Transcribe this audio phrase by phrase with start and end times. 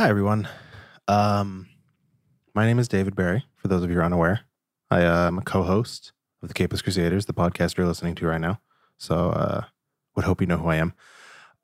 [0.00, 0.48] Hi, everyone.
[1.08, 1.68] Um,
[2.54, 4.40] my name is David Barry, for those of you who are unaware.
[4.90, 8.26] I uh, am a co host of the Capeless Crusaders, the podcast you're listening to
[8.26, 8.60] right now.
[8.96, 9.64] So, uh,
[10.16, 10.94] would hope you know who I am.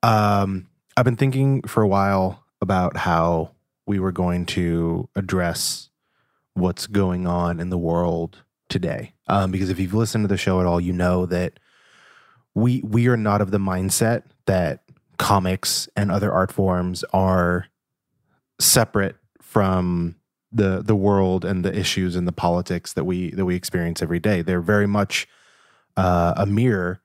[0.02, 0.68] Um,
[0.98, 3.52] I've been thinking for a while about how
[3.86, 5.88] we were going to address
[6.52, 9.14] what's going on in the world today.
[9.28, 11.58] Um, because if you've listened to the show at all, you know that
[12.54, 14.82] we we are not of the mindset that
[15.16, 17.68] comics and other art forms are
[18.58, 20.16] separate from
[20.52, 24.20] the the world and the issues and the politics that we that we experience every
[24.20, 24.42] day.
[24.42, 25.28] They're very much
[25.96, 27.00] uh, a mirror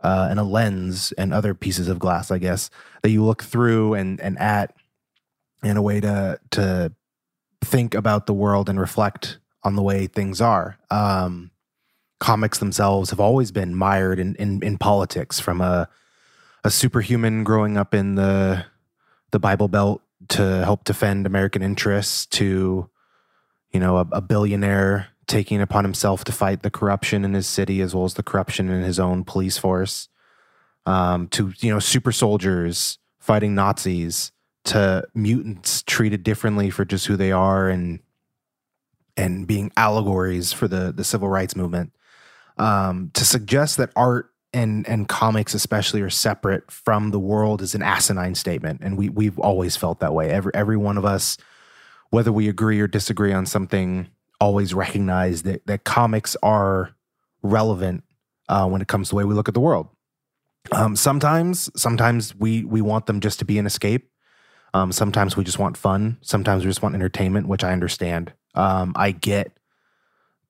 [0.00, 2.70] uh, and a lens and other pieces of glass, I guess,
[3.02, 4.74] that you look through and and at
[5.62, 6.92] in a way to to
[7.62, 10.78] think about the world and reflect on the way things are.
[10.90, 11.50] Um,
[12.18, 15.88] comics themselves have always been mired in in, in politics, from a
[16.64, 18.64] a superhuman growing up in the
[19.30, 22.88] the Bible Belt to help defend American interests to
[23.70, 27.80] you know a, a billionaire taking upon himself to fight the corruption in his city
[27.80, 30.08] as well as the corruption in his own police force
[30.86, 34.32] um, to you know super soldiers fighting Nazis
[34.64, 38.00] to mutants treated differently for just who they are and
[39.16, 41.92] and being allegories for the the civil rights movement.
[42.58, 47.74] Um, to suggest that art and and comics especially are separate from the world is
[47.74, 48.80] an asinine statement.
[48.82, 50.30] And we we've always felt that way.
[50.30, 51.38] Every every one of us
[52.10, 54.06] whether we agree or disagree on something
[54.38, 56.94] always recognize that that comics are
[57.42, 58.04] relevant
[58.48, 59.88] uh, when it comes to the way we look at the world.
[60.70, 64.10] Um, sometimes sometimes we we want them just to be an escape.
[64.74, 66.18] Um, sometimes we just want fun.
[66.20, 68.32] Sometimes we just want entertainment which i understand.
[68.54, 69.56] Um, i get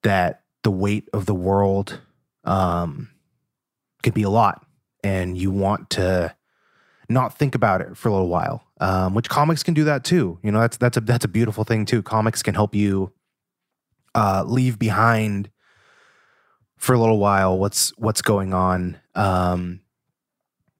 [0.02, 2.00] that the weight of the world
[2.44, 3.11] um,
[4.02, 4.64] could be a lot
[5.04, 6.34] and you want to
[7.08, 10.40] not think about it for a little while um, which comics can do that too.
[10.42, 12.02] You know that's that's a that's a beautiful thing too.
[12.02, 13.12] Comics can help you
[14.12, 15.50] uh, leave behind
[16.78, 19.80] for a little while what's what's going on um,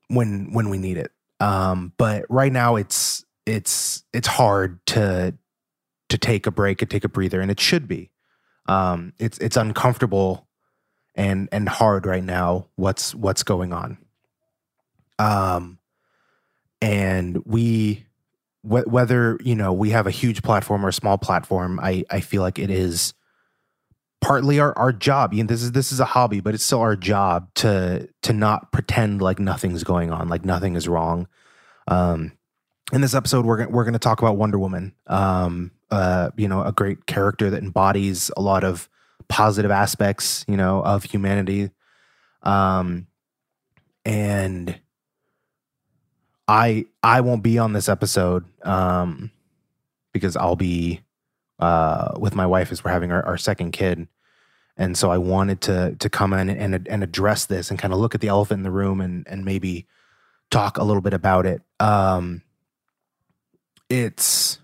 [0.09, 1.13] when when we need it.
[1.39, 5.35] Um, but right now it's it's it's hard to
[6.09, 8.11] to take a break and take a breather and it should be.
[8.67, 10.49] Um, it's it's uncomfortable
[11.15, 13.99] and and hard right now what's what's going on.
[15.19, 15.79] Um
[16.81, 18.07] and we
[18.63, 22.21] wh- whether you know we have a huge platform or a small platform i i
[22.21, 23.15] feel like it is
[24.23, 25.35] partly our our job.
[25.35, 28.73] And this is this is a hobby but it's still our job to to not
[28.73, 31.29] pretend like nothing's going on like nothing is wrong.
[31.89, 32.33] Um
[32.93, 34.95] in this episode we're we're going to talk about wonder woman.
[35.09, 38.89] Um uh you know a great character that embodies a lot of
[39.29, 41.71] positive aspects, you know, of humanity.
[42.43, 43.07] Um,
[44.05, 44.79] and
[46.49, 49.31] I I won't be on this episode um,
[50.13, 51.01] because I'll be
[51.59, 54.09] uh, with my wife as we're having our, our second kid,
[54.77, 58.01] and so I wanted to to come in and and address this and kind of
[58.01, 59.87] look at the elephant in the room and and maybe
[60.51, 61.63] talk a little bit about it.
[61.79, 62.43] Um,
[63.89, 64.59] it's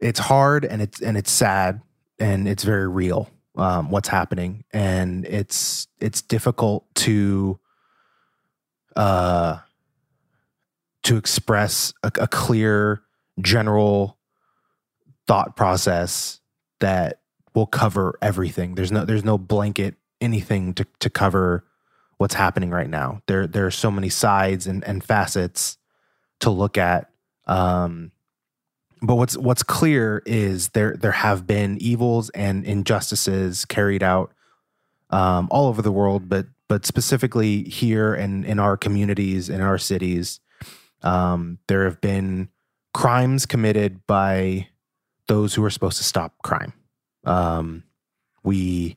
[0.00, 1.80] it's hard and it's and it's sad
[2.18, 7.58] and it's very real um, what's happening, and it's it's difficult to
[8.96, 9.58] uh
[11.04, 13.02] to express a, a clear
[13.40, 14.18] general
[15.26, 16.40] thought process
[16.80, 17.20] that
[17.54, 18.74] will cover everything.
[18.74, 21.64] There's no there's no blanket anything to to cover
[22.18, 23.22] what's happening right now.
[23.26, 25.78] There there are so many sides and, and facets
[26.40, 27.10] to look at.
[27.46, 28.12] Um,
[29.00, 34.32] but what's what's clear is there there have been evils and injustices carried out
[35.10, 39.78] um, all over the world, but but specifically here and in our communities in our
[39.78, 40.40] cities,
[41.02, 42.48] um, there have been
[42.94, 44.68] crimes committed by
[45.26, 46.72] those who are supposed to stop crime.
[47.24, 47.84] Um,
[48.42, 48.96] we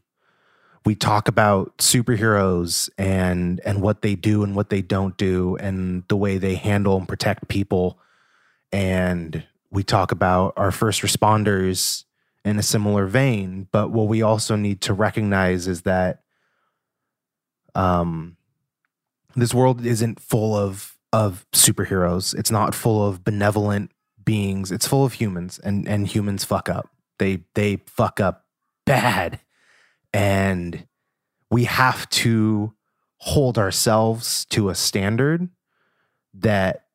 [0.85, 6.03] we talk about superheroes and and what they do and what they don't do and
[6.07, 7.99] the way they handle and protect people
[8.71, 12.03] and we talk about our first responders
[12.43, 13.67] in a similar vein.
[13.71, 16.23] But what we also need to recognize is that
[17.73, 18.37] um,
[19.35, 22.37] this world isn't full of of superheroes.
[22.37, 23.91] It's not full of benevolent
[24.23, 24.71] beings.
[24.71, 26.89] It's full of humans, and and humans fuck up.
[27.19, 28.45] They they fuck up
[28.85, 29.39] bad,
[30.13, 30.87] and
[31.49, 32.73] we have to
[33.17, 35.49] hold ourselves to a standard
[36.33, 36.85] that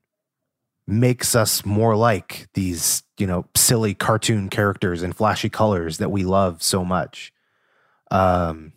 [0.87, 6.25] makes us more like these, you know, silly cartoon characters and flashy colors that we
[6.25, 7.33] love so much.
[8.11, 8.73] Um,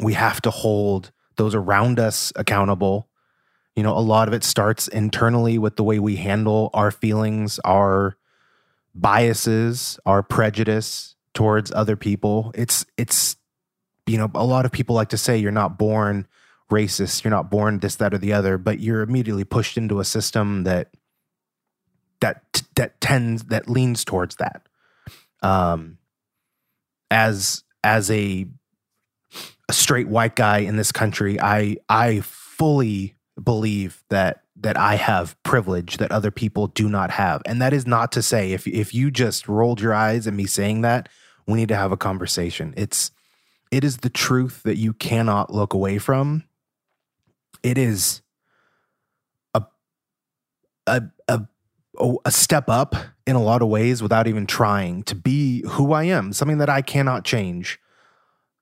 [0.00, 3.08] we have to hold those around us accountable.
[3.76, 7.58] You know, a lot of it starts internally with the way we handle our feelings,
[7.60, 8.16] our
[8.94, 12.50] biases, our prejudice towards other people.
[12.54, 13.36] It's it's
[14.06, 16.26] you know, a lot of people like to say you're not born
[16.70, 20.04] racist, you're not born this that or the other, but you're immediately pushed into a
[20.04, 20.90] system that
[22.20, 24.66] that that tends that leans towards that.
[25.42, 25.98] Um
[27.10, 28.46] as as a
[29.68, 35.40] a straight white guy in this country, I I fully believe that that I have
[35.42, 37.42] privilege that other people do not have.
[37.44, 40.46] And that is not to say if if you just rolled your eyes at me
[40.46, 41.08] saying that,
[41.46, 42.72] we need to have a conversation.
[42.76, 43.10] It's
[43.70, 46.44] it is the truth that you cannot look away from.
[47.66, 48.22] It is
[49.54, 49.64] a
[50.86, 51.40] a a
[52.24, 52.94] a step up
[53.26, 56.70] in a lot of ways without even trying to be who I am, something that
[56.70, 57.80] I cannot change.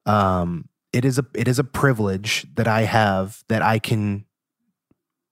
[0.06, 4.24] Um it is a it is a privilege that I have that I can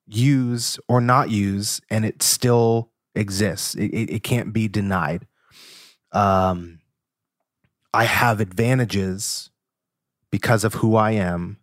[0.05, 3.73] use or not use, and it still exists.
[3.73, 5.25] It, it, it can't be denied.
[6.11, 6.79] Um,
[7.93, 9.49] I have advantages
[10.29, 11.57] because of who I am,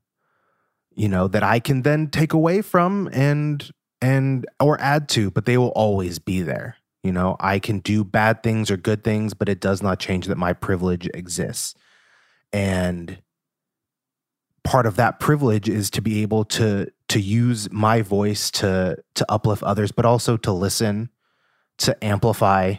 [1.01, 3.71] you know, that I can then take away from and
[4.03, 6.77] and or add to, but they will always be there.
[7.03, 10.27] You know, I can do bad things or good things, but it does not change
[10.27, 11.75] that my privilege exists.
[12.53, 13.23] And
[14.63, 19.33] part of that privilege is to be able to to use my voice to to
[19.33, 21.09] uplift others but also to listen
[21.79, 22.75] to amplify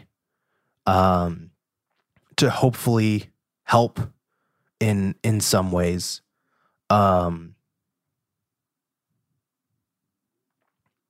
[0.86, 1.50] um
[2.36, 3.30] to hopefully
[3.64, 3.98] help
[4.78, 6.22] in in some ways
[6.88, 7.51] um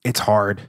[0.04, 0.62] it's hard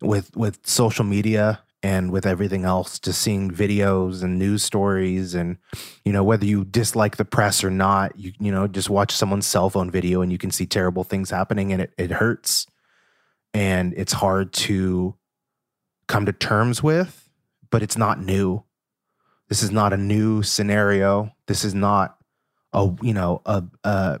[0.00, 5.58] with with social media and with everything else just seeing videos and news stories and
[6.04, 9.46] you know whether you dislike the press or not you you know just watch someone's
[9.46, 12.66] cell phone video and you can see terrible things happening and it it hurts.
[13.54, 15.14] And it's hard to
[16.06, 17.28] come to terms with
[17.70, 18.62] but it's not new.
[19.48, 21.32] This is not a new scenario.
[21.46, 22.16] This is not
[22.72, 24.20] a you know a, a,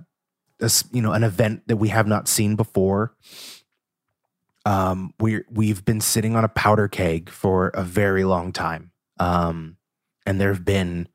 [0.60, 3.14] a you know an event that we have not seen before
[4.68, 9.78] um, we we've been sitting on a powder keg for a very long time, um,
[10.26, 11.08] and there have been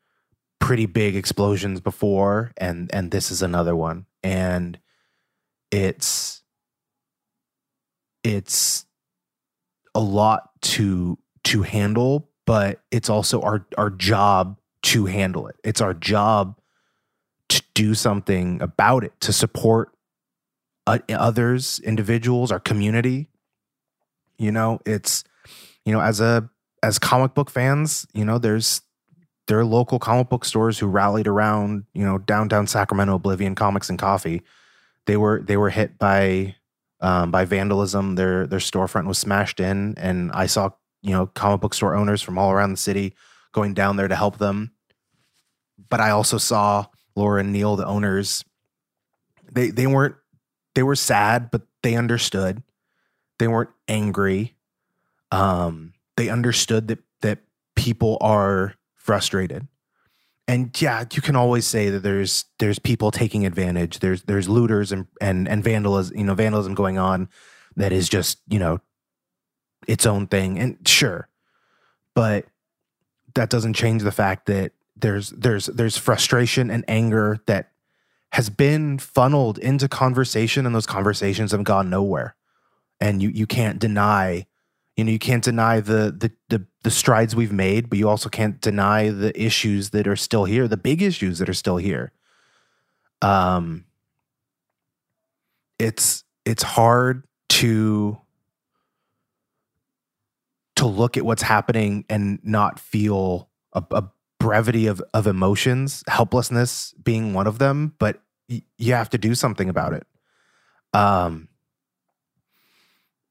[0.60, 4.80] pretty big explosions before, and and this is another one, and
[5.70, 6.42] it's
[8.24, 8.88] it's
[9.94, 15.58] a lot to to handle, but it's also our our job to handle it.
[15.64, 16.60] It's our job
[17.50, 19.92] to do something about it to support
[20.88, 23.30] uh, others, individuals, our community,
[24.38, 25.24] you know, it's
[25.86, 26.50] you know, as a
[26.82, 28.82] as comic book fans, you know, there's
[29.48, 33.90] there are local comic book stores who rallied around, you know, downtown Sacramento, Oblivion Comics
[33.90, 34.42] and Coffee.
[35.06, 36.56] They were they were hit by
[37.02, 38.16] um, by vandalism.
[38.16, 40.72] Their their storefront was smashed in, and I saw
[41.02, 43.14] you know comic book store owners from all around the city
[43.52, 44.72] going down there to help them.
[45.90, 46.86] But I also saw
[47.16, 48.44] Laura and Neil, the owners.
[49.52, 50.16] They they weren't
[50.76, 52.64] they were sad, but they understood.
[53.40, 54.56] They weren't angry.
[55.32, 57.40] Um, they understood that that
[57.76, 59.68] people are frustrated.
[60.48, 64.00] And yeah, you can always say that there's there's people taking advantage.
[64.00, 67.30] There's there's looters and and and vandalism, you know, vandalism going on
[67.76, 68.80] that is just, you know,
[69.88, 70.60] its own thing.
[70.60, 71.30] And sure.
[72.14, 72.46] But
[73.36, 77.72] that doesn't change the fact that there's there's there's frustration and anger that
[78.34, 82.36] has been funneled into conversation and those conversations have gone nowhere
[83.00, 84.46] and you you can't deny
[84.96, 88.30] you know you can't deny the, the the the strides we've made but you also
[88.30, 92.12] can't deny the issues that are still here the big issues that are still here.
[93.22, 93.86] Um
[95.80, 98.18] it's it's hard to
[100.76, 104.04] to look at what's happening and not feel a, a
[104.40, 109.36] brevity of of emotions helplessness being one of them but y- you have to do
[109.36, 110.06] something about it.
[110.94, 111.48] Um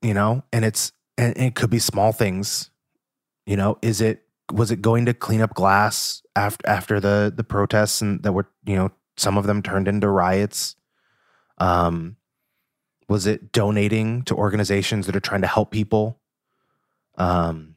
[0.02, 2.70] you know, and it's and it could be small things.
[3.46, 7.44] You know, is it was it going to clean up glass after after the the
[7.44, 10.76] protests and that were you know some of them turned into riots?
[11.58, 12.16] Um,
[13.08, 16.20] was it donating to organizations that are trying to help people?
[17.16, 17.76] Um,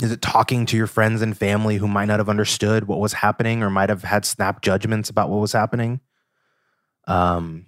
[0.00, 3.12] is it talking to your friends and family who might not have understood what was
[3.14, 6.00] happening or might have had snap judgments about what was happening?
[7.06, 7.66] Um,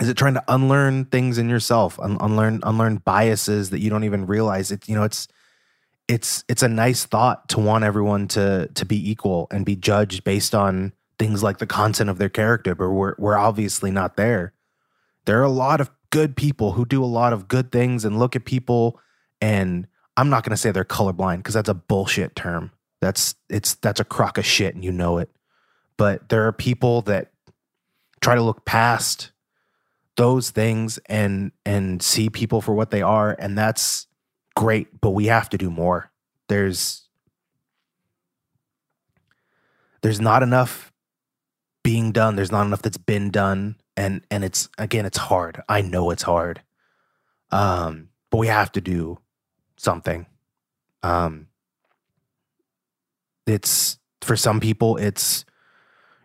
[0.00, 4.04] is it trying to unlearn things in yourself un- unlearn unlearn biases that you don't
[4.04, 5.28] even realize it you know it's
[6.06, 10.24] it's it's a nice thought to want everyone to to be equal and be judged
[10.24, 14.52] based on things like the content of their character but we're we're obviously not there
[15.24, 18.18] there are a lot of good people who do a lot of good things and
[18.18, 18.98] look at people
[19.40, 19.86] and
[20.18, 22.72] I'm not going to say they're colorblind because that's a bullshit term.
[23.00, 25.30] That's it's that's a crock of shit and you know it.
[25.96, 27.30] But there are people that
[28.20, 29.30] try to look past
[30.18, 34.08] those things and and see people for what they are and that's
[34.56, 36.10] great, but we have to do more.
[36.48, 37.08] There's
[40.02, 40.92] there's not enough
[41.84, 42.34] being done.
[42.34, 45.62] There's not enough that's been done and and it's again it's hard.
[45.68, 46.62] I know it's hard.
[47.52, 49.18] Um but we have to do
[49.76, 50.26] something.
[51.04, 51.46] Um
[53.46, 55.44] it's for some people it's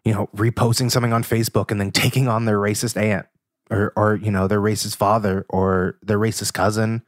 [0.04, 3.28] you know reposting something on Facebook and then taking on their racist aunt
[3.70, 7.04] or or you know their racist father or their racist cousin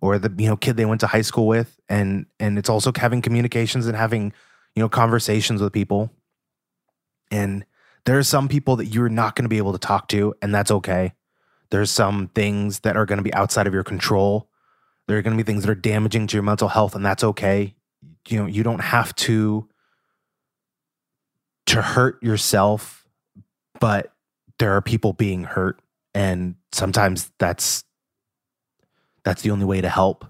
[0.00, 1.78] or the you know kid they went to high school with.
[1.88, 4.32] And and it's also having communications and having
[4.74, 6.10] you know conversations with people.
[7.30, 7.64] And
[8.06, 10.54] there are some people that you're not going to be able to talk to and
[10.54, 11.12] that's okay.
[11.70, 14.48] There's some things that are going to be outside of your control.
[15.06, 17.24] There are going to be things that are damaging to your mental health and that's
[17.24, 17.74] okay.
[18.28, 19.68] You know you don't have to
[21.66, 23.06] to hurt yourself
[23.78, 24.12] but
[24.58, 25.80] there are people being hurt
[26.14, 27.84] and sometimes that's
[29.24, 30.24] that's the only way to help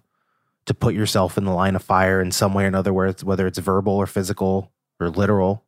[0.67, 3.25] to put yourself in the line of fire in some way or another where it's,
[3.25, 5.65] whether it's verbal or physical or literal.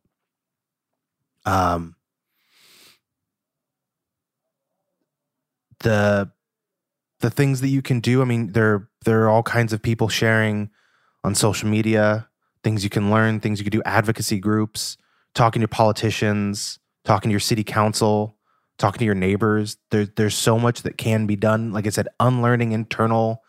[1.45, 1.95] Um
[5.79, 6.31] the
[7.19, 10.07] the things that you can do i mean there there are all kinds of people
[10.07, 10.69] sharing
[11.23, 12.27] on social media
[12.63, 14.97] things you can learn things you can do advocacy groups
[15.35, 18.37] talking to politicians talking to your city council
[18.77, 19.77] talking to your neighbors.
[19.91, 21.71] There's there's so much that can be done.
[21.71, 23.43] Like I said, unlearning internal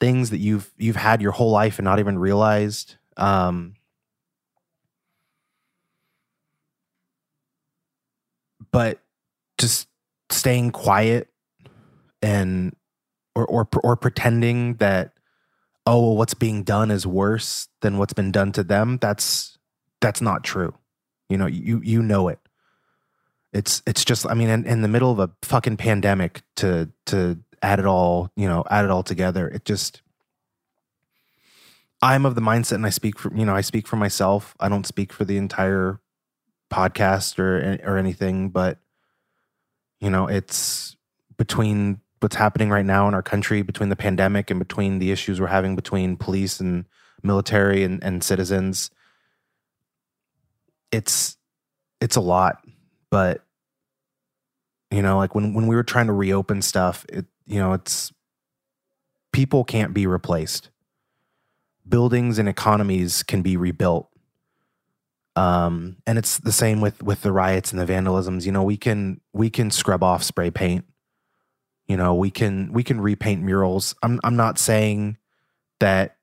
[0.00, 2.96] things that you've you've had your whole life and not even realized.
[3.16, 3.74] Um,
[8.72, 8.98] but
[9.58, 9.88] just
[10.30, 11.28] staying quiet
[12.22, 12.74] and
[13.34, 15.12] or or or pretending that
[15.86, 19.58] oh well, what's being done is worse than what's been done to them that's
[20.00, 20.74] that's not true
[21.28, 22.40] you know you you know it
[23.54, 27.38] it's it's just I mean in, in the middle of a fucking pandemic to to
[27.62, 29.48] add it all, you know, add it all together.
[29.48, 30.02] It just
[32.02, 34.54] I'm of the mindset and I speak for you know, I speak for myself.
[34.58, 36.00] I don't speak for the entire
[36.70, 38.78] podcast or eh, or anything, but
[40.00, 40.96] you know, it's
[41.38, 45.40] between what's happening right now in our country, between the pandemic and between the issues
[45.40, 46.86] we're having between police and
[47.22, 48.90] military and, and citizens.
[50.90, 51.36] It's
[52.00, 52.64] it's a lot,
[53.10, 53.43] but
[54.90, 58.12] you know, like when when we were trying to reopen stuff, it you know, it's
[59.32, 60.70] people can't be replaced.
[61.86, 64.08] Buildings and economies can be rebuilt.
[65.36, 68.46] Um, and it's the same with with the riots and the vandalisms.
[68.46, 70.84] You know, we can we can scrub off spray paint.
[71.88, 73.94] You know, we can we can repaint murals.
[74.02, 75.18] I'm I'm not saying
[75.80, 76.16] that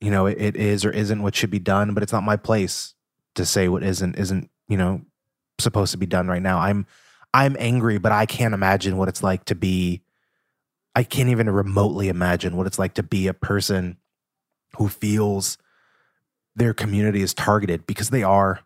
[0.00, 2.36] you know it, it is or isn't what should be done, but it's not my
[2.36, 2.94] place
[3.36, 5.02] to say what isn't isn't you know
[5.58, 6.58] supposed to be done right now.
[6.58, 6.86] I'm
[7.34, 10.02] I'm angry, but I can't imagine what it's like to be.
[10.94, 13.96] I can't even remotely imagine what it's like to be a person
[14.76, 15.58] who feels
[16.54, 18.60] their community is targeted because they are.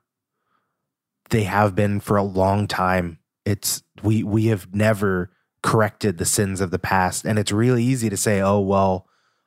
[1.31, 3.19] They have been for a long time.
[3.45, 5.31] It's we we have never
[5.63, 9.07] corrected the sins of the past, and it's really easy to say, "Oh well,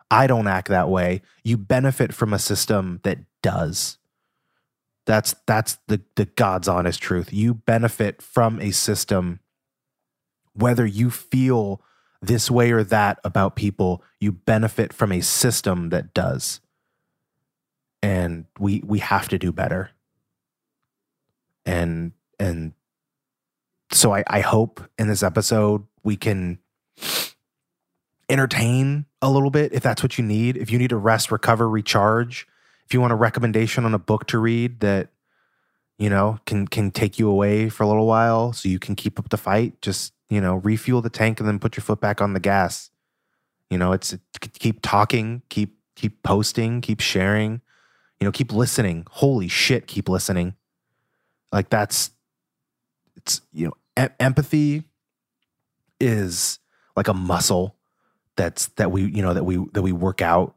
[0.09, 3.98] I don't act that way." You benefit from a system that does.
[5.09, 7.33] That's that's the the God's honest truth.
[7.33, 9.39] You benefit from a system
[10.53, 11.81] whether you feel
[12.21, 16.59] this way or that about people, you benefit from a system that does.
[18.03, 19.89] And we we have to do better.
[21.65, 22.73] And and
[23.91, 26.59] so I, I hope in this episode we can
[28.29, 30.55] entertain a little bit if that's what you need.
[30.55, 32.47] If you need to rest, recover, recharge,
[32.89, 35.09] if you want a recommendation on a book to read that
[35.99, 39.19] you know can can take you away for a little while so you can keep
[39.19, 42.19] up the fight just you know refuel the tank and then put your foot back
[42.19, 42.89] on the gas.
[43.69, 44.17] You know it's
[44.53, 47.61] keep talking keep keep posting keep sharing
[48.19, 49.05] you know keep listening.
[49.11, 50.55] Holy shit keep listening.
[51.51, 52.09] Like that's
[53.15, 54.83] it's you know em- empathy
[55.99, 56.57] is
[56.95, 57.75] like a muscle
[58.35, 60.55] that's that we you know that we that we work out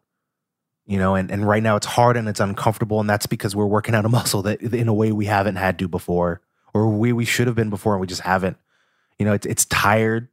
[0.86, 3.66] you know and, and right now it's hard and it's uncomfortable and that's because we're
[3.66, 6.40] working out a muscle that in a way we haven't had to before
[6.74, 8.56] or we we should have been before and we just haven't.
[9.18, 10.28] You know it's it's tired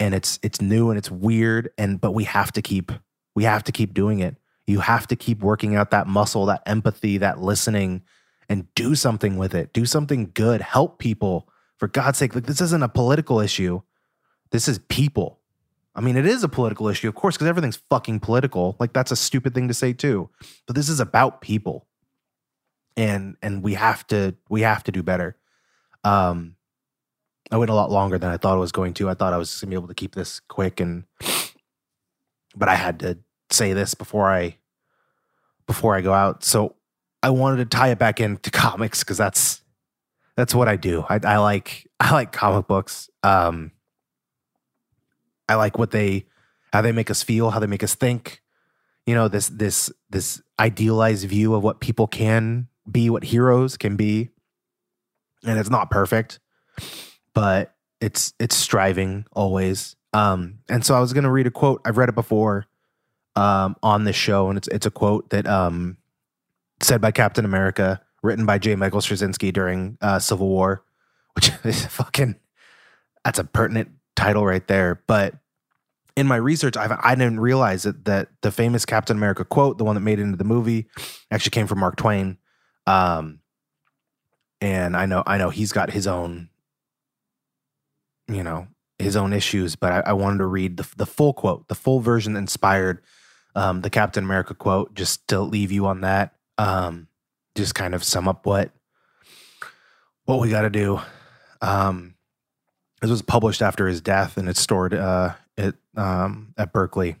[0.00, 2.92] and it's it's new and it's weird and but we have to keep
[3.34, 4.36] we have to keep doing it.
[4.66, 8.02] You have to keep working out that muscle that empathy that listening
[8.48, 9.72] and do something with it.
[9.72, 10.60] Do something good.
[10.60, 11.48] Help people.
[11.78, 13.82] For god's sake like this isn't a political issue.
[14.50, 15.40] This is people
[15.94, 18.76] I mean, it is a political issue, of course, because everything's fucking political.
[18.80, 20.30] Like that's a stupid thing to say too.
[20.66, 21.86] But this is about people,
[22.96, 25.36] and and we have to we have to do better.
[26.04, 26.56] Um,
[27.50, 29.10] I went a lot longer than I thought I was going to.
[29.10, 31.04] I thought I was gonna be able to keep this quick, and
[32.56, 33.18] but I had to
[33.50, 34.56] say this before I
[35.66, 36.42] before I go out.
[36.42, 36.76] So
[37.22, 39.62] I wanted to tie it back into comics because that's
[40.36, 41.04] that's what I do.
[41.08, 43.10] I, I like I like comic books.
[43.22, 43.72] Um,
[45.52, 46.26] I like what they
[46.72, 48.42] how they make us feel, how they make us think.
[49.06, 53.96] You know, this this this idealized view of what people can be, what heroes can
[53.96, 54.30] be.
[55.44, 56.38] And it's not perfect,
[57.34, 59.96] but it's it's striving always.
[60.14, 61.82] Um, and so I was gonna read a quote.
[61.84, 62.66] I've read it before
[63.36, 65.98] um on this show, and it's it's a quote that um
[66.80, 68.76] said by Captain America, written by J.
[68.76, 70.84] Michael Straczynski during uh, Civil War,
[71.34, 72.36] which is fucking
[73.24, 75.02] that's a pertinent title right there.
[75.06, 75.34] But
[76.16, 79.84] in my research, I've, I didn't realize that that the famous Captain America quote, the
[79.84, 80.88] one that made it into the movie,
[81.30, 82.38] actually came from Mark Twain.
[82.86, 83.40] Um,
[84.60, 86.48] and I know I know he's got his own,
[88.28, 89.76] you know, his own issues.
[89.76, 93.02] But I, I wanted to read the the full quote, the full version inspired
[93.54, 96.34] um, the Captain America quote, just to leave you on that.
[96.58, 97.08] Um,
[97.54, 98.70] just kind of sum up what
[100.24, 101.00] what we got to do.
[101.60, 102.14] Um,
[103.00, 107.16] this was published after his death, and it's stored uh, at um, at Berkeley.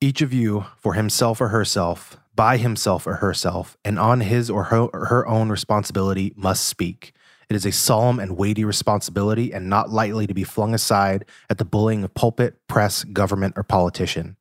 [0.00, 4.64] Each of you, for himself or herself, by himself or herself, and on his or
[4.64, 7.12] her, or her own responsibility, must speak.
[7.48, 11.58] It is a solemn and weighty responsibility, and not lightly to be flung aside at
[11.58, 14.36] the bullying of pulpit, press, government, or politician.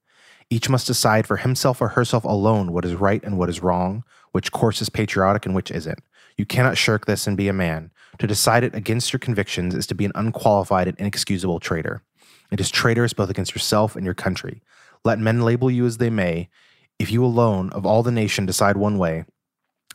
[0.50, 4.04] Each must decide for himself or herself alone what is right and what is wrong,
[4.32, 6.00] which course is patriotic and which isn't.
[6.38, 7.92] You cannot shirk this and be a man.
[8.22, 12.04] To decide it against your convictions is to be an unqualified and inexcusable traitor.
[12.52, 14.62] It is traitorous both against yourself and your country.
[15.04, 16.48] Let men label you as they may.
[17.00, 19.26] If you alone of all the nation decide one way,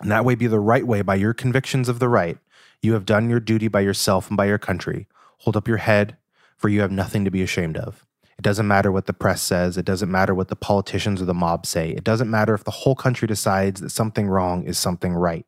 [0.00, 2.36] and that way be the right way by your convictions of the right,
[2.82, 5.06] you have done your duty by yourself and by your country.
[5.42, 6.16] Hold up your head,
[6.56, 8.04] for you have nothing to be ashamed of.
[8.36, 9.78] It doesn't matter what the press says.
[9.78, 11.90] It doesn't matter what the politicians or the mob say.
[11.90, 15.46] It doesn't matter if the whole country decides that something wrong is something right.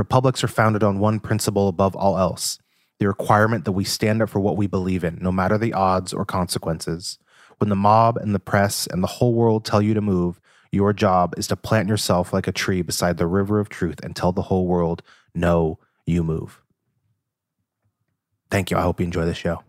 [0.00, 2.58] Republics are founded on one principle above all else
[3.00, 6.14] the requirement that we stand up for what we believe in, no matter the odds
[6.14, 7.18] or consequences.
[7.58, 10.40] When the mob and the press and the whole world tell you to move,
[10.72, 14.16] your job is to plant yourself like a tree beside the river of truth and
[14.16, 15.02] tell the whole world,
[15.34, 16.62] no, you move.
[18.50, 18.78] Thank you.
[18.78, 19.62] I hope you enjoy the show.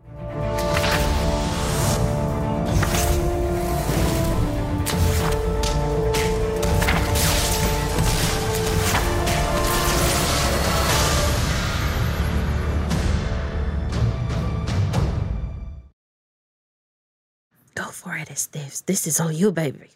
[18.02, 18.74] For it, Steve.
[18.86, 19.90] This is all you, baby.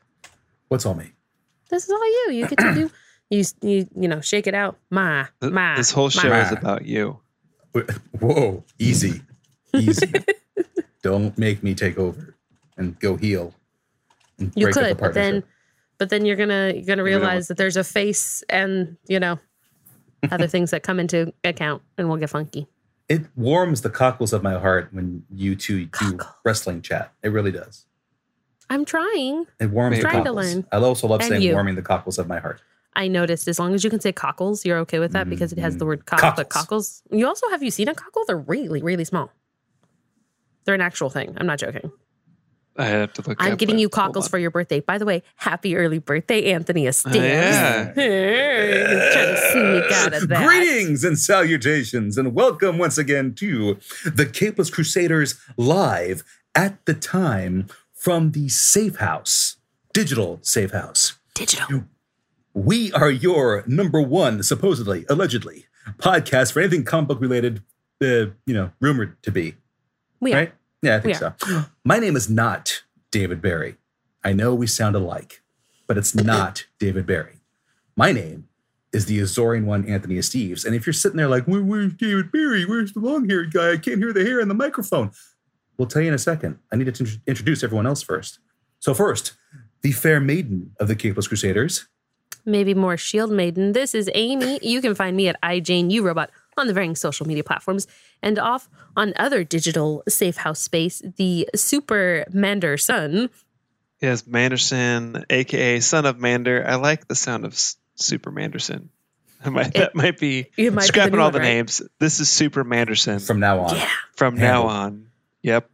[0.69, 1.11] What's all me?
[1.69, 2.33] This is all you.
[2.33, 2.91] You get to do.
[3.31, 4.77] You you you know shake it out.
[4.91, 5.75] My Th- ma.
[5.77, 6.41] This whole show ma.
[6.41, 7.19] is about you.
[8.19, 9.21] Whoa, easy,
[9.73, 10.13] easy.
[11.01, 12.35] Don't make me take over
[12.77, 13.51] and go heal.
[14.37, 15.43] And You break up the could, but then,
[15.97, 19.19] but then you're gonna you're gonna We don't realize that there's a face and you
[19.19, 19.39] know
[20.29, 22.67] other things that come into account, and we'll get funky.
[23.09, 26.29] it warms the cockles of my heart when you two do Cockles.
[26.45, 27.11] wrestling chat.
[27.23, 27.84] It really does.
[28.69, 29.45] I'm trying.
[29.59, 30.53] It warms the Trying to cockles.
[30.55, 30.65] learn.
[30.71, 31.53] I also love And saying you.
[31.53, 32.61] warming the cockles of my heart.
[32.95, 35.59] I noticed as long as you can say cockles, you're okay with that because it
[35.59, 36.21] has the word cock.
[36.21, 37.01] But Cockles.
[37.01, 37.17] cockles.
[37.19, 38.23] You also have you seen a cockle?
[38.25, 39.31] They're really really small.
[40.63, 41.33] They're an actual thing.
[41.37, 41.91] I'm not joking.
[42.77, 43.37] I have to look.
[43.39, 44.79] I'm up getting you cockles for your birthday.
[44.81, 47.15] By the way, happy early birthday, Anthony oh, Esteves.
[47.15, 47.93] yeah.
[47.93, 50.45] Trying to sneak out of that.
[50.45, 53.75] Greetings and salutations, and welcome once again to
[54.05, 56.23] the Capeless Crusaders live
[56.53, 57.67] at the time
[58.05, 59.55] from the Safe House,
[59.91, 61.13] digital Safe House.
[61.33, 61.85] Digital.
[62.53, 65.65] We are your number one, supposedly, allegedly,
[65.97, 67.63] podcast for anything comic book related,
[68.03, 69.55] uh, you know, rumored to be.
[70.19, 70.35] We are.
[70.35, 70.53] right?
[70.83, 71.33] Yeah, I think so.
[71.83, 73.77] My name is not David Barry.
[74.23, 75.41] I know we sound alike,
[75.87, 77.39] but it's not David Barry.
[77.97, 78.47] My name
[78.93, 80.63] is the Azorean one, Anthony Esteves.
[80.63, 82.65] And if you're sitting there like, Where, where's David Barry?
[82.65, 83.71] Where's the long haired guy?
[83.71, 85.09] I can't hear the hair in the microphone.
[85.77, 86.59] We'll tell you in a second.
[86.71, 88.39] I need to introduce everyone else first.
[88.79, 89.33] So, first,
[89.81, 91.87] the fair maiden of the Capeless Crusaders.
[92.47, 93.71] Maybe more Shield Maiden.
[93.71, 94.59] This is Amy.
[94.61, 97.87] You can find me at iJaneURobot on the varying social media platforms
[98.21, 103.29] and off on other digital safe house space, the Super Mander Sun.
[103.99, 106.63] Yes, Manderson, aka Son of Mander.
[106.67, 108.89] I like the sound of S- Super Manderson.
[109.43, 111.45] I might, that might be It might be the scrapping all one, the right?
[111.45, 111.81] names.
[111.99, 113.89] This is Super Manderson from, From now on, Yeah.
[114.15, 115.04] From now on.
[115.45, 115.69] Yep.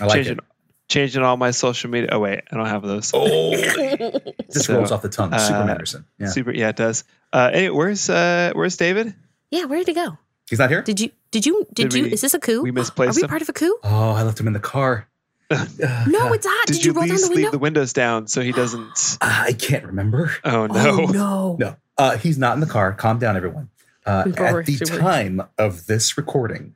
[0.00, 0.44] I like changing, it.
[0.88, 2.10] changing all my social media.
[2.12, 3.10] Oh wait, I don't have those.
[3.12, 3.50] Oh,
[4.48, 5.36] this So, rolls off the tongue.
[5.38, 6.04] Super uh, Manderson.
[6.18, 6.52] Yeah, Super.
[6.52, 7.02] Yeah, it does.
[7.32, 9.14] Uh, hey, where's uh, where's David?
[9.50, 10.16] yeah, where did he go?
[10.48, 10.82] he's not here.
[10.82, 11.10] Did you?
[11.32, 11.66] Did you?
[11.74, 12.02] Did, Did you?
[12.04, 12.62] we- is this a coup?
[12.62, 13.16] We misplaced.
[13.16, 13.28] Are we him.
[13.28, 13.76] part of a coup?
[13.82, 15.08] oh, I left him in the car.
[15.50, 16.66] Uh, No, it's hot.
[16.66, 17.34] Did, Did, you, you roll down the window?
[17.42, 19.16] leave the windows down so he doesn't?
[19.22, 20.30] I can't remember.
[20.44, 21.00] Oh no!
[21.00, 21.56] Oh no!
[21.58, 22.92] No, uh, he's not in the car.
[22.92, 23.70] Calm down, everyone.
[24.06, 26.74] Uh, at the time of this recording,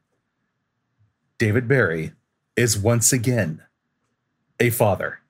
[1.38, 2.12] David Barry
[2.56, 3.62] is once again
[4.60, 5.20] a father,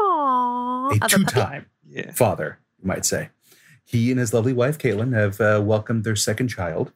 [0.00, 0.96] Aww.
[1.02, 2.12] a two-time Yeah.
[2.12, 3.30] father, you might say.
[3.84, 6.92] He and his lovely wife Caitlin have uh, welcomed their second child.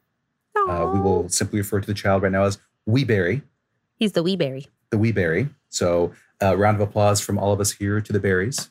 [0.55, 3.41] Uh, we will simply refer to the child right now as Wee Barry,
[3.95, 4.67] He's the wee berry.
[4.89, 5.49] the Wee Barry.
[5.69, 8.67] So, uh, round of applause from all of us here to the Berries.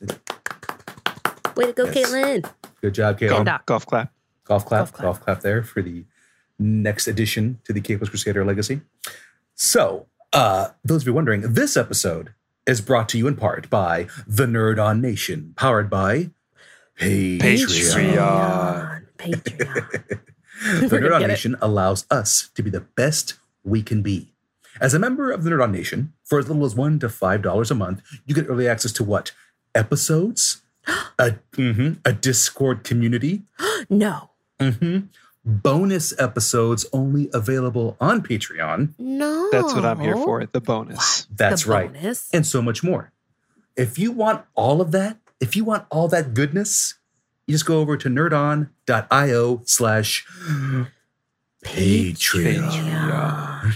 [1.55, 1.95] Way to go, Yes.
[2.11, 2.49] Caitlin.
[2.81, 3.29] Good job, Caitlin.
[3.29, 3.65] Golf, Doc.
[3.65, 4.13] golf clap.
[4.45, 5.25] golf clap, Golf golf clap.
[5.25, 6.03] clap, there for the
[6.59, 8.81] next addition to the Capeless Crusader legacy.
[9.55, 12.33] So, uh, those of you wondering, this episode
[12.67, 16.29] is brought to you in part by the Nerd On Nation, powered by
[16.99, 17.39] Patreon.
[17.39, 19.01] Patreon.
[19.17, 20.19] Patreon.
[20.89, 21.33] the Nerd On get it.
[21.33, 24.33] Nation allows us to be the best we can be.
[24.79, 27.41] As a member of the Nerd On Nation, for as little as one to five
[27.41, 29.31] dollars a month, you get early access to what
[29.75, 30.61] episodes,
[31.19, 33.43] a mhm, a Discord community,
[33.89, 34.29] no.
[34.59, 34.99] hmm
[35.43, 38.93] Bonus episodes only available on Patreon.
[38.99, 39.49] No.
[39.51, 40.45] That's what I'm here for.
[40.45, 41.25] The bonus.
[41.35, 41.91] That's The right.
[41.93, 42.29] bonus?
[42.33, 43.11] And so much more.
[43.75, 46.93] If you want all of that, if you want all that goodness,
[47.47, 50.27] you just go over to nerdon.io slash
[51.63, 52.69] Patreon.
[52.69, 53.73] Patreon.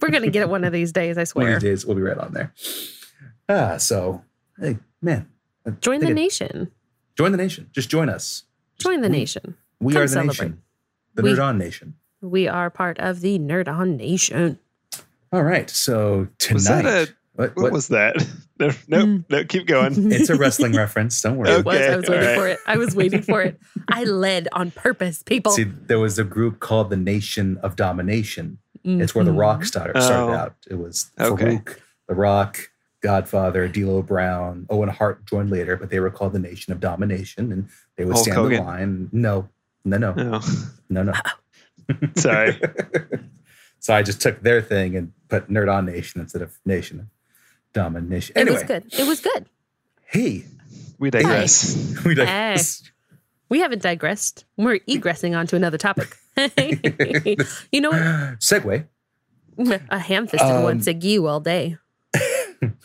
[0.00, 1.18] We're gonna get it one of these days.
[1.18, 1.44] I swear.
[1.46, 2.52] One of these days we'll be right on there.
[3.48, 4.22] Ah, so
[4.58, 5.28] hey, man.
[5.66, 6.70] I Join the it- nation.
[7.16, 7.68] Join the nation.
[7.72, 8.44] Just join us.
[8.78, 9.56] Join the we- nation.
[9.80, 10.30] We Come are the celebrate.
[10.48, 10.62] nation.
[11.22, 11.94] The We- Nerd On Nation.
[12.22, 14.58] We are part of the Nerd On Nation.
[15.32, 15.70] All right.
[15.70, 16.54] So tonight.
[16.54, 18.16] Was that a- what, What, what- was that?
[18.60, 19.06] No, nope.
[19.08, 19.24] Mm.
[19.30, 19.94] No, keep going.
[20.12, 21.18] It's a wrestling reference.
[21.22, 21.48] Don't worry.
[21.50, 21.76] It was.
[21.80, 22.36] I was waiting all right.
[22.36, 22.58] for it.
[22.66, 23.58] I was waiting for it.
[23.88, 25.52] I led on purpose, people.
[25.52, 28.58] See, there was a group called the Nation of Domination.
[28.84, 29.38] It's where The Mhm.
[29.38, 30.36] Rock started, started Oh.
[30.36, 30.54] out.
[30.68, 31.56] It was Okay.
[31.56, 31.76] Faarooq,
[32.08, 32.58] The Rock,
[33.02, 37.52] Godfather, D'Lo Brown, Owen Hart joined later, but they were called the Nation of Domination,
[37.52, 38.64] and they would Hulk stand in Hogan.
[38.66, 39.08] line.
[39.12, 39.48] No,
[39.84, 40.40] no, no, No.
[40.88, 41.12] no, no.
[42.16, 42.60] Sorry.
[43.80, 47.06] so I just took their thing and put Nerd On Nation instead of Nation of
[47.72, 48.34] Domination.
[48.36, 48.84] It Anyway, was good.
[48.98, 49.46] It was good.
[50.06, 50.44] hey,
[50.98, 51.96] We digress.
[52.04, 52.56] we like Hey.
[53.48, 54.44] We haven't digressed.
[54.56, 56.16] We're egressing onto another topic.
[56.36, 58.38] you know what?
[58.38, 58.86] segue.
[59.90, 61.76] A ham fisted Um, one segue all day.
[62.62, 62.76] I'm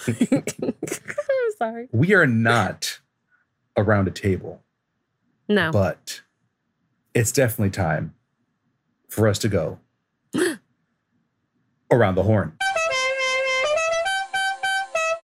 [1.58, 1.88] sorry.
[1.92, 3.00] We are not
[3.78, 4.64] around a table.
[5.48, 5.72] No.
[5.72, 6.22] but
[7.16, 8.14] it's definitely time
[9.10, 9.80] for us to go
[11.92, 12.58] around the horn.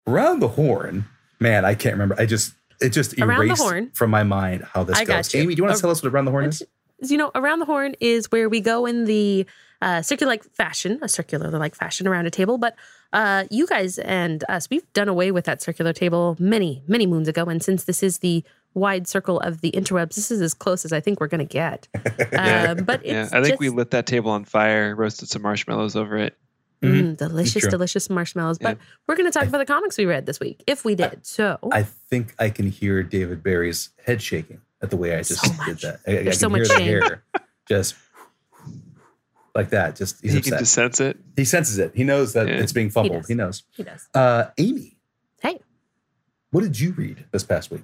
[0.06, 1.06] Around the horn,
[1.40, 2.14] man, I can't remember.
[2.18, 5.34] I just it just Around erased from my mind how this I goes.
[5.34, 5.40] you.
[5.40, 6.62] Amy, do you want to tell us what around the horn is?
[7.00, 9.46] you know, around the horn is where we go in the
[9.80, 12.58] uh, circular like fashion, a circular like fashion around a table.
[12.58, 12.74] But
[13.12, 17.28] uh, you guys and us, we've done away with that circular table many, many moons
[17.28, 17.44] ago.
[17.44, 18.44] And since this is the
[18.78, 21.52] wide circle of the interwebs, this is as close as I think we're going to
[21.52, 21.88] get.
[22.32, 22.74] Yeah.
[22.78, 25.96] Um, but Yeah, I think just, we lit that table on fire, roasted some marshmallows
[25.96, 26.36] over it.
[26.82, 28.58] Mm, delicious, delicious marshmallows.
[28.58, 28.84] But Yeah.
[29.06, 31.26] we're going to talk about the comics we read this week, if we did.
[31.26, 35.40] So I think I can hear David Barry's head shaking at the way I just
[35.44, 35.82] So did much.
[35.82, 36.00] that.
[36.06, 36.86] I, I can so hear much the shame.
[36.86, 37.24] hair
[37.68, 37.96] just
[39.54, 39.96] like that.
[39.96, 40.52] Just he's he upset.
[40.52, 41.18] can just sense it.
[41.36, 41.92] he senses it.
[41.94, 42.54] He knows that Yeah.
[42.54, 43.22] it's being fumbled.
[43.22, 43.28] does.
[43.28, 43.62] He knows.
[43.76, 44.08] he does.
[44.14, 44.96] Uh, Amy,
[45.42, 45.58] Hey.
[46.50, 47.82] what did you read this past week?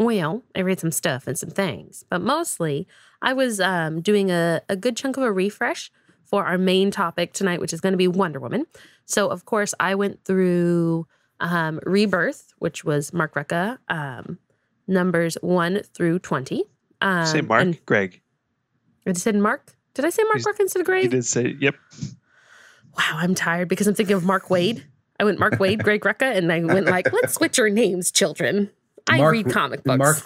[0.00, 2.88] Well, I read some stuff and some things, but mostly
[3.20, 5.92] I was um, doing a, a good chunk of a refresh
[6.24, 8.64] for our main topic tonight, which is going to be Wonder Woman.
[9.04, 11.06] So, of course, I went through
[11.38, 14.38] um, Rebirth, which was Mark Rucka, um,
[14.88, 16.64] numbers one through 20.
[17.02, 18.22] Um, Say Mark, and Greg.
[19.06, 19.76] I said Mark.
[19.92, 21.04] Did I say Mark Rucka instead of Greg?
[21.04, 21.74] You did say, yep.
[22.96, 24.82] Wow, I'm tired because I'm thinking of Mark Waid.
[25.18, 28.70] I went Mark Waid, Greg Rucka, and I went like, let's switch our names, children.
[29.08, 29.98] I Mark- read comic books.
[29.98, 30.16] Mark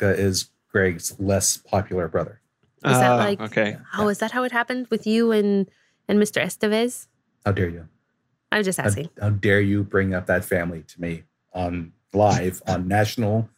[0.00, 2.40] Rucka is Greg's less popular brother.
[2.84, 3.78] Is that Ah, like- okay?
[3.96, 5.68] Oh, is that how it happened with you and
[6.08, 6.42] and Mr.
[6.42, 7.06] Estevez?
[7.46, 7.88] How dare you?
[8.52, 9.08] I'm just asking.
[9.20, 13.48] how dare you bring up that family to me on live on national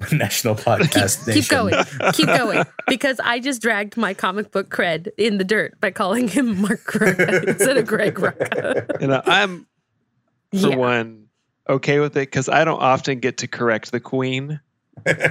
[0.12, 1.56] national podcast Keep nation.
[1.56, 2.12] going.
[2.12, 2.64] Keep going.
[2.88, 6.84] Because I just dragged my comic book cred in the dirt by calling him Mark
[6.92, 9.00] Rucka instead of Greg Rucka.
[9.00, 9.66] And uh, I'm,
[10.50, 10.76] for Yeah.
[10.76, 11.21] one,
[11.68, 14.60] okay with it because I don't often get to correct the queen.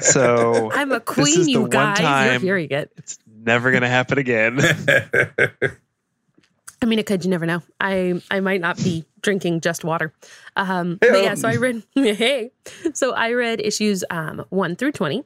[0.02, 2.32] So I'm a is queen, the you one guys.
[2.32, 2.92] You're hearing it.
[2.98, 4.60] it's never going to happen again.
[6.82, 7.24] I mean, it could.
[7.24, 7.62] You never know.
[7.80, 10.14] I I might not be drinking just water.
[10.56, 12.52] Um, but yeah, so I read hey,
[12.94, 15.24] so I read issues um, one through twenty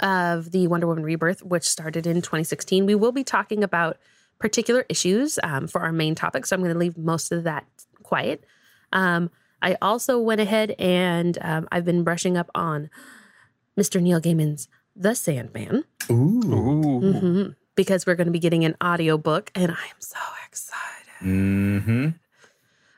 [0.00, 2.86] of the Wonder Woman Rebirth, which started in 2016.
[2.86, 3.98] We will be talking about
[4.38, 7.66] particular issues um, for our main topic, so I'm going to leave most of that
[8.02, 8.44] quiet.
[8.92, 9.30] Um,
[9.62, 12.90] I also went ahead and um, I've been brushing up on
[13.78, 14.02] Mr.
[14.02, 16.42] Neil Gaiman's The Sandman Ooh.
[16.44, 17.12] Ooh.
[17.12, 20.82] hmm because we're going to be getting an audiobook and I am so excited.
[21.22, 22.08] Mm-hmm.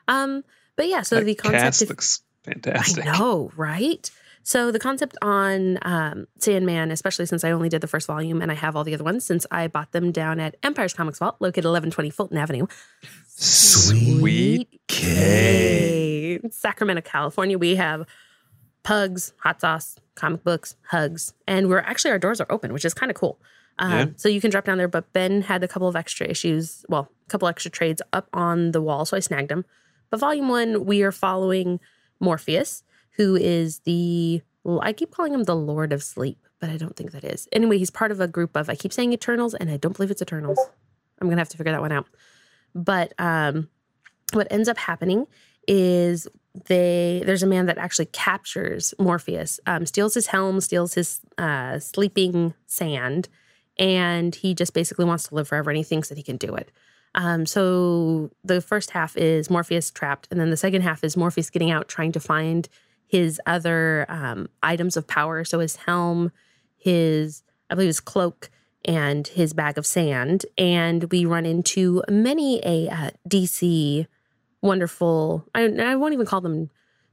[0.07, 0.43] Um,
[0.75, 3.05] but yeah, so That the concept cast of looks fantastic.
[3.05, 4.09] I know, right?
[4.43, 8.51] So the concept on um, Sandman, especially since I only did the first volume and
[8.51, 11.37] I have all the other ones, since I bought them down at Empire's Comics Vault,
[11.39, 12.67] located 1120 Fulton Avenue.
[13.27, 14.69] Sweet
[16.49, 17.57] Sacramento, California.
[17.57, 18.05] We have
[18.83, 22.93] pugs, hot sauce, comic books, hugs, and we're actually our doors are open, which is
[22.93, 23.39] kind of cool.
[23.79, 24.05] Um, Yeah.
[24.15, 24.87] So you can drop down there.
[24.87, 28.71] But Ben had a couple of extra issues, well, a couple extra trades up on
[28.71, 29.65] the wall, so I snagged them.
[30.09, 31.79] But volume one, we are following
[32.19, 32.83] Morpheus,
[33.17, 34.41] who is the
[34.81, 37.47] I keep calling him the Lord of Sleep, but I don't think that is.
[37.51, 40.09] Anyway, he's part of a group of I keep saying Eternals, and I don't believe
[40.11, 40.59] it's Eternals.
[41.21, 42.07] I'm gonna have to figure that one out.
[42.73, 43.69] But um,
[44.33, 45.27] what ends up happening
[45.67, 46.27] is
[46.67, 51.79] they there's a man that actually captures Morpheus, um, steals his helm, steals his uh,
[51.79, 53.27] sleeping sand,
[53.77, 56.55] and he just basically wants to live forever, and he thinks that he can do
[56.55, 56.71] it.
[57.13, 61.49] Um, so the first half is Morpheus trapped, and then the second half is Morpheus
[61.49, 62.67] getting out, trying to find
[63.07, 65.43] his other um, items of power.
[65.43, 66.31] So his helm,
[66.77, 68.49] his I believe his cloak,
[68.83, 70.45] and his bag of sand.
[70.57, 74.07] And we run into many a uh, DC
[74.65, 75.45] wonderful.
[75.55, 76.69] I, I won't even call them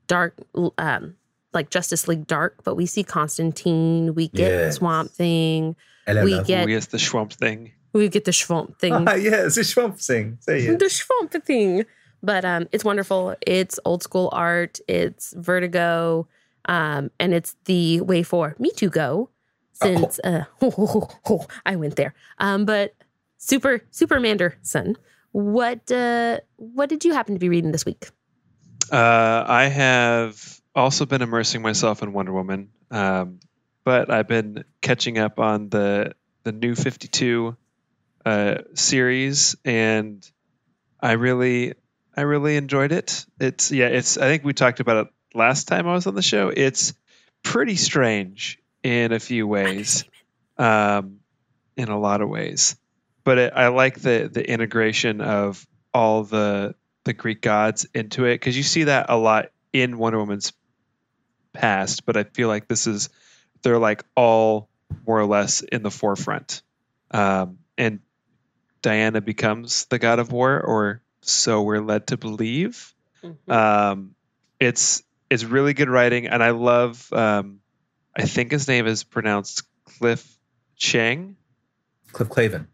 [0.06, 0.36] dark,
[0.78, 1.14] um,
[1.52, 4.14] like Justice League dark, but we see Constantine.
[4.14, 4.76] We get Yes.
[4.76, 5.76] Swamp Thing.
[6.06, 7.72] Hello, We get- Ooh, yes, the Swamp thing.
[7.92, 8.92] We get the Swamp Thing.
[8.94, 10.38] Ah, yes, it's the Swamp Thing.
[10.40, 10.78] Say it.
[10.78, 11.84] the swamp thing.
[12.22, 13.34] But um, it's wonderful.
[13.46, 14.78] It's old school art.
[14.88, 16.26] It's Vertigo,
[16.66, 19.28] um, and it's the way for me to go.
[19.74, 20.44] Since uh,
[21.66, 22.14] I went there.
[22.38, 22.94] Um, but
[23.38, 24.96] super Supermander son,
[25.32, 28.08] what uh, what did you happen to be reading this week?
[28.90, 33.40] Uh, I have also been immersing myself in Wonder Woman, um,
[33.84, 36.14] but I've been catching up on the
[36.44, 37.56] the new Fifty Two
[38.24, 40.28] uh, series, and
[41.00, 41.74] I really,
[42.16, 43.26] I really enjoyed it.
[43.40, 44.18] It's yeah, it's.
[44.18, 46.52] I think we talked about it last time I was on the show.
[46.54, 46.92] It's
[47.42, 50.04] pretty strange in a few ways,
[50.58, 51.20] um,
[51.76, 52.76] in a lot of ways,
[53.24, 58.34] but it, I like the the integration of all the the Greek gods into it
[58.34, 60.52] because you see that a lot in Wonder Woman's
[61.52, 63.08] past, but I feel like this is
[63.62, 64.68] they're like all
[65.06, 66.62] more or less in the forefront.
[67.10, 68.00] Um, and
[68.82, 72.94] Diana becomes the god of war, or so we're led to believe.
[73.48, 74.14] Um,
[74.58, 77.12] it's it's really good writing, and I love.
[77.12, 77.60] Um,
[78.14, 80.38] I think his name is pronounced Cliff
[80.76, 81.36] Chiang.
[82.12, 82.66] Cliff Clavin.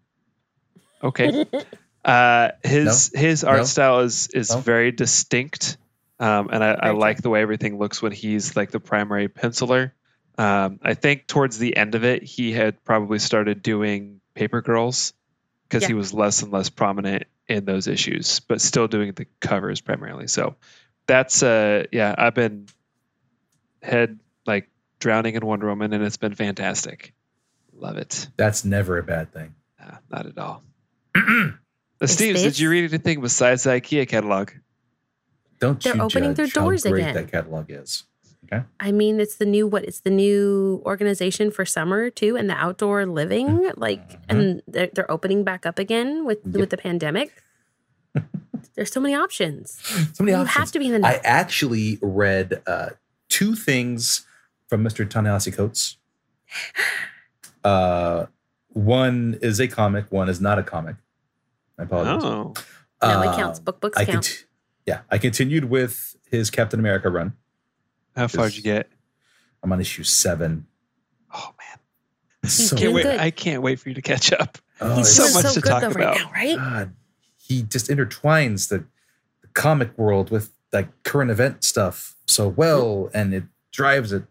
[1.03, 1.47] Okay.
[2.05, 3.65] Uh, his his art No?
[3.65, 4.61] style is is No?
[4.61, 5.77] very distinct,
[6.19, 9.91] um, and I, I like the way everything looks when he's like the primary penciler.
[10.39, 15.13] Um, I think towards the end of it, he had probably started doing Paper Girls
[15.69, 19.83] because he was less and less prominent in those issues, but still doing the covers
[19.83, 20.29] primarily.
[20.29, 20.55] So
[21.07, 22.69] that's uh yeah, I've been
[23.83, 27.13] head like drowning in Wonder Woman, and it's been fantastic.
[27.75, 28.29] Love it.
[28.37, 29.55] That's never a bad thing.
[29.79, 30.63] Nah, not at all.
[32.05, 34.51] Steve, did you read anything besides the IKEA catalog?
[35.61, 37.15] Don't They're you opening their judge how doors great again.
[37.15, 38.05] that catalog is.
[38.45, 38.63] Okay.
[38.81, 39.85] I mean, it's the new what?
[39.85, 43.71] It's the new organization for summer too, and the outdoor living.
[43.77, 46.55] Like, and they're, they're opening back up again with Yep.
[46.55, 47.43] with the pandemic.
[48.75, 49.79] There's so many options.
[50.15, 50.57] So many you options.
[50.57, 51.09] have to be in the know.
[51.09, 52.91] I actually read uh,
[53.29, 54.25] two things
[54.69, 55.09] from Mr.
[55.09, 55.97] Ta-Nehisi Coates.
[57.65, 58.27] Uh,
[58.69, 60.11] one is a comic.
[60.13, 60.95] One is not a comic.
[61.79, 62.23] I apologize.
[62.25, 62.55] Oh,
[63.03, 63.61] no, it Um, counts.
[63.61, 64.15] Book books I count.
[64.27, 64.45] cont-
[64.87, 67.35] yeah, I continued with his Captain America run.
[68.17, 68.89] how far did you get?
[69.63, 70.67] I'm on issue seven.
[71.35, 73.03] Oh man, so can't wait!
[73.03, 73.21] good.
[73.21, 74.59] I can't wait for you to catch up.
[74.81, 75.95] oh, He's so much so to good talk about.
[75.95, 76.57] right now, right?
[76.57, 76.93] God,
[77.37, 78.85] he just intertwines the,
[79.43, 84.25] the comic world with like current event stuff so well, and it drives it.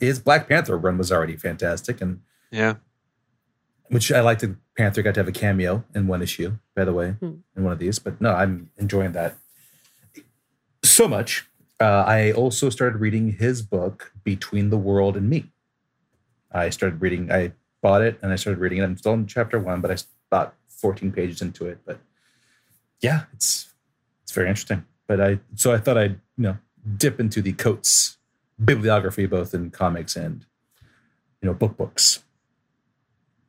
[0.00, 2.74] His Black Panther run was already fantastic, and Yeah,
[3.88, 6.92] which I like the Panther got to have a cameo in one issue, by the
[6.92, 7.34] way, Hmm.
[7.56, 7.98] in one of these.
[7.98, 9.36] But no, I'm enjoying that
[10.82, 11.46] so much.
[11.80, 15.52] Uh, I also started reading his book, Between the World and Me.
[16.52, 18.84] I started reading, I bought it and I started reading it.
[18.84, 19.96] I'm still in chapter one, but I
[20.30, 21.78] about 14 pages into it.
[21.84, 22.00] But
[23.00, 23.72] yeah, it's
[24.22, 24.84] it's very interesting.
[25.06, 26.56] but I so I thought I'd you know
[26.96, 28.16] dip into the Coates
[28.62, 30.46] bibliography, both in comics and
[31.42, 32.23] you know book books.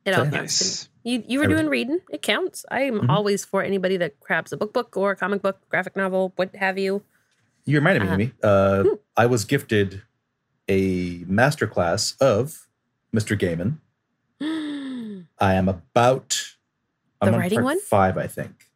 [0.06, 0.30] It all Yeah.
[0.30, 0.60] counts.
[0.62, 0.88] Nice.
[1.02, 2.00] You you were doing reading.
[2.10, 2.64] It counts.
[2.70, 3.08] I am Mhm.
[3.10, 6.54] always for anybody that grabs a book book or a comic book, graphic novel, what
[6.56, 7.02] have you.
[7.64, 8.14] You reminded me, Uh-huh.
[8.14, 8.32] Amy.
[8.42, 8.94] Uh, Hmm.
[9.16, 10.02] I was gifted
[10.68, 12.66] a masterclass of
[13.14, 13.36] Mr.
[13.38, 13.78] Gaiman.
[15.38, 16.54] I am about
[17.20, 17.80] I'm The on writing one?
[17.80, 18.70] Five, I think.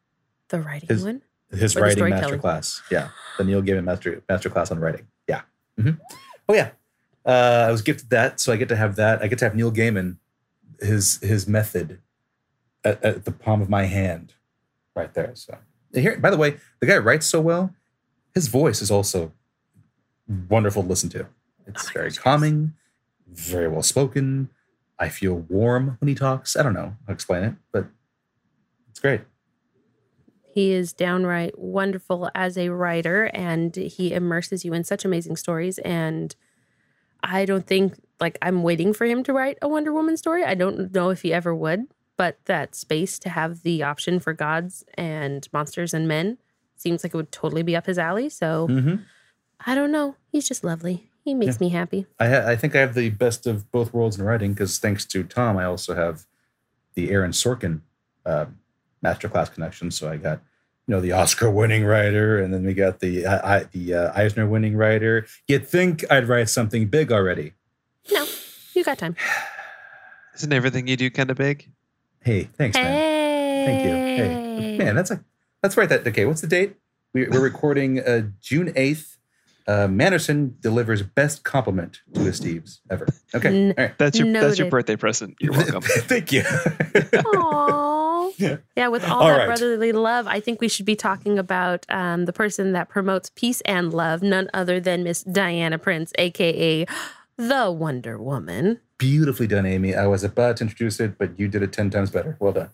[0.49, 1.23] The writing His- one.
[1.51, 2.41] His Or writing storytelling?
[2.41, 2.81] masterclass.
[2.91, 5.07] Yeah, the Neil Gaiman master masterclass on writing.
[5.29, 5.43] Yeah.
[5.79, 5.99] Mhm.
[6.49, 6.71] Oh yeah.
[7.27, 9.21] Uh, I was gifted that, so I get to have that.
[9.23, 10.17] I get to have Neil Gaiman,
[10.81, 12.01] his his method,
[12.85, 14.35] at, at the palm of my hand,
[14.95, 15.33] right there.
[15.35, 15.59] So
[15.93, 17.75] here, by the way, the guy writes so well.
[18.35, 19.33] His voice is also
[20.49, 21.27] wonderful to listen to.
[21.67, 22.75] It's Oh very gosh, calming,
[23.27, 24.51] very well spoken.
[24.99, 26.57] I feel warm when he talks.
[26.57, 27.87] I don't know how to explain it, but
[28.91, 29.23] it's great.
[30.53, 35.79] He is downright wonderful as a writer and he immerses you in such amazing stories.
[35.79, 36.35] And
[37.23, 40.45] I don't think, like, I'm waiting for him to write a Wonder Woman story.
[40.45, 44.33] I don't know if he ever would, but that space to have the option for
[44.33, 46.39] gods and monsters and men
[46.77, 48.29] seems like it would totally be up his alley.
[48.29, 48.97] So Mm-hmm.
[49.67, 50.17] I don't know.
[50.33, 51.11] He's just lovely.
[51.23, 52.07] He makes me happy.
[52.19, 55.05] I, ha- I think I have the best of both worlds in writing because thanks
[55.07, 56.25] to Tom, I also have
[56.95, 57.83] the Aaron Sorkin
[58.25, 58.47] uh,
[59.05, 59.91] masterclass connection.
[59.91, 60.41] So I got
[60.87, 64.77] you know the Oscar-winning writer, and then we got the uh, I, the uh, Eisner-winning
[64.77, 65.27] writer.
[65.47, 67.53] You'd think I'd write something big already.
[68.81, 69.15] No, you got time.
[70.37, 71.71] Isn't everything you do kind of big?
[72.23, 72.87] Hey, thanks, man.
[72.87, 73.65] Hey.
[73.67, 73.91] Thank you.
[73.93, 75.23] Hey, man, that's a
[75.63, 75.89] that's right.
[75.89, 76.25] That okay.
[76.25, 76.77] What's the date?
[77.13, 79.19] We, we're recording uh, June eighth.
[79.67, 83.07] Uh, Manderson delivers best compliment to his Steves ever.
[83.35, 83.99] Okay, N- all right.
[83.99, 85.37] That's your that's your birthday present.
[85.41, 85.83] You're welcome.
[85.85, 86.43] Thank you.
[86.43, 87.99] Aww.
[88.37, 88.57] Yeah.
[88.77, 89.47] Yeah, with all, All that right.
[89.47, 93.61] brotherly love, I think we should be talking about um, the person that promotes peace
[93.63, 96.87] and love, none other than Miss Diana Prince, aka
[97.41, 98.81] the Wonder Woman.
[98.99, 99.95] Beautifully done, Amy.
[99.95, 102.37] I was about to introduce it, but you did it 10 times better.
[102.39, 102.71] Well done.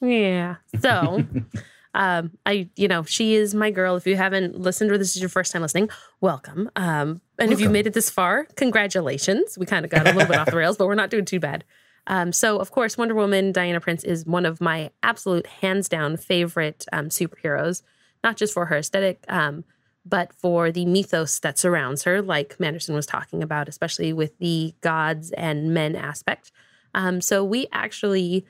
[0.00, 0.56] Yeah.
[0.80, 1.24] So,
[1.94, 3.94] um, I, you know, she is my girl.
[3.94, 6.68] If you haven't listened or this is your first time listening, welcome.
[6.74, 9.56] Um, and if you made it this far, congratulations.
[9.56, 11.38] We kind of got a little bit off the rails, but we're not doing too
[11.38, 11.62] bad.
[12.08, 16.16] Um, so, of course, Wonder Woman, Diana Prince is one of my absolute hands down
[16.16, 17.82] favorite um, superheroes,
[18.24, 19.64] not just for her aesthetic, um,
[20.04, 24.74] but for the mythos that surrounds her, like Manderson was talking about, especially with the
[24.80, 26.50] gods and men aspect.
[26.94, 28.44] Um, so, we actually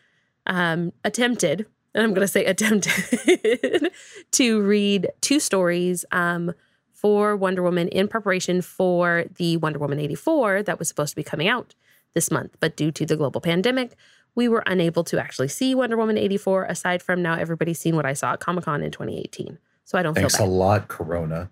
[0.46, 3.90] um, attempted, and I'm going to say attempted,
[4.32, 6.52] to read two stories um,
[6.92, 11.22] for Wonder Woman in preparation for the Wonder Woman 84 that was supposed to be
[11.22, 11.74] coming out
[12.14, 12.56] this month.
[12.60, 13.96] But due to the global pandemic,
[14.34, 18.06] we were unable to actually see Wonder Woman 84, aside from now everybody's seen what
[18.06, 19.58] I saw at Comic Con in 2018.
[19.90, 21.50] So I don't Thanks feel a lot, Corona.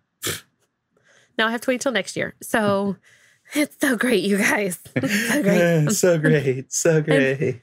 [1.37, 2.37] Now I have to wait till next year.
[2.41, 2.95] So
[3.53, 4.79] it's so great, you guys.
[4.95, 5.91] It's so great.
[5.91, 6.73] so great.
[6.73, 7.61] So great.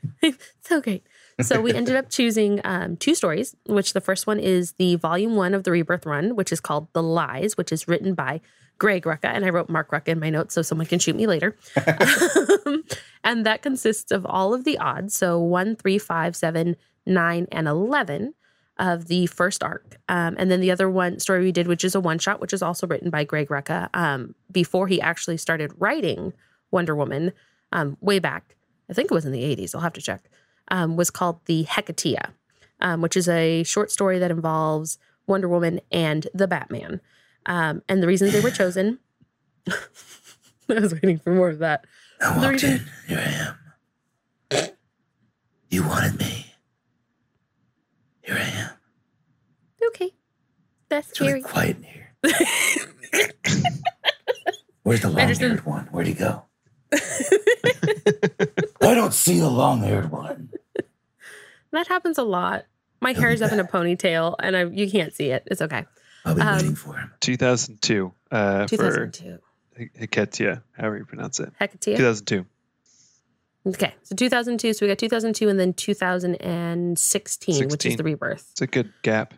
[0.63, 1.03] so great.
[1.39, 5.37] So we ended up choosing um, two stories, which the first one is the volume
[5.37, 8.41] one of the Rebirth Run, which is called The Lies, which is written by
[8.77, 9.29] Greg Rucka.
[9.29, 11.57] And I wrote Mark Rucka in my notes so someone can shoot me later.
[12.65, 12.83] Um,
[13.23, 15.15] and that consists of all of the odds.
[15.15, 18.33] So one, three, five, seven, nine, and 11
[18.77, 19.97] of the first arc.
[20.09, 22.53] Um, and then the other one story we did, which is a one shot, which
[22.53, 26.33] is also written by Greg Rucka um, before he actually started writing
[26.71, 27.31] Wonder Woman
[27.71, 28.55] um, way back.
[28.89, 29.73] I think it was in the 80s.
[29.73, 30.25] I'll have to check.
[30.67, 32.31] Um, was called The Hecatea,
[32.81, 36.99] um, which is a short story that involves Wonder Woman and the Batman.
[37.45, 38.99] Um, and the reasons they were chosen,
[39.67, 41.85] I was waiting for more of that.
[42.21, 42.85] I walked reason- in.
[43.07, 44.69] Here I am.
[45.69, 46.34] You wanted me.
[48.25, 48.69] Here I am.
[49.87, 50.11] Okay.
[50.89, 52.11] That's It's really quiet in here.
[54.83, 55.85] Where's the long haired one?
[55.85, 56.43] Where'd he go?
[56.93, 56.99] I
[58.93, 60.49] don't see the long haired one.
[61.71, 62.65] that happens a lot.
[63.01, 65.43] My He'll hair is up in a ponytail and I, you can't see it.
[65.47, 65.85] It's okay.
[66.23, 67.11] I'll be Um, waiting for him.
[67.19, 69.39] 2002 uh, for 2002.
[69.99, 71.51] Hiketia, however you pronounce it.
[71.59, 71.97] Hecatea.
[71.97, 72.45] 2002.
[73.67, 73.93] Okay.
[74.03, 74.73] So 2002.
[74.73, 78.47] So we got 2002 and then 2016, which is the rebirth.
[78.51, 79.33] It's a good gap.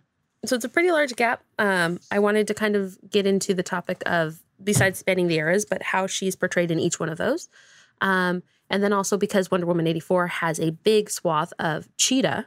[0.45, 1.43] so it's a pretty large gap.
[1.59, 5.65] Um, I wanted to kind of get into the topic of besides spanning the eras,
[5.65, 7.47] but how she's portrayed in each one of those.
[8.01, 12.45] Um, and then also because Wonder Woman 84 has a big swath of Cheetah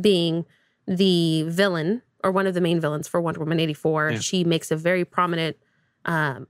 [0.00, 0.44] being
[0.86, 4.10] the villain or one of the main villains for Wonder Woman 84.
[4.10, 4.18] Yeah.
[4.18, 5.56] She makes a very prominent
[6.04, 6.46] um,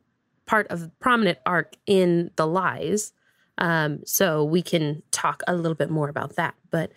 [0.46, 3.12] part of prominent arc in the lies.
[3.58, 6.54] Um, so we can talk a little bit more about that.
[6.70, 6.92] But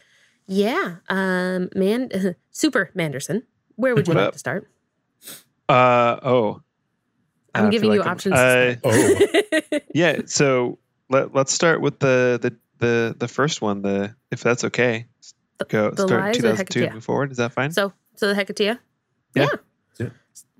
[0.48, 2.10] yeah, um, man,
[2.52, 3.44] Super Manderson,
[3.76, 4.34] where would you What like up?
[4.34, 4.68] to start?
[5.68, 6.62] Uh oh.
[7.54, 8.36] I'm I feel giving you I'm- options.
[8.36, 10.22] Uh, Oh, yeah.
[10.26, 13.82] So let let's start with the the the the first one.
[13.82, 15.08] The if that's okay.
[15.70, 16.84] Go the start lies 2002 Hecate.
[16.88, 17.32] and move forward.
[17.32, 17.72] Is that fine?
[17.72, 18.80] So, so the Hecatea.
[19.36, 19.44] Yeah.
[19.44, 19.48] Yeah.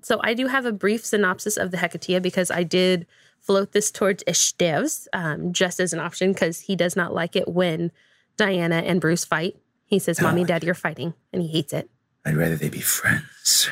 [0.02, 3.06] So I do have a brief synopsis of the Hecatea because I did
[3.40, 7.48] float this towards Esteves um, just as an option because he does not like it
[7.48, 7.90] when
[8.36, 9.56] Diana and Bruce fight.
[9.86, 11.90] He says, Oh, "Mommy, I- Dad, you're fighting," and he hates it.
[12.24, 13.70] I'd rather they be friends.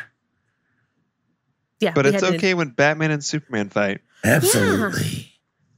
[1.80, 4.00] Yeah, but it's had to- okay when Batman and Superman fight.
[4.22, 5.32] Absolutely.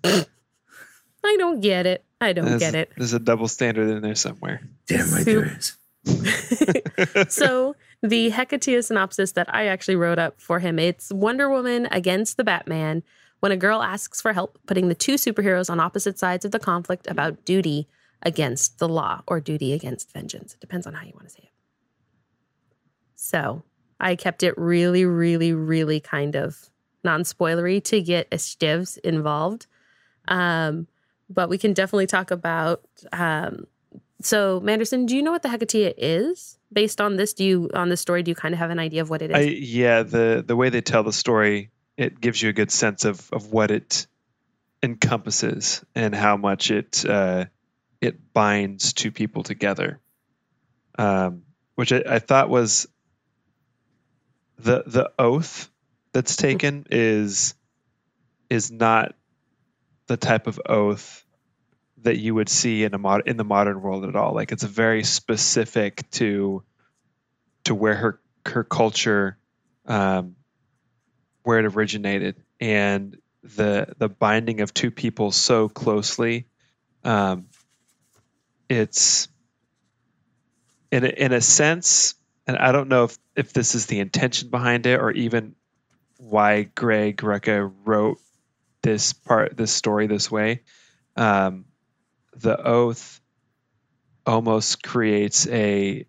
[0.05, 2.05] I don't get it.
[2.21, 2.93] I don't There's, get it.
[2.97, 4.61] There's a double standard in there somewhere.
[4.89, 5.45] Damn right Soup.
[5.45, 5.77] there is.
[7.35, 12.37] so the Hecatea synopsis that I actually wrote up for him, it's Wonder Woman against
[12.37, 13.03] the Batman
[13.41, 16.59] when a girl asks for help putting the two superheroes on opposite sides of the
[16.59, 17.89] conflict about duty
[18.23, 20.55] against the law or duty against vengeance.
[20.55, 21.51] It depends on how you want to say it.
[23.15, 23.63] So
[24.01, 26.71] I kept it really, really, really kind of
[27.05, 29.67] non-spoilery to get Esteves involved.
[30.29, 30.87] Um,
[31.29, 33.67] but we can definitely talk about um,
[34.25, 36.59] so, Manderson, do you know what the Hecatea is?
[36.73, 39.03] Based on this, do you on this story, do you kind of have an idea
[39.03, 39.37] of what it is?
[39.37, 43.05] I yeah, the the way they tell the story, it gives you a good sense
[43.05, 44.07] of of what it
[44.83, 47.47] encompasses and how much it uh,
[48.01, 50.01] it binds two people together.
[50.99, 51.43] Um,
[51.75, 52.87] which I, I thought was
[54.59, 55.71] the the oath
[56.13, 57.55] that's taken is
[58.51, 59.15] is not
[60.07, 61.25] the type of oath
[62.03, 64.35] that you would see in a mod- in the modern world at all.
[64.35, 66.63] Like it's very specific to
[67.65, 69.39] to where her her culture
[69.87, 70.37] um,
[71.43, 76.47] where it originated and the the binding of two people so closely
[77.05, 77.47] um,
[78.69, 79.29] it's
[80.91, 82.15] in a, in a sense
[82.47, 85.55] and I don't know if, if this is the intention behind it or even
[86.19, 88.19] why Greg Rucka wrote
[88.83, 90.63] this part this story this way
[91.17, 91.65] um,
[92.37, 93.21] the oath
[94.25, 96.07] almost creates a,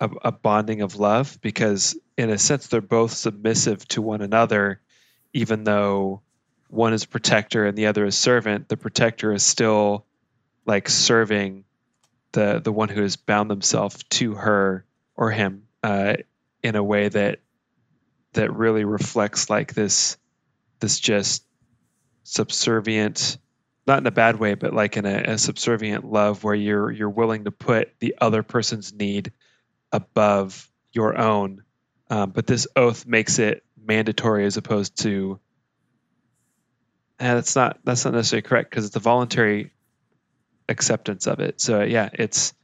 [0.00, 4.80] a a bonding of love because in a sense they're both submissive to one another
[5.32, 6.22] even though
[6.68, 8.68] one is protector and the other is servant.
[8.68, 10.06] The protector is still
[10.66, 11.64] like serving
[12.32, 14.84] the the one who has bound themselves to her
[15.16, 16.14] or him uh,
[16.62, 17.40] in a way that
[18.34, 20.16] that really reflects like this
[20.78, 21.44] this just
[22.22, 23.38] subservient
[23.90, 27.10] not in a bad way, but like in a, a subservient love where you're you're
[27.10, 29.32] willing to put the other person's need
[29.92, 31.64] above your own.
[32.08, 35.40] Um, but this oath makes it mandatory as opposed to.
[37.18, 39.72] And that's not that's not necessarily correct because it's a voluntary
[40.68, 41.60] acceptance of it.
[41.60, 42.54] So yeah, it's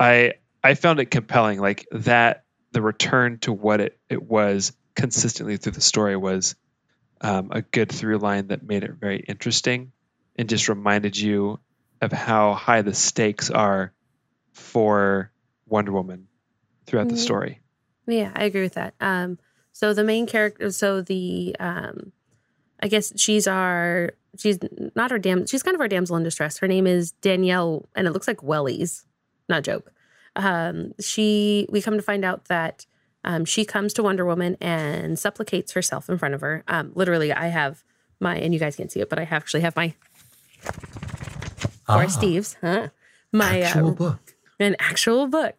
[0.00, 5.58] I I found it compelling like that the return to what it it was consistently
[5.58, 6.56] through the story was
[7.20, 9.92] um, a good through line that made it very interesting
[10.36, 11.58] and just reminded you
[12.00, 13.92] of how high the stakes are
[14.52, 15.30] for
[15.66, 16.28] Wonder Woman
[16.86, 17.18] throughout the Mhm.
[17.18, 17.60] story.
[18.06, 18.94] Yeah, I agree with that.
[19.00, 19.38] Um,
[19.72, 22.12] so the main character, so the, um,
[22.80, 24.58] I guess she's our, she's
[24.94, 26.58] not our dam, she's kind of our damsel in distress.
[26.58, 29.04] Her name is Danielle, and it looks like Wellys,
[29.48, 29.92] not a joke.
[30.36, 32.86] Um, she, we come to find out that
[33.24, 36.62] um, she comes to Wonder Woman and supplicates herself in front of her.
[36.68, 37.82] Um, literally, I have
[38.20, 39.94] my, and you guys can't see it, but I actually have my,
[41.88, 42.88] or Ah, Esteves, huh?
[43.32, 44.34] My actual uh, book.
[44.60, 45.54] an actual book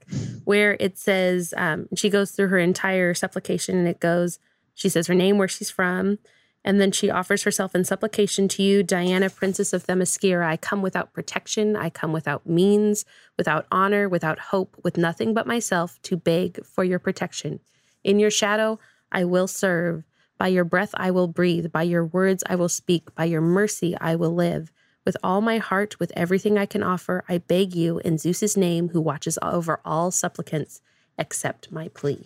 [0.46, 4.40] where it says um, she goes through her entire supplication and it goes
[4.74, 6.18] she says her name where she's from
[6.64, 10.46] and then she offers herself in supplication to you diana princess of themyscira.
[10.48, 11.76] I come without protection.
[11.76, 13.06] I come without means
[13.38, 17.60] without honor without hope with nothing but myself to beg for your protection.
[18.04, 18.80] In your shadow
[19.12, 20.04] i will serve.
[20.38, 21.72] By your breath i will breathe.
[21.72, 23.14] By your words i will speak.
[23.16, 24.72] By your mercy i will live
[25.06, 28.90] with all my heart, with everything I can offer, I beg you in Zeus's name,
[28.90, 30.82] who watches over all supplicants,
[31.18, 32.24] accept my plea.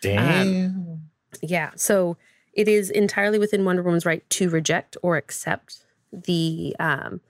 [0.00, 1.10] Damn.
[1.42, 2.16] Yeah, so
[2.52, 7.20] it is entirely within Wonder Woman's right to reject or accept the um,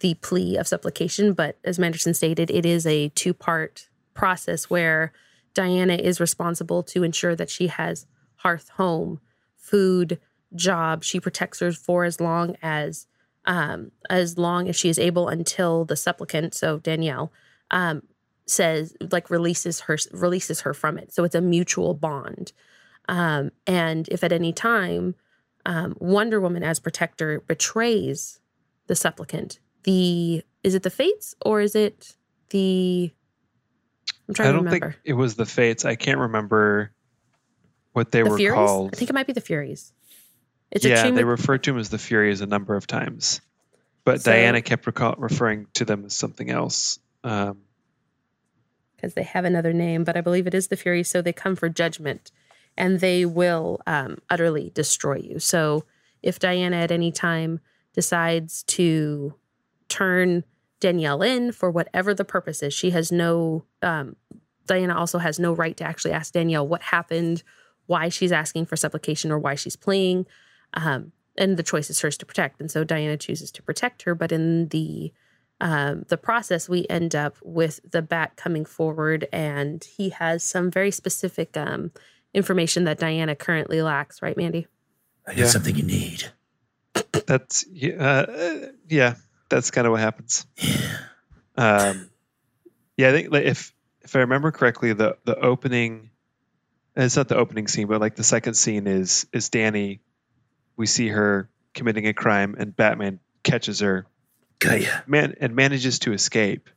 [0.00, 1.32] the plea of supplication.
[1.32, 5.12] But as Manderson stated, it is a two part process where
[5.54, 9.20] Diana is responsible to ensure that she has hearth, home,
[9.56, 10.18] food,
[10.54, 11.04] job.
[11.04, 13.06] She protects her for as long as
[13.48, 17.32] um, as long as she is able until the supplicant, so Danielle,
[17.72, 18.02] um,
[18.46, 21.12] says like releases her releases her from it.
[21.12, 22.52] So it's a mutual bond.
[23.08, 25.14] Um, and if at any time
[25.66, 28.38] um, Wonder Woman as protector betrays
[28.86, 32.16] the supplicant, the is it the fates or is it
[32.50, 33.10] the
[34.28, 34.90] I'm trying I don't remember.
[34.92, 35.86] think it was the Fates.
[35.86, 36.92] I can't remember
[37.92, 38.54] what they the were Furies?
[38.54, 38.90] called.
[38.94, 39.92] I think it might be the Furies.
[40.70, 43.40] It's yeah, they with- referred to him as the Furies a number of times,
[44.04, 46.98] but So- Diana kept recall- referring to them as something else.
[47.24, 47.58] Um,
[48.96, 51.04] because they have another name, but I believe it is the Fury.
[51.04, 52.32] So they come for judgment
[52.76, 55.38] and they will um, utterly destroy you.
[55.38, 55.84] So
[56.20, 57.60] if Diana at any time
[57.92, 59.34] decides to
[59.88, 60.42] turn
[60.80, 64.16] Danielle in for whatever the purpose is, she has no, um,
[64.66, 67.44] Diana also has no right to actually ask Danielle what happened,
[67.86, 70.26] why she's asking for supplication, or why she's playing.
[70.74, 72.60] Um, and the choice is hers to protect.
[72.60, 74.14] And so Diana chooses to protect her.
[74.14, 75.12] But in the
[75.60, 80.70] um, the process, we end up with the bat coming forward, and he has some
[80.70, 81.90] very specific um,
[82.32, 84.68] information that Diana currently lacks, right, Mandy?
[85.26, 85.46] I got Yeah.
[85.46, 86.24] something you need.
[87.26, 89.14] that's yeah, uh, yeah,
[89.48, 90.46] that's kind of what happens.
[90.56, 90.98] Yeah.
[91.56, 92.10] Um,
[92.96, 96.10] yeah, I think like, if if I remember correctly, the the opening,
[96.94, 100.00] it's not the opening scene, but like the second scene is is Danny.
[100.78, 104.06] We see her committing a crime, and Batman catches her,
[104.60, 105.00] Got ya.
[105.06, 106.70] man, and manages to escape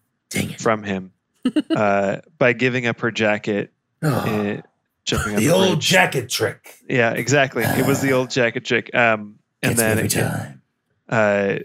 [0.59, 1.11] from him
[1.75, 3.71] uh, by giving up her jacket,
[4.03, 4.63] Oh, and
[5.05, 5.87] jumping the old bridge.
[5.87, 6.75] jacket trick.
[6.89, 7.63] Yeah, exactly.
[7.63, 8.93] It was the old jacket trick.
[8.95, 10.61] Um, and then every time.
[11.07, 11.55] uh,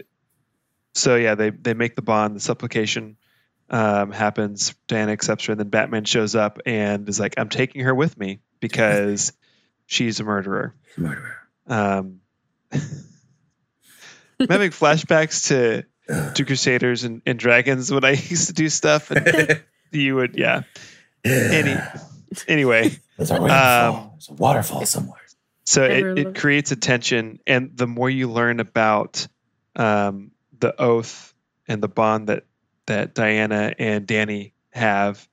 [0.93, 2.35] so yeah, they they make the bond.
[2.35, 3.17] The supplication
[3.71, 4.75] um, happens.
[4.87, 8.17] Diana accepts her, and then Batman shows up and is like, "I'm taking her with
[8.17, 9.33] me because
[9.87, 11.37] she's a murderer." Murderer.
[11.67, 12.21] Um,
[12.71, 15.85] I'm having flashbacks to
[16.35, 19.61] to Crusaders and, and Dragons when I used to do stuff, and
[19.91, 20.63] you would, yeah.
[21.25, 21.75] Any,
[22.47, 24.11] anyway, There's a Um.
[24.13, 25.19] There's a waterfall somewhere.
[25.65, 29.27] so it, it creates a tension and the more you learn about
[29.75, 31.33] um, the oath
[31.67, 32.45] and the bond that
[32.85, 35.27] that diana and danny have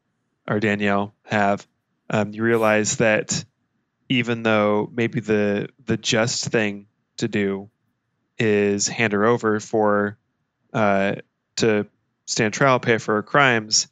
[0.49, 1.67] or danielle have
[2.11, 3.45] um, you realize that
[4.09, 6.87] even though maybe the the just thing
[7.19, 7.71] to do
[8.39, 10.19] is hand her over for
[10.73, 11.15] uh,
[11.57, 11.87] to
[12.27, 13.89] stand trial pay for her crimes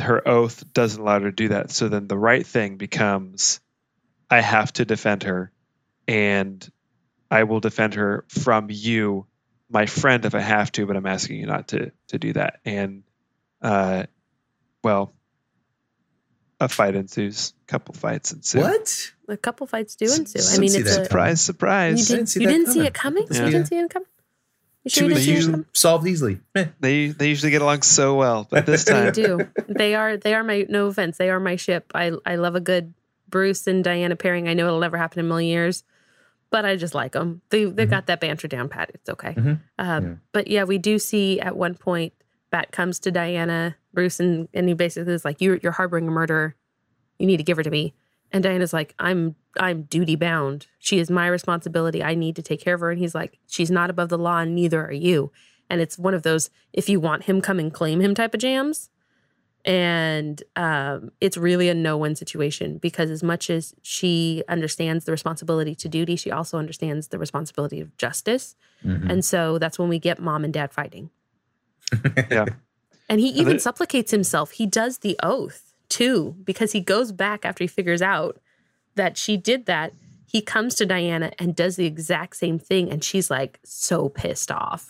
[0.00, 3.60] her oath doesn't allow her to do that so then the right thing becomes
[4.30, 5.52] I have to defend her,
[6.08, 6.68] and
[7.30, 9.26] I will defend her from you,
[9.68, 10.86] my friend, if I have to.
[10.86, 12.60] But I'm asking you not to to do that.
[12.64, 13.04] And,
[13.62, 14.04] uh,
[14.82, 15.14] well,
[16.60, 17.54] a fight ensues.
[17.62, 18.60] A couple fights ensue.
[18.60, 19.12] What?
[19.28, 20.40] A couple fights do S- ensue.
[20.54, 21.30] I mean, see it's that a, Surprise!
[21.32, 22.08] you, Surprise!
[22.08, 23.26] did, didn't see you that didn't see it coming.
[23.30, 23.44] Yeah.
[23.46, 24.08] You didn't see it coming.
[24.84, 25.66] You sure you didn't see it issues coming?
[25.72, 26.40] solved easily.
[26.80, 29.64] They they usually get along so well, but this time They time, do.
[29.68, 30.16] They are.
[30.18, 30.66] They are my.
[30.68, 31.16] No offense.
[31.16, 31.90] They are my ship.
[31.94, 32.12] I.
[32.26, 32.92] I love a good
[33.28, 34.46] Bruce and Diana pairing.
[34.48, 35.84] I know it'll never happen in a million years,
[36.50, 37.40] but I just like them.
[37.48, 37.64] They.
[37.64, 37.90] They Mhm.
[37.90, 38.90] got that banter down pat.
[38.92, 39.32] It's okay.
[39.32, 39.60] Mhm.
[39.78, 40.14] Um, Yeah.
[40.32, 42.12] But yeah, we do see at one point
[42.50, 46.10] Bat comes to Diana, Bruce, and and he basically is like, "You're you're harboring a
[46.10, 46.54] murderer.
[47.18, 47.94] You need to give her to me."
[48.34, 50.66] And Diana's like, "I'm I'm duty bound.
[50.78, 52.02] She is my responsibility.
[52.02, 54.40] I need to take care of her." And he's like, "She's not above the law,
[54.40, 55.32] and neither are you."
[55.70, 58.40] And it's one of those if you want him, come and claim him type of
[58.40, 58.90] jams.
[59.64, 65.12] And um, it's really a no win situation because as much as she understands the
[65.12, 68.56] responsibility to duty, she also understands the responsibility of justice.
[68.84, 69.08] Mhm.
[69.10, 71.08] And so that's when we get mom and dad fighting.
[72.30, 72.44] yeah,
[73.08, 74.50] And he even it- supplicates himself.
[74.50, 78.40] He does the oath too, because he goes back after he figures out
[78.94, 79.92] that she did that.
[80.26, 82.90] He comes to Diana and does the exact same thing.
[82.90, 84.88] And she's like so pissed off.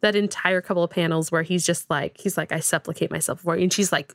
[0.00, 3.56] that entire couple of panels where he's just like, he's like, I supplicate myself for
[3.56, 3.62] you.
[3.62, 4.14] And she's like,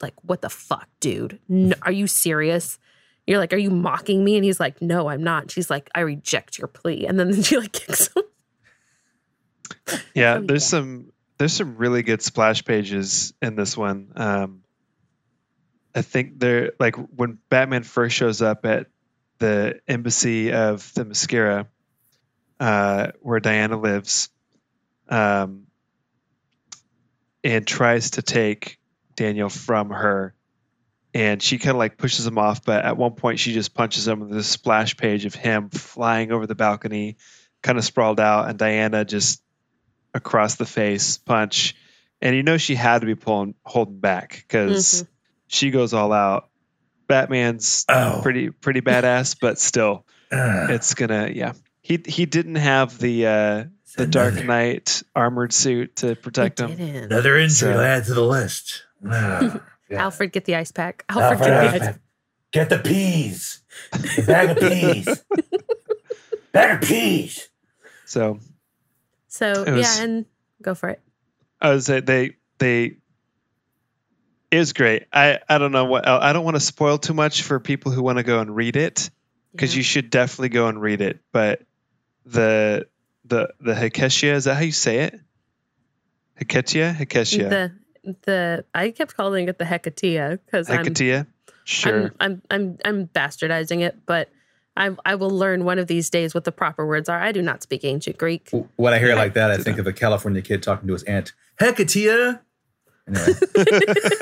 [0.00, 1.38] like, what the fuck, dude?
[1.48, 2.78] No, are you serious?
[3.26, 4.36] You're like, are you mocking me?
[4.36, 5.50] And he's like, no, I'm not.
[5.50, 7.06] She's like, I reject your plea.
[7.06, 8.22] And then she like kicks him.
[10.14, 10.38] yeah.
[10.42, 14.12] There's some there's some really good splash pages in this one.
[14.16, 14.62] Um,
[15.94, 18.86] I think they're like when Batman first shows up at
[19.38, 21.66] the embassy of Themyscira,
[22.60, 24.30] uh, where Diana lives,
[25.08, 25.66] um,
[27.42, 28.78] and tries to take
[29.14, 30.34] Daniel from her.
[31.14, 34.06] And she kind of like pushes him off, but at one point she just punches
[34.06, 37.16] him with a splash page of him flying over the balcony,
[37.62, 39.42] kind of sprawled out, and Diana just
[40.14, 41.74] across the face punch.
[42.20, 45.06] And you know she had to be pulling holding back because
[45.48, 46.48] she goes all out.
[47.08, 48.20] Batman's Oh.
[48.22, 51.52] pretty pretty badass, but still, it's gonna yeah.
[51.80, 53.64] He he didn't have the uh,
[53.96, 56.70] the Dark Knight armored suit to protect him.
[56.72, 58.84] Another injury So- to add to the list.
[59.90, 60.04] Yeah.
[60.04, 61.02] Alfred, get the ice pack.
[61.08, 61.98] Alfred, Alfred, get the Alfred, ice
[62.52, 63.60] Get the peas.
[63.94, 65.24] A bag of peas.
[66.52, 67.48] bag of peas.
[68.04, 68.38] So
[69.28, 70.26] So was- yeah, and
[70.60, 71.00] go for it.
[71.58, 72.96] I was say they they
[74.50, 75.04] It was great.
[75.12, 78.02] I, I don't know what I don't want to spoil too much for people who
[78.02, 79.10] want to go and read it
[79.52, 79.78] because Yeah.
[79.78, 81.20] you should definitely go and read it.
[81.32, 81.62] But
[82.24, 82.86] the
[83.26, 85.20] the the Heketia is that how you say it?
[86.40, 87.72] Heketia, Heketia, The
[88.22, 91.26] the I kept calling it the Hecatea because I'm, Heketia.
[91.64, 91.92] Sure.
[91.94, 94.30] I'm I'm I'm I'm bastardizing it, but
[94.76, 97.20] I I will learn one of these days what the proper words are.
[97.20, 98.48] I do not speak ancient Greek.
[98.76, 101.02] When I hear it like that, I think of a California kid talking to his
[101.02, 101.32] aunt.
[101.60, 102.40] Hecatia.
[103.08, 103.38] Anyway,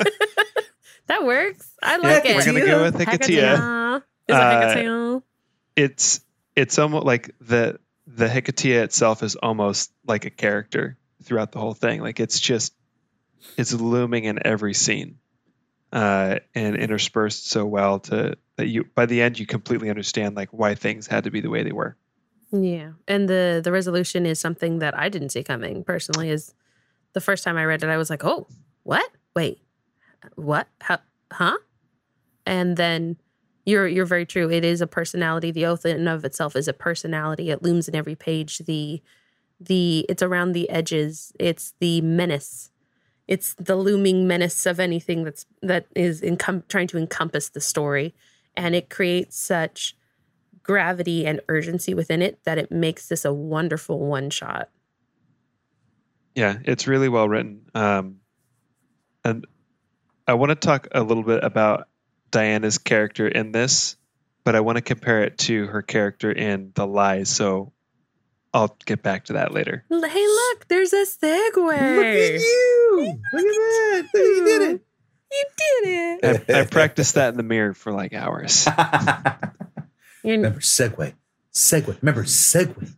[1.07, 1.71] That works.
[1.81, 2.29] I like Hecatea.
[2.29, 2.35] it.
[2.35, 3.57] We're gonna go with Heketia.
[3.57, 3.97] Hecatea.
[3.97, 5.23] Is it Uh, Hecatea?
[5.75, 6.21] It's
[6.55, 11.73] it's almost like the the Heketia itself is almost like a character throughout the whole
[11.73, 12.01] thing.
[12.01, 12.73] Like it's just
[13.57, 15.19] it's looming in every scene.
[15.93, 20.49] Uh, and interspersed so well to that you by the end you completely understand like
[20.51, 21.95] why things had to be the way they were.
[22.51, 26.29] Yeah, and the the resolution is something that I didn't see coming personally.
[26.29, 26.53] Is
[27.13, 28.47] the first time I read it, I was like, "Oh,
[28.87, 29.09] what?
[29.35, 29.61] Wait,
[30.35, 30.67] what?
[30.79, 30.99] How?
[31.31, 31.57] Huh?"
[32.45, 33.17] And then
[33.65, 34.49] you're you're very true.
[34.49, 35.51] It is a personality.
[35.51, 37.49] The oath in and of itself is a personality.
[37.49, 38.59] It looms in every page.
[38.59, 39.01] The
[39.59, 41.33] the it's around the edges.
[41.37, 42.71] It's the menace.
[43.27, 48.15] It's the looming menace of anything that's that is encom- trying to encompass the story,
[48.55, 49.97] and it creates such
[50.63, 54.69] gravity and urgency within it that it makes this a wonderful one shot.
[56.35, 57.63] Yeah, it's really well written.
[57.75, 58.21] Um,
[59.27, 59.45] and
[60.27, 61.87] I want to talk a little bit about
[62.31, 63.95] Diana's character in this,
[64.43, 67.29] but I want to compare it to her character in The Lies.
[67.29, 67.73] So
[68.53, 69.83] I'll get back to that later.
[69.89, 71.55] Hey, look, there's a segue.
[71.55, 73.19] look at you!
[73.33, 74.09] Look at that!
[74.13, 74.81] You did it!
[75.29, 76.55] You did it.
[76.55, 78.67] I, I practiced that in the mirror for like hours.
[80.23, 81.13] Remember Segway.
[81.53, 82.01] Segway.
[82.01, 82.93] Remember Segway.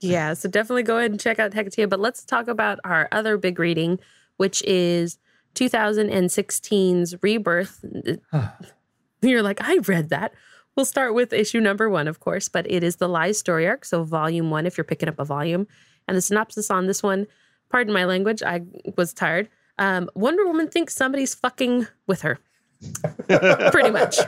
[0.00, 1.88] yeah, so definitely go ahead and check out Hecatea.
[1.88, 3.98] But let's talk about our other big reading,
[4.36, 5.18] which is
[5.54, 7.84] 2016's Rebirth.
[9.22, 10.32] You're like, I read that.
[10.76, 13.84] We'll start with issue number one, of course, but it is the Lies story arc.
[13.84, 15.66] So, volume one, if you're picking up a volume.
[16.06, 17.26] And the synopsis on this one,
[17.70, 18.62] pardon my language, I
[18.96, 19.48] was tired.
[19.78, 22.38] Um, Wonder Woman thinks somebody's fucking with her.
[23.72, 24.18] Pretty much.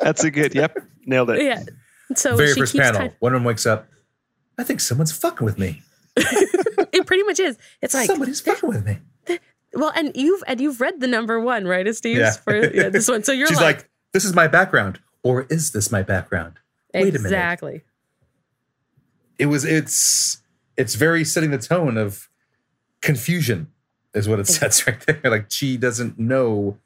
[0.00, 0.54] That's a good.
[0.54, 1.42] Yep, nailed it.
[1.42, 1.62] Yeah.
[2.16, 2.98] So Very she first keeps panel.
[3.00, 3.88] kind One of them wakes up.
[4.58, 5.82] I think someone's fucking with me.
[6.16, 7.56] it pretty much is.
[7.80, 8.98] It's like Somebody's fucking with me.
[9.74, 12.18] Well, and you've and you've read the number one, right, Steve?
[12.18, 12.32] Yeah.
[12.32, 13.22] For yeah, this one.
[13.22, 15.00] So you're She's like, like, this is my background.
[15.22, 16.58] Or is this my background?
[16.94, 17.20] wait a minute.
[17.20, 17.82] exactly.
[19.38, 20.42] It was it's
[20.76, 22.28] it's very setting the tone of
[23.00, 23.68] confusion,
[24.14, 25.20] is what it says right there.
[25.24, 26.78] Like she doesn't know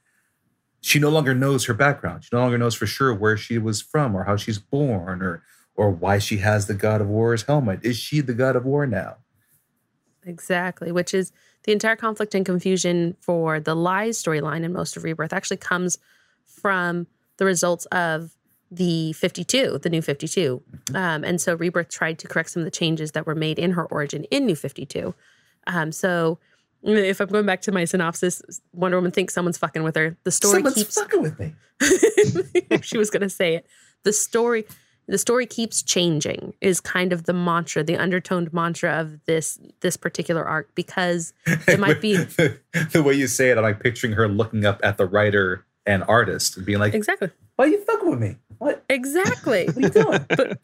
[0.81, 2.25] she no longer knows her background.
[2.25, 5.43] She no longer knows for sure where she was from or how she's born or
[5.75, 7.81] or why she has the God of War's helmet.
[7.83, 9.17] Is she the God of War now?
[10.25, 11.33] Exactly, which is
[11.67, 15.99] the entire conflict and confusion for the lies storyline in most of Rebirth actually comes
[16.47, 17.07] from
[17.37, 18.37] the results of
[18.71, 20.63] the 52, the new 52.
[20.95, 23.73] Um, and so Rebirth tried to correct some of the changes that were made in
[23.73, 25.15] her origin in New 52.
[25.67, 26.39] Um, so
[26.83, 28.43] if I'm going back to my synopsis,
[28.73, 30.17] Wonder Woman thinks someone's fucking with her.
[30.25, 31.55] The story Someone's keeps fucking with me.
[32.83, 33.67] she was going to say it.
[34.05, 34.67] The story
[35.09, 39.97] the story keeps changing is kind of the mantra, the undertoned mantra of this this
[39.97, 44.29] particular arc because it might be the way you say it, I'm like picturing her
[44.29, 48.11] looking up at the writer and artist and being like, exactly Why are you fucking
[48.11, 48.37] with me?
[48.59, 48.85] What?
[48.89, 50.27] exactly What are you doing?
[50.37, 50.59] but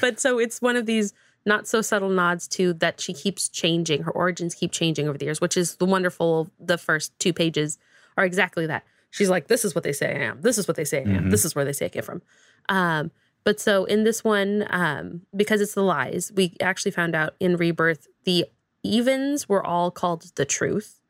[0.00, 1.12] but so it's one of these
[1.46, 5.24] not so subtle nods to that she keeps changing her origins keep changing over the
[5.24, 7.78] years which is the wonderful the first two pages
[8.16, 10.76] are exactly that she's like this is what they say i am this is what
[10.76, 11.30] they say i am Mhm.
[11.30, 12.20] this is where they say i came from
[12.68, 13.10] um
[13.46, 17.56] but so in this one um because it's the lies we actually found out in
[17.56, 18.44] rebirth the
[18.82, 21.00] evens were all called the truth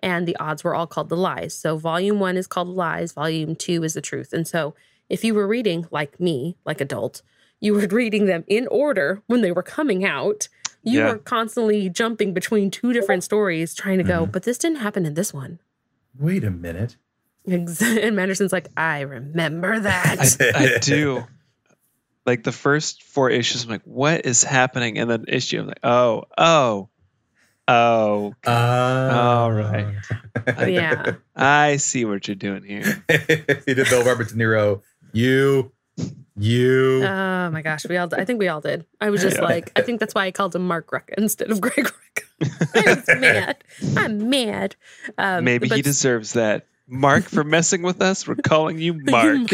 [0.00, 3.54] and the odds were all called the lies so volume one is called lies volume
[3.56, 4.74] two is the truth and so
[5.08, 7.22] if you were reading like me like adult
[7.60, 10.48] you were reading them in order when they were coming out
[10.82, 11.12] you Yeah.
[11.12, 14.32] were constantly jumping between two different stories trying to go Mhm.
[14.32, 15.58] but this didn't happen in this one
[16.18, 16.96] Wait a minute.
[17.48, 20.16] And manderson's like i remember that
[20.54, 21.24] I, I do.
[22.26, 24.98] Like the first four issues, I'm like, what is happening?
[24.98, 26.88] And then issue, I'm like, oh, oh,
[27.68, 29.94] oh, Uh, All right.
[30.68, 33.04] yeah I see what you're doing here.
[33.66, 34.82] he did Bill Robert De Niro.
[35.12, 35.72] You,
[36.36, 37.02] you.
[37.04, 39.42] oh my gosh we all i think we all did i was just Yeah.
[39.44, 42.26] like i think that's why i called him mark ruck instead of greg ruck
[42.74, 43.64] i was mad
[43.96, 44.76] i'm mad
[45.16, 46.66] um, Maybe he deserves that.
[46.86, 49.48] Mark, for messing with us, we're calling you Mark.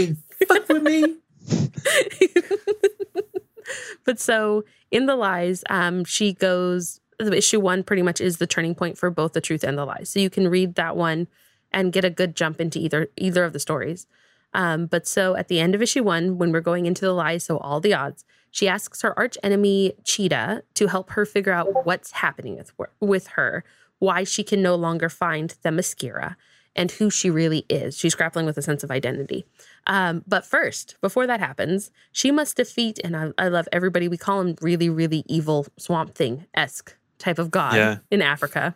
[0.49, 1.15] fuck with me.
[4.05, 7.01] but so in the lies, um, she goes.
[7.19, 9.85] the Issue one pretty much is the turning point for both the truth and the
[9.85, 10.09] lies.
[10.09, 11.29] So you can read that one
[11.73, 14.07] and get a good jump into either either of the stories.
[14.55, 17.45] Um, but so at the end of issue one, when we're going into the lies,
[17.45, 21.87] so all the odds, she asks her arch enemy Cheetah to help her figure out
[21.87, 23.65] what's happening with with her,
[23.99, 26.37] why she can no longer find Themyscira,
[26.75, 27.97] and who she really is.
[27.97, 29.45] She's grappling with a sense of identity.
[29.87, 34.17] Um, but first, before that happens, she must defeat, and I, I love everybody, we
[34.17, 37.99] call him really, really evil Swamp Thing esque type of god Yeah.
[38.11, 38.75] in Africa.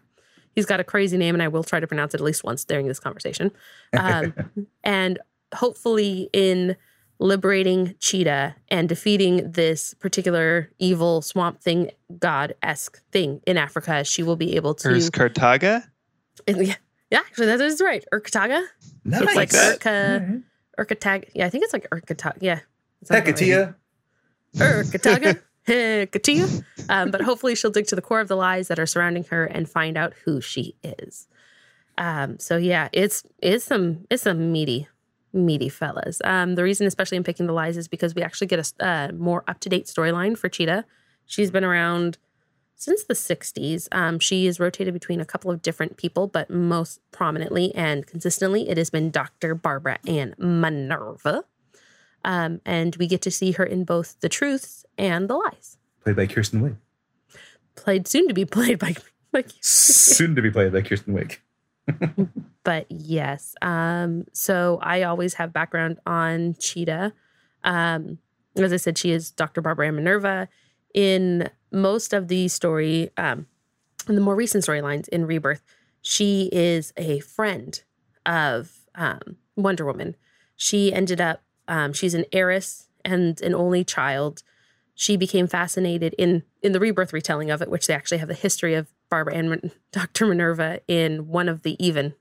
[0.52, 2.64] He's got a crazy name, and I will try to pronounce it at least once
[2.64, 3.50] during this conversation.
[3.98, 4.34] Um,
[4.84, 5.18] and
[5.54, 6.76] hopefully, in
[7.18, 14.22] liberating Cheetah and defeating this particular evil Swamp Thing god esque thing in Africa, she
[14.22, 14.88] will be able to.
[14.88, 15.86] Urs Cartaga?
[16.46, 16.74] yeah,
[17.10, 18.04] yeah, actually, that is right.
[18.12, 18.64] Urkataga?
[19.04, 19.22] Nice.
[19.22, 19.80] It's like that.
[19.80, 20.42] Urka,
[20.78, 21.30] Urkatag.
[21.34, 22.38] Yeah, I think it's like Urkatag.
[22.40, 22.60] Yeah.
[23.00, 23.36] It's not about right.
[23.36, 23.74] Hecatia.
[24.56, 25.40] Urkataga.
[25.66, 26.64] Hecatia.
[26.88, 29.44] Um, but hopefully she'll dig to the core of the lies that are surrounding her
[29.44, 31.28] and find out who she is.
[31.98, 34.88] Um, so yeah, it's it's some it's some meaty,
[35.32, 36.20] meaty fellas.
[36.24, 39.12] Um, the reason, especially in picking the lies, is because we actually get a uh,
[39.12, 40.84] more up to date storyline for Cheetah.
[41.24, 42.18] She's been around
[42.76, 43.88] since the 60s.
[43.90, 48.68] Um, she is rotated between a couple of different people, but most prominently and consistently,
[48.68, 49.54] it has been Dr.
[49.54, 51.44] Barbara Ann Minerva.
[52.24, 55.78] Um, and we get to see her in both the truths and the lies.
[56.04, 56.76] Played by Kristen Wiig.
[57.76, 58.94] Played soon to be played by,
[59.32, 61.38] by Soon to be played by Kristen Wiig.
[62.64, 63.54] but yes.
[63.62, 67.12] Um, so I always have background on Cheetah.
[67.64, 68.18] Um,
[68.56, 69.60] as I said, she is Dr.
[69.60, 70.48] Barbara Ann Minerva.
[70.94, 73.46] In most of the story, um,
[74.08, 75.62] in the more recent storylines in Rebirth,
[76.00, 77.80] she is a friend
[78.24, 80.16] of um, Wonder Woman.
[80.56, 84.42] She ended up, um, she's an heiress and an only child.
[84.94, 88.34] She became fascinated in in the Rebirth retelling of it, which they actually have the
[88.34, 90.26] history of Barbara and Dr.
[90.26, 92.14] Minerva in one of the Even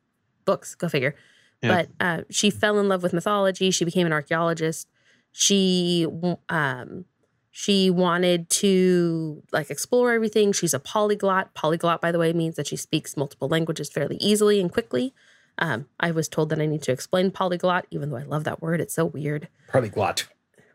[0.44, 0.76] books.
[0.76, 1.16] Go figure.
[1.64, 1.70] Yeah.
[1.70, 3.72] But uh, she fell in love with mythology.
[3.72, 4.88] She became an archaeologist.
[5.32, 6.06] She
[6.50, 7.06] um,
[7.58, 10.52] she wanted to like explore everything.
[10.52, 11.54] She's a polyglot.
[11.54, 15.14] Polyglot, by the way, means that she speaks multiple languages fairly easily and quickly.
[15.58, 18.62] Um, I was told that I need to explain polyglot, even though I love that
[18.62, 18.82] word.
[18.82, 19.48] It's so weird.
[19.70, 20.28] Polyglot.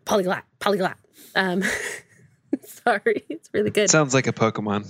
[0.06, 0.96] Polyglot, polyglot.
[1.34, 1.62] Um,
[2.64, 3.90] sorry, it's really good.
[3.90, 4.86] Sounds like a Pokemon.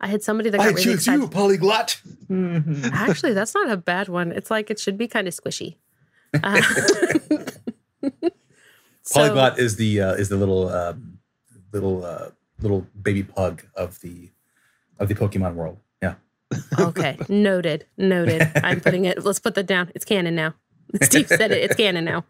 [0.00, 1.20] I had somebody that got I really choose excited.
[1.20, 2.02] you, Polyglot.
[2.92, 4.32] Actually, that's not a bad one.
[4.32, 5.76] It's like it should be kind of squishy.
[6.42, 6.60] Uh,
[9.08, 11.18] so- Polyglot is the uh, is the little um,
[11.72, 12.28] little uh,
[12.60, 14.30] little baby pug of the
[14.98, 15.78] of the Pokemon world.
[16.02, 16.14] Yeah.
[16.78, 18.50] okay, noted, noted.
[18.56, 19.24] I'm putting it.
[19.24, 19.90] Let's put that down.
[19.94, 20.54] It's canon now.
[21.02, 21.62] Steve said it.
[21.62, 22.24] It's canon now.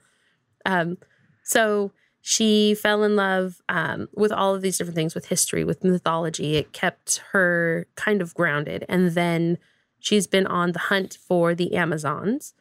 [0.66, 0.98] Um,
[1.44, 5.82] so she fell in love um, with all of these different things, with history, with
[5.82, 6.56] mythology.
[6.56, 9.58] It kept her kind of grounded, and then
[9.98, 12.54] she's been on the hunt for the Amazons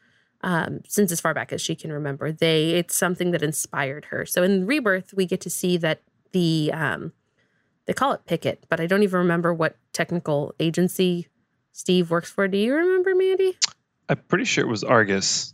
[0.47, 2.31] um, since as far back as she can remember.
[2.31, 4.25] They it's something that inspired her.
[4.25, 7.11] So in Rebirth, we get to see that the um,
[7.85, 11.27] they call it Picket, but I don't even remember what technical agency
[11.73, 12.47] Steve works for.
[12.47, 13.57] Do you remember, Mandy?
[14.07, 15.53] I'm pretty sure it was Argus.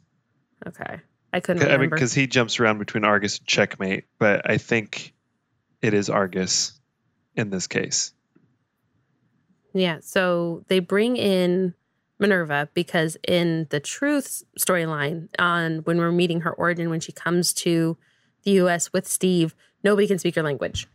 [0.67, 0.99] Okay,
[1.33, 1.95] I couldn't I mean, remember.
[1.95, 5.15] because he jumps around between Argus and Checkmate, but I think
[5.81, 6.79] it is Argus
[7.35, 8.13] in this case.
[9.73, 11.73] Yeah, so they bring in
[12.19, 17.53] Minerva because in the Truth storyline, on when we're meeting her origin, when she comes
[17.53, 17.97] to
[18.43, 18.91] the U.S.
[18.93, 20.87] with Steve, nobody can speak her language,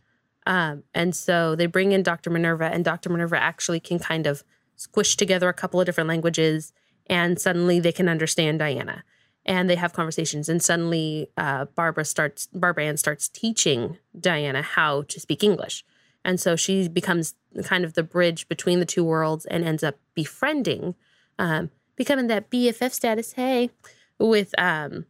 [0.45, 2.29] um, and so they bring in Dr.
[2.29, 3.09] Minerva, and Dr.
[3.09, 4.43] Minerva actually can kind of
[4.75, 6.73] squish together a couple of different languages,
[7.07, 9.03] and suddenly they can understand Diana,
[9.45, 15.03] and they have conversations, and suddenly uh, Barbara starts, Barbara Ann starts teaching Diana how
[15.03, 15.83] to speak English.
[16.25, 19.95] And so she becomes kind of the bridge between the two worlds and ends up
[20.13, 20.95] befriending,
[21.39, 23.71] um, becoming that BFF status, hey,
[24.19, 25.05] with um,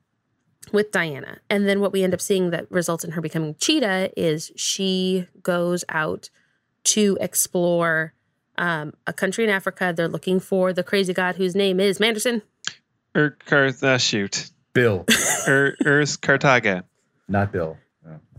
[0.71, 1.39] with Diana.
[1.49, 5.27] And then what we end up seeing that results in her becoming Cheetah is she
[5.43, 6.29] goes out
[6.85, 8.13] to explore
[8.57, 9.93] um, a country in Africa.
[9.95, 12.41] They're looking for the crazy god whose name is Manderson.
[13.17, 14.51] Ur Car- uh, shoot.
[14.73, 15.05] Bill,
[15.47, 16.83] Ur Urzkartaga.
[17.27, 17.77] not Bill.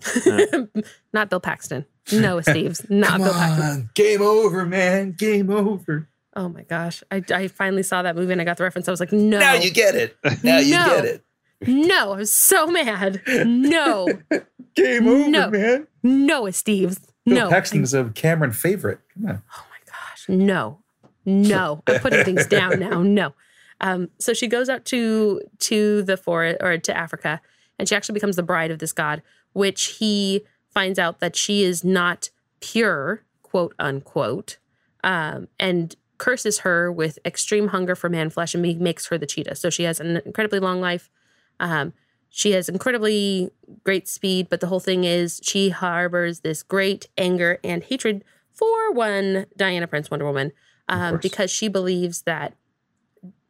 [1.13, 1.85] Not Bill Paxton.
[2.13, 2.89] No, Esteves.
[2.89, 3.63] Not Come Bill Paxton.
[3.71, 5.13] on, game over, man.
[5.13, 6.09] Game over.
[6.37, 7.03] Oh my gosh.
[7.11, 8.87] I, I finally saw that movie and I got the reference.
[8.89, 9.39] I was like, no.
[9.39, 10.17] Now you get it.
[10.45, 10.87] Now you No.
[10.87, 11.25] get it.
[11.67, 13.21] No, I was so mad.
[13.27, 14.09] No,
[14.75, 15.51] Game over, No.
[15.51, 15.87] man.
[16.03, 17.01] no, Esteves.
[17.27, 17.51] Bill No.
[17.51, 19.01] Paxton's a Cameron favorite.
[19.15, 19.43] Come on.
[19.55, 20.27] Oh my gosh.
[20.29, 20.79] No,
[21.27, 21.83] no.
[21.87, 23.03] I'm putting things down now.
[23.03, 23.35] No.
[23.83, 27.41] Um, so she goes out to to the forest or to Africa,
[27.79, 29.21] and she actually becomes the bride of this god,
[29.53, 34.57] which he finds out that she is not pure, quote unquote.
[35.05, 39.57] Um, and curses her with extreme hunger for man flesh and makes her the cheetah.
[39.57, 41.11] So she has an incredibly long life.
[41.59, 41.95] Um,
[42.29, 43.51] she has incredibly
[43.85, 48.93] great speed, but the whole thing is she harbors this great anger and hatred for
[48.93, 50.53] one Diana Prince Wonder Woman
[50.89, 52.55] um, because she believes that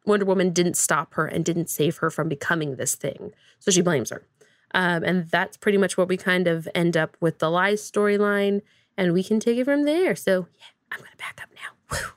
[0.05, 3.33] Wonder Woman didn't stop her and didn't save her from becoming this thing.
[3.59, 4.25] So she blames her.
[4.73, 8.61] Um, and that's pretty much what we kind of end up with the lies storyline,
[8.97, 10.15] and we can take it from there.
[10.15, 11.97] So, yeah, I'm going to back up now.
[11.97, 12.13] Whew.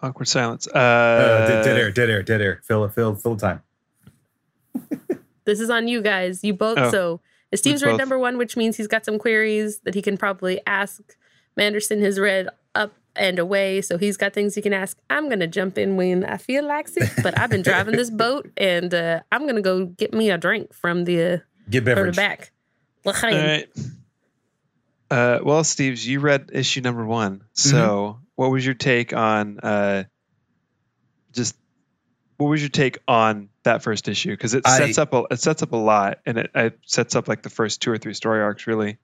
[0.00, 0.66] Awkward silence.
[0.66, 2.60] Uh, Uh, dead, dead air, dead air, dead air.
[2.64, 3.62] Fill, it, fill, fill time.
[5.44, 6.44] This is on you guys.
[6.44, 6.78] You both.
[6.78, 7.20] Oh, so,
[7.52, 10.16] Esteves we read both- number one, which means he's got some queries that he can
[10.16, 11.00] probably ask.
[11.58, 14.96] Manderson has read up and away, so he's got things he can ask.
[15.10, 18.08] I'm going to jump in when I feel like it, but I've been driving this
[18.24, 21.38] boat, and uh, I'm going to go get me a drink from the uh,
[21.68, 22.16] Get from the beverage.
[22.16, 22.52] back.
[23.04, 23.68] All right.
[25.10, 27.42] Uh, well, Esteves, you read issue number one.
[27.52, 28.21] So, Mm-hmm.
[28.36, 30.04] What was your take on uh,
[31.32, 31.56] just
[32.38, 34.30] what was your take on that first issue?
[34.30, 37.14] Because it I- sets up a it sets up a lot, and it, it sets
[37.14, 38.66] up like the first two or three story arcs.
[38.66, 38.98] Really,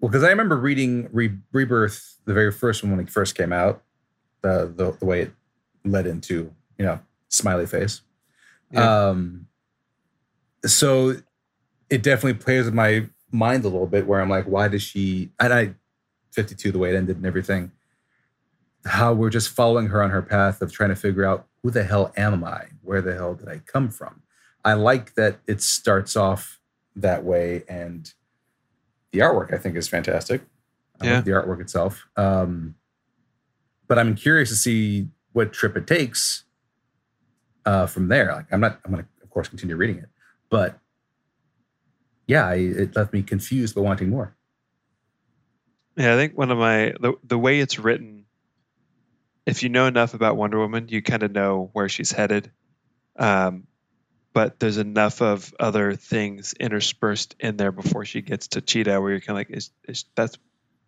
[0.00, 3.52] Well, because I remember reading Re- Rebirth, the very first one when it first came
[3.52, 3.82] out,
[4.42, 5.32] the, the the way it
[5.84, 8.00] led into you know smiley face.
[8.72, 9.08] Yeah.
[9.08, 9.46] Um,
[10.64, 11.16] so
[11.88, 15.30] it definitely plays with my mind a little bit, where I'm like, why does she?
[15.40, 15.74] And I,
[16.32, 17.72] 52, the way it ended and everything.
[18.86, 21.84] How we're just following her on her path of trying to figure out who the
[21.84, 22.66] hell am I?
[22.82, 24.22] Where the hell did I come from?
[24.64, 26.58] I like that it starts off
[26.96, 28.12] that way and
[29.12, 30.42] the artwork I think is fantastic.
[31.00, 31.20] I Yeah.
[31.20, 32.06] the artwork itself.
[32.16, 32.74] Um,
[33.88, 36.44] but I'm curious to see what trip it takes
[37.66, 38.32] uh, from there.
[38.32, 40.08] Like I'm not, I'm going to of course continue reading it,
[40.48, 40.78] but
[42.26, 44.34] yeah, I, it left me confused but wanting more.
[45.96, 46.14] yeah.
[46.14, 48.19] I think one of my the the way it's written,
[49.46, 52.50] if you know enough about Wonder Woman, you kind of know where she's headed.
[53.16, 53.66] Um,
[54.32, 59.10] but there's enough of other things interspersed in there before she gets to Cheetah, where
[59.10, 60.38] you're kind of like, is, is that's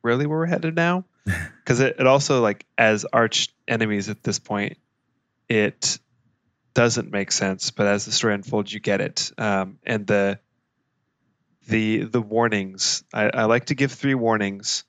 [0.03, 1.05] really where we're headed now?
[1.63, 4.79] Because it, it also like as arch enemies at this point,
[5.49, 6.01] it
[6.75, 7.71] doesn't make sense.
[7.71, 9.31] But as the story unfolds, you get it.
[9.39, 10.41] Um, and the
[11.69, 14.85] the the warnings, I, I like to give three warnings.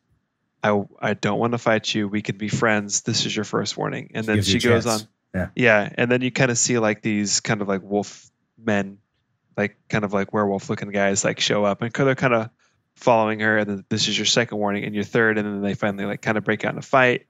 [0.63, 2.07] I I don't want to fight you.
[2.07, 3.01] We can be friends.
[3.01, 5.03] This is your first warning, and then she goes chance.
[5.03, 5.07] on.
[5.35, 5.47] Yeah.
[5.55, 8.99] Yeah, and then you kind of see like these kind of like wolf men,
[9.57, 12.49] like kind of like werewolf looking guys, like show up and they're kind of
[12.95, 13.57] following her.
[13.57, 16.21] And then this is your second warning, and your third, and then they finally like
[16.21, 17.25] kind of break out in a fight.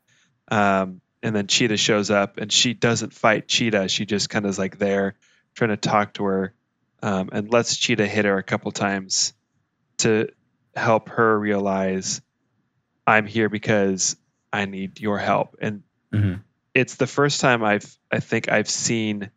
[0.49, 3.87] Um, and then Cheetah shows up, and she doesn't fight Cheetah.
[3.87, 5.15] She just kind of is like there,
[5.55, 6.53] trying to talk to her,
[7.01, 9.33] um, and lets Cheetah hit her a couple times
[9.99, 10.29] to
[10.75, 12.21] help her realize
[13.05, 14.15] I'm here because
[14.51, 15.57] I need your help.
[15.61, 15.83] And
[16.13, 16.41] Mhm.
[16.73, 19.31] it's the first time I've I think I've seen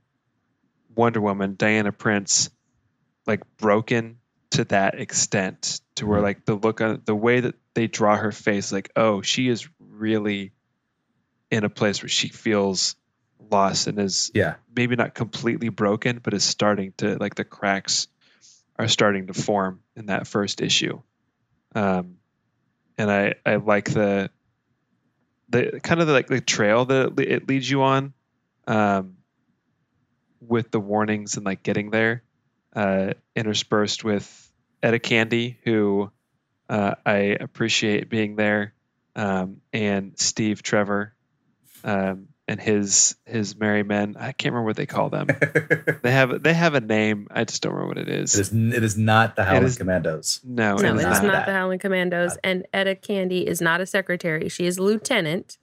[0.95, 2.51] Wonder Woman, Diana Prince,
[3.27, 4.19] like broken
[4.51, 6.23] to that extent to where Mhm.
[6.23, 9.69] like the look on the way that they draw her face, like, oh, she is
[9.79, 10.53] really
[11.51, 12.97] in a place where she feels
[13.51, 14.57] lost and is Yeah.
[14.75, 18.09] maybe not completely broken, but is starting to like the cracks
[18.79, 21.01] are starting to form in that first issue.
[21.75, 22.19] Um,
[22.99, 24.31] and I I like the
[25.49, 28.13] the kind of the, like the trail that it, leads you on,
[28.67, 29.17] um,
[30.41, 32.23] with the warnings and like getting there,
[32.75, 36.11] uh, interspersed with Etta Candy, who
[36.69, 38.75] uh, I appreciate being there,
[39.15, 41.15] um, and Steve Trevor,
[41.85, 44.17] um, and his his merry men.
[44.19, 45.27] I can't remember what they call them.
[46.03, 47.27] They have they have a name.
[47.31, 48.35] I just don't remember what it is.
[48.37, 50.41] is, it is not the Howling is- Commandos.
[50.45, 52.37] no, No, it it is is not not the Howling Commandos.
[52.45, 54.49] And Etta Candy is not a secretary.
[54.49, 55.59] She is a lieutenant.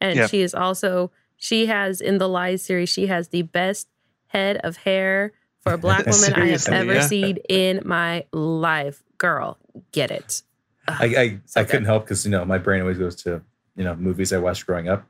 [0.00, 0.26] And Yeah.
[0.26, 3.88] she is also, she has in the Lies series, she has the best
[4.28, 7.06] head of hair for a black woman I have ever yeah.
[7.06, 9.02] seen in my life.
[9.16, 9.58] Girl,
[9.92, 10.42] get it.
[10.86, 13.42] I I, So I couldn't help because you know my brain always goes to
[13.76, 15.06] you know movies I watched growing up.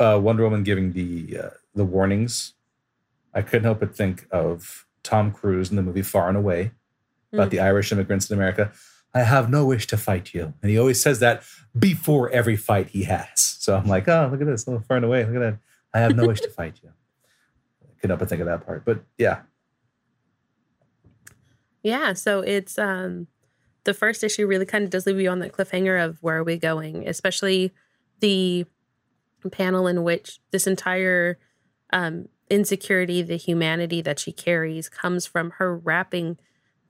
[0.00, 2.54] Uh, Wonder Woman giving the uh, the warnings.
[3.34, 6.72] I couldn't help but think of Tom Cruise in the movie Far and Away
[7.32, 7.50] about Mm.
[7.50, 8.72] the Irish immigrants in America.
[9.14, 11.42] I have no wish to fight you, and he always says that
[11.78, 13.28] before every fight he has.
[13.60, 15.58] So I'm like, oh, look at this, oh, Far and Away, look at that.
[15.94, 16.88] I have no wish to fight you.
[17.84, 19.42] I couldn't help but think of that part, but yeah,
[21.82, 23.26] Yeah, so it's um
[23.84, 26.44] the first issue really kind of does leave you on that cliffhanger of where are
[26.44, 27.72] we going, especially
[28.20, 28.66] the
[29.48, 31.38] panel in which this entire
[31.92, 36.36] um insecurity, the humanity that she carries comes from her wrapping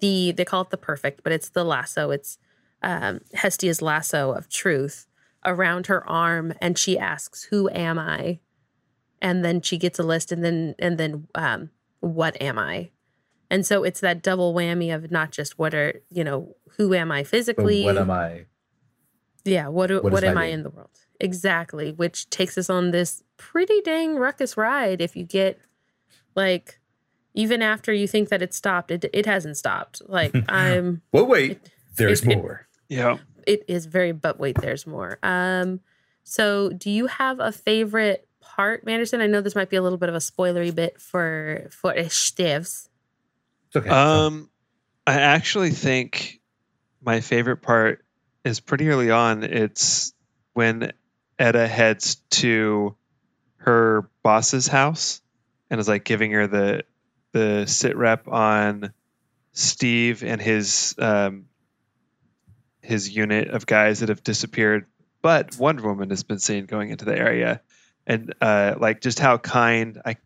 [0.00, 2.10] the they call it the perfect, but it's the lasso.
[2.10, 2.38] It's
[2.82, 5.06] um Hestia's lasso of truth
[5.44, 8.40] around her arm and she asks, "Who am I?"
[9.22, 11.70] And then she gets a list and then and then um
[12.00, 12.90] what am I?
[13.50, 17.10] And so it's that double whammy of not just what are, you know, who am
[17.10, 17.84] I But physically?
[17.84, 18.46] what am I?
[19.44, 20.98] Yeah, what What what, am I in the world?
[21.20, 25.00] Exactly, which takes us on this pretty dang ruckus ride.
[25.00, 25.58] If you get
[26.34, 26.80] like,
[27.34, 30.02] even after you think that it stopped, it it hasn't stopped.
[30.06, 31.52] Like I'm, Well, wait.
[31.52, 32.66] It- There's it- it- more.
[32.88, 33.18] Yeah.
[33.46, 34.12] it is very.
[34.12, 35.18] But wait, there's more.
[35.22, 35.80] Um,
[36.24, 39.20] so do you have a favorite part, Manderson?
[39.20, 42.88] I know this might be a little bit of a spoilery bit for for Stevs.
[43.76, 43.88] Okay.
[43.88, 44.50] Um,
[45.06, 46.40] I actually think
[47.02, 48.04] my favorite part
[48.44, 49.42] is pretty early on.
[49.44, 50.12] It's
[50.54, 50.92] when
[51.40, 52.94] Etta heads to
[53.56, 55.22] her boss's house
[55.70, 56.84] and is like giving her the
[57.32, 58.92] the sit rep on
[59.52, 61.46] Steve and his um,
[62.82, 64.86] his unit of guys that have disappeared,
[65.22, 67.62] but Wonder Woman has been seen going into the area,
[68.06, 70.00] and uh, like just how kind.
[70.04, 70.16] I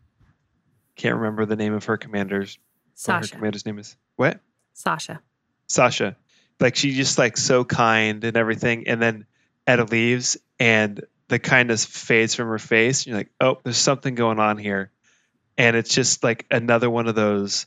[0.97, 2.57] can't remember the name of her commanders
[3.05, 3.35] what her Sasha.
[3.35, 3.95] commander's name is.
[4.17, 4.39] What?
[4.73, 5.21] Sasha.
[5.67, 6.17] Sasha.
[6.59, 9.25] Like she just like so kind and everything, and then
[9.67, 13.01] Etta leaves, and the kindness fades from her face.
[13.01, 14.91] And you're like, oh, there's something going on here,
[15.57, 17.65] and it's just like another one of those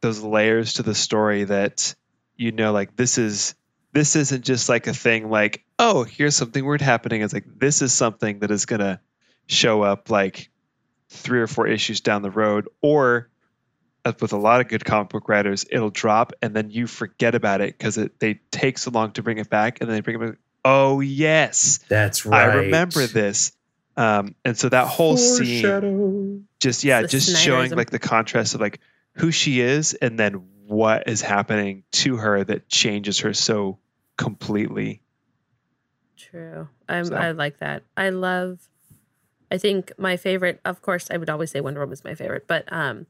[0.00, 1.94] those layers to the story that
[2.36, 3.54] you know, like this is
[3.92, 7.22] this isn't just like a thing like, oh, here's something weird happening.
[7.22, 9.00] It's like this is something that is gonna
[9.46, 10.50] show up like
[11.08, 13.30] three or four issues down the road, or
[14.04, 17.34] as with a lot of good comic book writers, it'll drop and then you forget
[17.34, 20.00] about it because it they take so long to bring it back, and then they
[20.00, 20.38] bring it back.
[20.68, 22.42] Oh yes, That's right.
[22.42, 23.52] I remember this.
[23.96, 28.60] Um, and so that whole scene, just yeah, The just showing like the contrast of
[28.60, 28.80] like
[29.14, 33.78] who she is and then what is happening to her that changes her so
[34.18, 35.02] completely.
[36.16, 36.68] True.
[36.88, 37.84] I'm, So- I like that.
[37.96, 38.58] I love.
[39.50, 42.48] I think my favorite, of course, I would always say Wonder Woman is my favorite,
[42.48, 43.06] but um,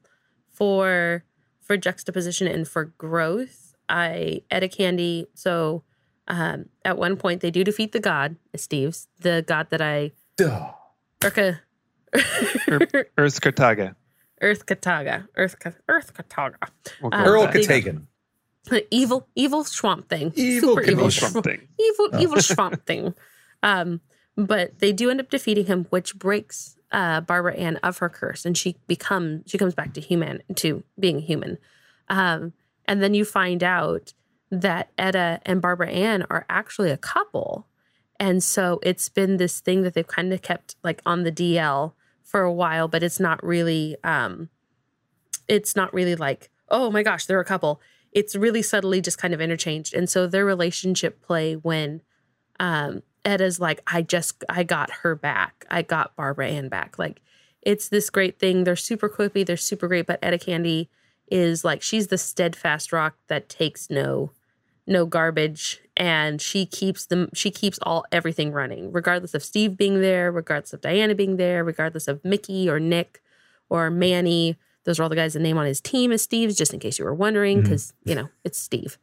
[0.51, 1.23] for
[1.59, 5.25] for juxtaposition and for growth, I Etta Candy.
[5.33, 5.81] So
[6.27, 10.71] um, at one point they do defeat the god, Steve's the god that I Duh.
[11.21, 11.59] Urka.
[13.17, 13.95] Earth Kataga.
[14.41, 15.55] Earth Kataga, Earth
[15.89, 16.55] Earth Kataga,
[17.01, 17.53] We'll Um, Earl that.
[17.55, 18.03] Katagan.
[18.91, 21.67] evil, evil swamp thing, Evil super evil, Evil swamp, thing.
[21.79, 22.19] evil, Oh.
[22.19, 23.13] evil swamp thing.
[23.63, 24.01] Um,
[24.35, 28.45] but they do end up defeating him, which breaks uh, Barbara Ann of her curse,
[28.45, 31.57] and she become she comes back to human to being human.
[32.09, 32.53] Um,
[32.85, 34.13] and then you find out
[34.49, 37.67] that Etta and Barbara Ann are actually a couple,
[38.19, 41.93] and so it's been this thing that they've kind of kept like on the DL
[42.23, 44.49] for a while, but it's not really um,
[45.47, 47.81] it's not really like oh my gosh they're a couple.
[48.11, 52.01] It's really subtly just kind of interchanged, and so their relationship play when
[52.59, 55.65] um Etta's like, I just I got her back.
[55.69, 56.97] I got Barbara Ann back.
[56.97, 57.21] Like
[57.61, 58.63] it's this great thing.
[58.63, 60.89] They're super quippy, they're super great, but Etta Candy
[61.29, 64.31] is like she's the steadfast rock that takes no
[64.87, 69.99] no garbage and she keeps them she keeps all everything running, regardless of Steve being
[69.99, 73.21] there, regardless of Diana being there, regardless of Mickey or Nick
[73.69, 74.57] or Manny.
[74.85, 76.97] Those are all the guys that name on his team as Steve's, just in case
[76.97, 78.97] you were wondering, because you know it's Steve.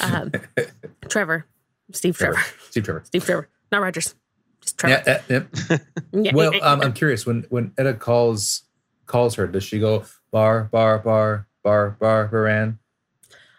[0.00, 0.30] Um,
[1.08, 1.46] Trevor.
[1.92, 2.34] Steve Trevor.
[2.34, 2.48] Trevor.
[2.70, 3.02] Steve Trevor.
[3.04, 4.14] Steve Trevor, not Rogers.
[4.60, 5.02] Just Trevor.
[5.06, 5.78] Yeah, yeah, yeah.
[6.12, 6.32] Yeah.
[6.32, 7.26] Well, um, I'm curious.
[7.26, 8.62] When when Etta calls
[9.06, 12.78] calls her, does she go bar bar bar bar bar Baran?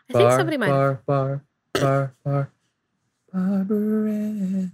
[0.09, 0.69] I think somebody might.
[0.69, 1.43] bar bar
[1.81, 2.49] bar bar
[3.33, 4.71] Barbaran.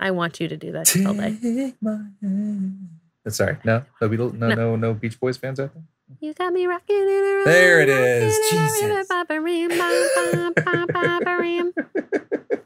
[0.00, 1.36] I want you to do that all day.
[1.40, 2.88] Take my hand.
[3.28, 4.54] Sorry, no, no, Beatles, no, No.
[4.54, 5.82] no, no Beach Boys fans out there.
[6.20, 7.46] You got me rocking it around.
[7.46, 8.38] There it is.
[8.50, 8.82] Jesus.
[8.82, 11.72] around, ba-ba-rim, ba-ba, ba-ba-rim.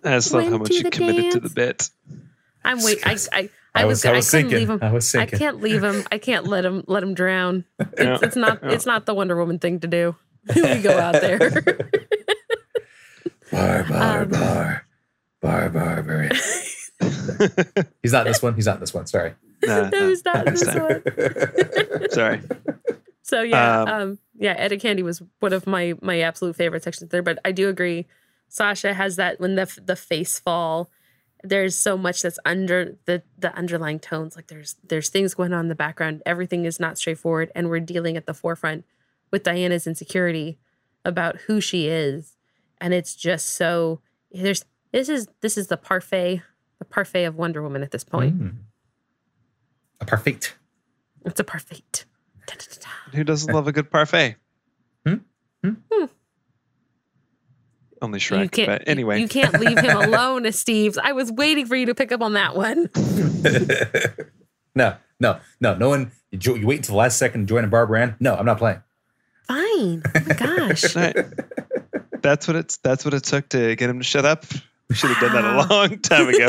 [0.04, 1.88] I just love how much you the committed to the bit.
[2.62, 2.98] I'm wait.
[3.06, 4.58] I I, I, I was, was, I I, was couldn't sinking.
[4.58, 4.78] leave him.
[4.82, 6.04] I was I can't leave him.
[6.12, 7.64] I can't let him let him drown.
[7.78, 8.18] It's, Yeah.
[8.22, 8.72] it's not Yeah.
[8.72, 10.14] it's not the Wonder Woman thing to do.
[10.54, 11.38] we go out there.
[13.50, 14.86] Bar bar Um, bar
[15.40, 16.32] bar bar Baran.
[18.02, 18.54] He's not in this one.
[18.54, 19.06] He's not in this one.
[19.06, 19.34] Sorry.
[19.62, 20.82] Nah, no, nah, it's not this this time.
[20.82, 22.10] one.
[22.10, 22.40] Sorry.
[23.22, 27.10] So yeah, Um, um, yeah, Etta Candy was one of my my absolute favorite sections
[27.10, 27.22] there.
[27.22, 28.06] But I do agree,
[28.48, 30.90] Sasha has that when the the face fall.
[31.42, 34.36] There's so much that's under the the underlying tones.
[34.36, 36.22] Like there's there's things going on in the background.
[36.26, 38.84] Everything is not straightforward, and we're dealing at the forefront
[39.30, 40.58] with Diana's insecurity
[41.02, 42.36] about who she is,
[42.80, 44.00] and it's just so
[44.32, 46.42] there's this is this is the parfait
[46.78, 48.40] the parfait of Wonder Woman at this point.
[48.40, 48.56] Mm.
[50.00, 50.54] A parfait.
[51.26, 52.04] It's a parfait.
[52.46, 53.16] Da-da-da-da.
[53.16, 54.36] Who doesn't love a good parfait?
[55.06, 55.14] Hmm?
[55.62, 55.72] Hmm?
[55.92, 56.04] Hmm.
[58.00, 58.42] only Shrek.
[58.44, 58.68] you can't.
[58.68, 60.96] but anyway, you can't leave him alone, Steves.
[60.96, 62.88] I was waiting for you to pick up on that one.
[64.74, 65.74] no, no, no.
[65.76, 66.12] No one.
[66.30, 68.16] You, you wait until the last second to join a Barbara Ann.
[68.20, 68.82] No, I'm not playing.
[69.46, 70.02] Fine.
[70.14, 70.34] Oh my
[70.68, 70.96] gosh.
[72.20, 72.30] Right.
[72.30, 72.76] that's what it's.
[72.78, 74.44] That's what it took to get him to shut up.
[74.88, 76.48] We should have done that a long time ago.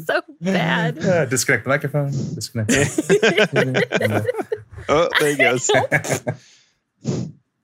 [0.04, 0.98] so bad.
[0.98, 2.10] Uh, disconnect the microphone.
[2.10, 2.70] Disconnect.
[4.88, 5.70] oh, there he goes.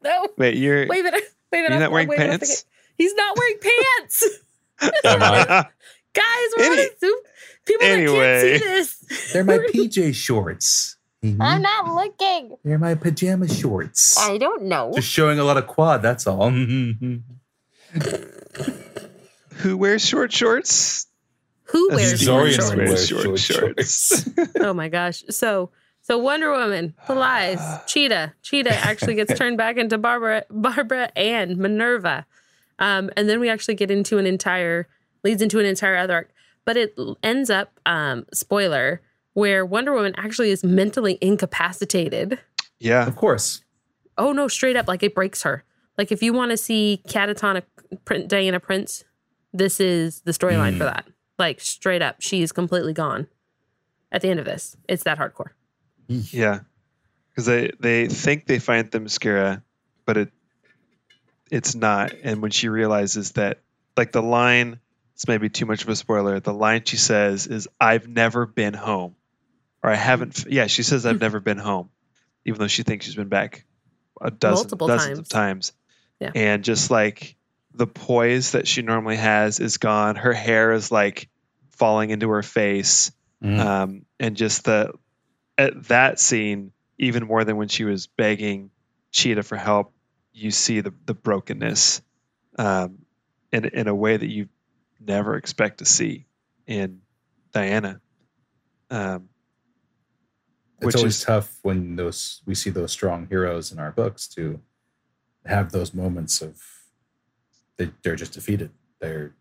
[0.03, 0.29] No.
[0.39, 0.87] Wait, you're.
[0.87, 1.23] Wait a minute.
[1.53, 1.73] Wait a minute.
[1.73, 2.65] You're not wearing waiting pants?
[2.97, 4.25] He's not wearing pants.
[4.81, 4.95] Guys,
[6.57, 7.27] we're on a soup.
[7.67, 8.97] People that can't see this.
[9.33, 10.94] They're my PJ shorts.
[11.41, 12.57] I'm not looking.
[12.65, 14.19] They're my pajama shorts.
[14.19, 14.93] I don't know.
[14.95, 16.03] Just showing a lot of quad.
[16.03, 16.51] That's all.
[19.59, 21.07] Who wears short shorts?
[21.65, 23.41] Who wears Zorian short wears shorts?
[23.41, 24.29] short short shorts.
[24.61, 25.25] Oh my gosh.
[25.31, 25.71] So
[26.03, 28.35] so Wonder Woman, the lies, Cheetah.
[28.43, 32.27] Cheetah actually gets turned back into Barbara Barbara Ann Minerva.
[32.79, 34.89] Um, and then we actually get into an entire
[35.23, 36.31] leads into an entire other arc.
[36.67, 39.01] But it ends up, um, spoiler,
[39.35, 42.39] where Wonder Woman actually is mentally incapacitated.
[42.81, 43.07] Yeah.
[43.07, 43.63] Of course.
[44.17, 45.65] Oh no, straight up, like it breaks her.
[45.99, 47.63] Like if you want to see catatonic
[48.05, 49.05] Prin- Diana Prince,
[49.53, 50.79] this is the storyline Mm.
[50.79, 51.07] for that.
[51.39, 53.29] Like straight up, she is completely gone.
[54.11, 55.51] At the end of this, it's that hardcore.
[56.09, 56.61] Yeah.
[57.31, 59.63] Because they they think they find the Themyscira,
[60.07, 60.31] but it
[61.51, 62.13] it's not.
[62.23, 63.61] And when she realizes that,
[63.97, 64.79] like the line,
[65.15, 66.39] it's maybe too much of a spoiler.
[66.41, 69.17] The line she says is, "I've never been home,"
[69.85, 71.91] or "I haven't." Yeah, she says, "I've never been home,"
[72.45, 73.65] even though she thinks she's been back
[74.21, 75.71] a dozen, Multiple dozens of times.
[75.71, 75.73] times.
[76.21, 76.31] Yeah.
[76.35, 77.37] And just like
[77.75, 80.17] the poise that she normally has is gone.
[80.17, 81.29] Her hair is like
[81.71, 83.13] falling into her face
[83.43, 83.59] Mm.
[83.59, 84.93] um, and just the
[85.59, 88.71] at that scene even more than when she was begging
[89.11, 89.93] cheetah for help
[90.33, 92.01] you see the, the brokenness
[92.59, 93.01] um,
[93.53, 94.49] in, in a way that you
[94.99, 96.25] never expect to see
[96.67, 97.01] in
[97.53, 98.01] diana
[98.91, 99.29] um,
[100.85, 104.27] it's which always is- tough when those we see those strong heroes in our books
[104.29, 104.61] to
[105.47, 106.61] have those moments of
[107.77, 108.71] they, they're just defeated.
[109.01, 109.35] They're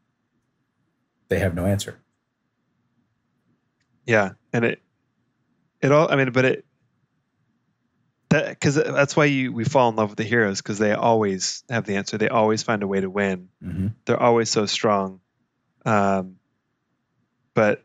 [1.30, 2.00] they have no answer.
[4.06, 4.82] yeah and it
[5.82, 6.66] it all i mean but it
[8.30, 11.64] that because that's why you we fall in love with the heroes because they always
[11.70, 13.88] have the answer they always find a way to win Mm-hmm.
[14.06, 15.22] they're always so strong.
[15.86, 16.38] Um,
[17.54, 17.84] but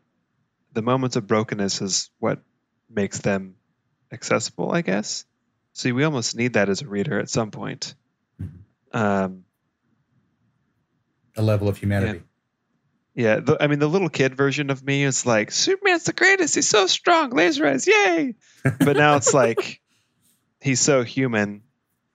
[0.73, 2.39] the moments of brokenness is what
[2.89, 3.55] makes them
[4.11, 5.25] accessible, I guess.
[5.73, 7.93] See, we almost need that as a reader at some point.
[8.91, 9.43] Um,
[11.37, 12.23] A level of humanity.
[13.15, 16.55] yeah, the, I mean, the little kid version of me is like, Superman's the greatest.
[16.55, 17.29] He's so strong.
[17.31, 18.35] Laser eyes, yay!
[18.79, 19.79] But now it's like,
[20.59, 21.61] he's so human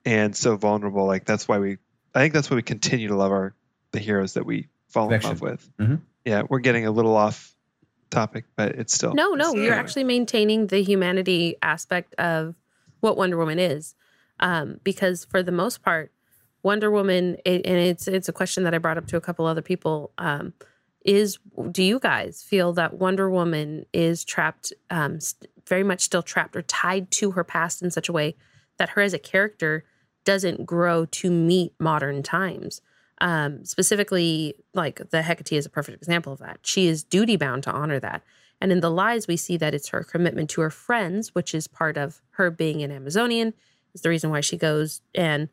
[0.05, 1.05] and so vulnerable.
[1.07, 1.77] Like that's why we,
[2.13, 3.55] I think that's why we continue to love our
[3.91, 5.31] the heroes that we fall Connection.
[5.31, 5.69] in love with.
[5.79, 6.01] Mhm.
[6.25, 7.54] Yeah, we're getting a little off
[8.09, 12.55] topic, but it's still No, no, you're actually maintaining the humanity aspect of
[12.99, 13.95] what Wonder Woman is,
[14.39, 16.11] um, because for the most part,
[16.63, 19.45] Wonder Woman, it, and it's it's a question that I brought up to a couple
[19.45, 20.11] other people.
[20.17, 20.53] Um,
[21.05, 21.37] is
[21.71, 26.55] do you guys feel that Wonder Woman is trapped, um, st- very much still trapped
[26.55, 28.35] or tied to her past in such a way
[28.77, 29.85] that her as a character
[30.23, 32.81] doesn't grow to meet modern times?
[33.21, 36.59] Um, specifically, like the Hiketeia is a perfect example of that.
[36.63, 38.23] She is duty bound to honor that.
[38.61, 41.67] And in the lies, we see that it's her commitment to her friends, which is
[41.67, 43.53] part of her being an Amazonian,
[43.93, 45.49] is the reason why she goes and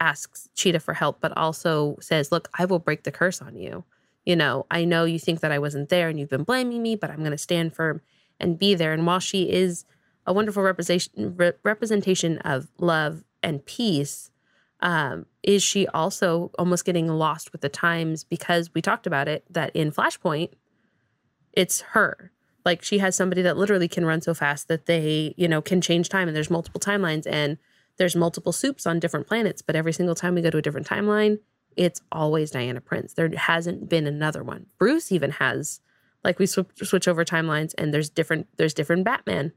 [0.00, 3.84] asks Cheetah for help, but also says, Look, I will break the curse on you.
[4.24, 6.96] You know, I know you think that I wasn't there and you've been blaming me,
[6.96, 8.00] but I'm going to stand firm
[8.40, 8.92] and be there.
[8.92, 9.84] And while she is
[10.26, 14.30] a wonderful representation, representation of love and peace,
[14.80, 19.44] um, is she also almost getting lost with the times because we talked about it
[19.50, 20.50] that in Flashpoint,
[21.52, 22.32] it's her.
[22.64, 25.80] Like she has somebody that literally can run so fast that they, you know, can
[25.80, 27.58] change time and there's multiple timelines and
[27.96, 30.86] there's multiple soups on different planets, but every single time we go to a different
[30.86, 31.38] timeline,
[31.76, 33.14] it's always Diana Prince.
[33.14, 34.66] There hasn't been another one.
[34.78, 35.80] Bruce even has
[36.24, 39.52] like we switch switch over timelines and there's different there's different Batman.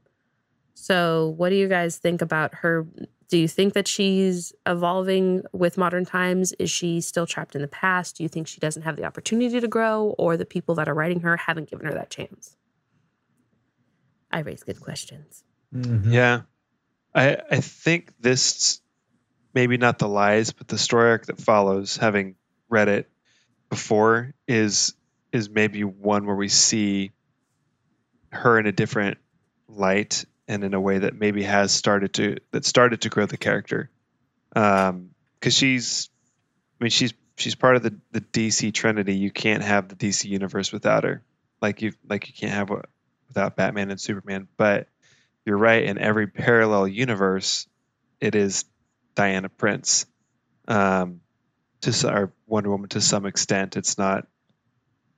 [0.74, 2.86] So, what do you guys think about her?
[3.28, 6.52] Do you think that she's evolving with modern times?
[6.58, 8.16] Is she still trapped in the past?
[8.16, 10.94] Do you think she doesn't have the opportunity to grow, or the people that are
[10.94, 12.56] writing her haven't given her that chance?
[14.30, 15.44] I raise good questions.
[15.74, 16.12] Mhm.
[16.12, 16.42] Yeah,
[17.14, 18.80] I I think this
[19.54, 22.36] maybe not the lies, but the story arc that follows, having
[22.70, 23.10] read it
[23.68, 24.94] before, is
[25.32, 27.12] is maybe one where we see
[28.32, 29.18] her in a different
[29.68, 33.36] light and in a way that maybe has started to that started to grow the
[33.36, 33.90] character.
[34.56, 36.08] Um, because she's,
[36.80, 39.14] I mean, she's she's part of the the DC Trinity.
[39.16, 41.22] You can't have the DC universe without her.
[41.60, 42.82] Like you like you can't have a,
[43.28, 44.48] without Batman and Superman.
[44.56, 44.88] But
[45.44, 45.84] you're right.
[45.84, 47.68] In every parallel universe,
[48.20, 48.64] it is
[49.14, 50.06] Diana Prince.
[50.66, 51.20] Um,
[51.82, 53.76] to or Wonder Woman to some extent.
[53.76, 54.26] It's not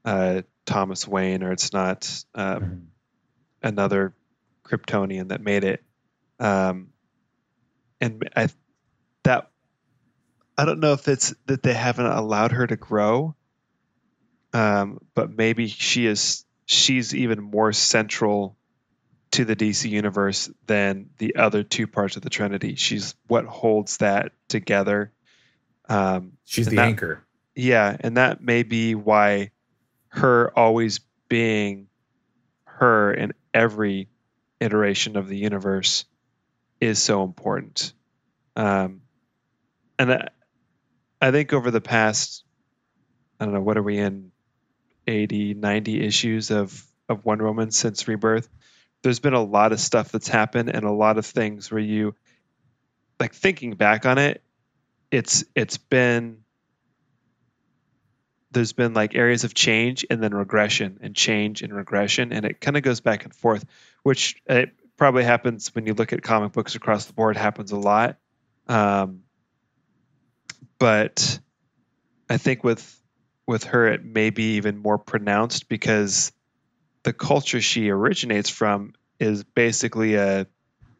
[0.05, 2.87] uh, Thomas Wayne or it's not um, Mhm.
[3.63, 4.15] another
[4.65, 5.83] Kryptonian that made it.
[6.39, 6.89] Um,
[8.01, 8.49] and I
[9.25, 9.51] that
[10.57, 13.35] I don't know if it's that they haven't allowed her to grow,
[14.53, 18.57] um, but maybe she is she's even more central
[19.33, 22.75] to the DC universe than the other two parts of the Trinity.
[22.75, 25.13] She's what holds that together.
[25.89, 27.25] Um, She's the that- anchor.
[27.55, 29.51] yeah, and that may be why
[30.09, 31.87] her always being
[32.65, 34.09] her in every
[34.61, 36.05] iteration of the universe
[36.81, 37.93] is so important.
[38.57, 39.03] Um,
[39.99, 40.29] and I,
[41.21, 42.45] I think over the past,
[43.39, 44.33] I don't know, what are we in,
[45.07, 48.49] 80, 90 issues of, of Wonder Woman since Rebirth?
[49.03, 52.15] There's been a lot of stuff that's happened and a lot of things where you,
[53.19, 54.43] like thinking back on it,
[55.11, 56.39] it's it's been
[58.53, 62.61] there's been like areas of change and then regression and change and regression and it
[62.61, 63.65] kind of goes back and forth
[64.03, 67.77] which it probably happens when you look at comic books across the board happens a
[67.77, 68.19] lot.
[68.69, 69.23] Um,
[70.81, 71.39] but
[72.29, 73.01] i think with
[73.47, 76.33] with her it may be even more pronounced because
[77.05, 80.49] the culture she originates from is basically a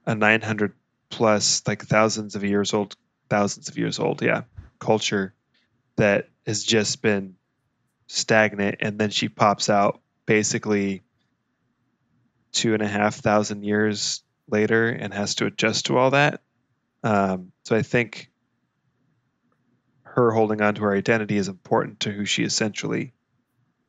[0.07, 0.75] a 900
[1.09, 2.95] plus like thousands of years old
[3.29, 4.43] thousands of years old yeah
[4.79, 5.35] culture
[5.97, 7.35] that has just been
[8.13, 11.03] stagnant and then she pops out basically
[12.51, 16.41] two and a half thousand years later and has to adjust to all that
[17.05, 18.29] um, so i think
[20.03, 23.13] her holding on to her identity is important to who she essentially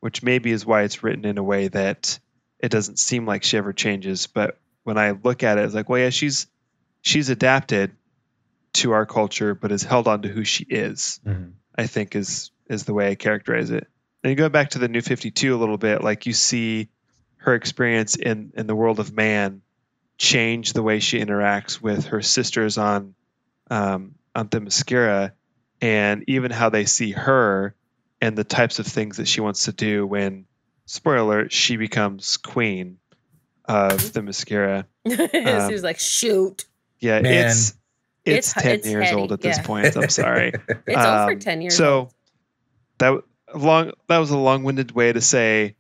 [0.02, 2.19] which maybe is why it's written in a way that
[2.60, 5.89] it doesn't seem like she ever changes but when i look at it it's like
[5.89, 6.45] well yeah she's
[7.02, 7.91] she's adapted
[8.73, 11.53] to our culture but has held on to who she is Mhm.
[11.76, 13.88] I think is is the way I characterize it.
[14.23, 16.89] And you go back to the New Fifty Two a little bit, like you see
[17.38, 19.61] her experience in in the world of man
[20.18, 23.15] change the way she interacts with her sisters on
[23.72, 25.31] um, on Themyscira,
[25.81, 27.73] and even how they see her
[28.22, 30.45] and the types of things that she wants to do when,
[30.85, 32.98] spoiler alert, she becomes queen
[33.65, 34.85] of Themyscira.
[35.07, 36.65] she was like, shoot.
[36.99, 37.48] Yeah, Man.
[37.48, 37.73] it's
[38.23, 39.95] it's, It's- ten it's years heady, old at this point.
[39.98, 40.52] I'm sorry.
[40.85, 42.14] It's over Um, 10 years So old.
[42.99, 43.23] that w-
[43.55, 45.75] long that was a long-winded way to say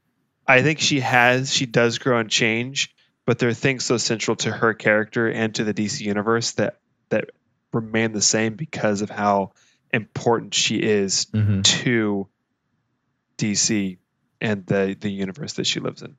[0.47, 2.93] I think she has she does grow and change,
[3.25, 6.79] but there are things so central to her character and to the DC universe that
[7.09, 7.29] that
[7.73, 9.51] remain the same because of how
[9.91, 11.63] important she is Mhm.
[11.63, 12.27] to
[13.37, 13.97] DC
[14.39, 16.15] and the the universe that she lives in.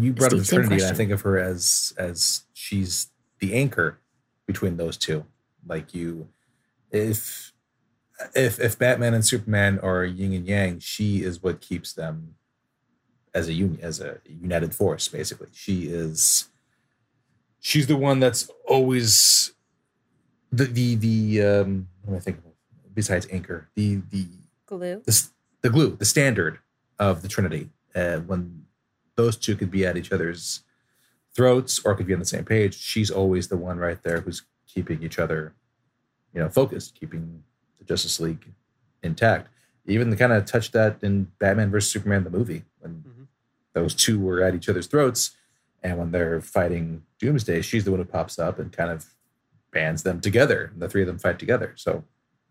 [0.00, 3.10] You brought up the Steve, same Trinity, and I think of her as as she's
[3.40, 3.98] the anchor
[4.46, 5.26] between those two.
[5.66, 6.28] Like you,
[6.90, 7.51] if
[8.34, 12.34] if if Batman and Superman are yin and yang, she is what keeps them
[13.34, 15.08] as a union, as a united force.
[15.08, 16.48] Basically, she is.
[17.60, 19.52] She's the one that's always
[20.50, 21.88] the the the um.
[22.02, 22.42] What am I thinking?
[22.94, 24.26] Besides anchor, the the
[24.66, 25.02] Glue.
[25.04, 25.28] the,
[25.62, 26.58] the glue, the standard
[26.98, 27.70] of the Trinity.
[27.94, 28.64] Uh, when
[29.16, 30.62] those two could be at each other's
[31.34, 34.42] throats or could be on the same page, she's always the one right there who's
[34.66, 35.54] keeping each other,
[36.34, 37.42] you know, focused, keeping
[37.86, 38.52] the Justice League
[39.02, 39.48] intact.
[39.86, 43.26] Even the kind of touched that in Batman versus Superman the movie when Mhm.
[43.72, 45.36] those two were at each other's throats,
[45.82, 49.14] and when they're fighting Doomsday, she's the one who pops up and kind of
[49.72, 50.70] bands them together.
[50.72, 51.72] And the three of them fight together.
[51.76, 52.04] So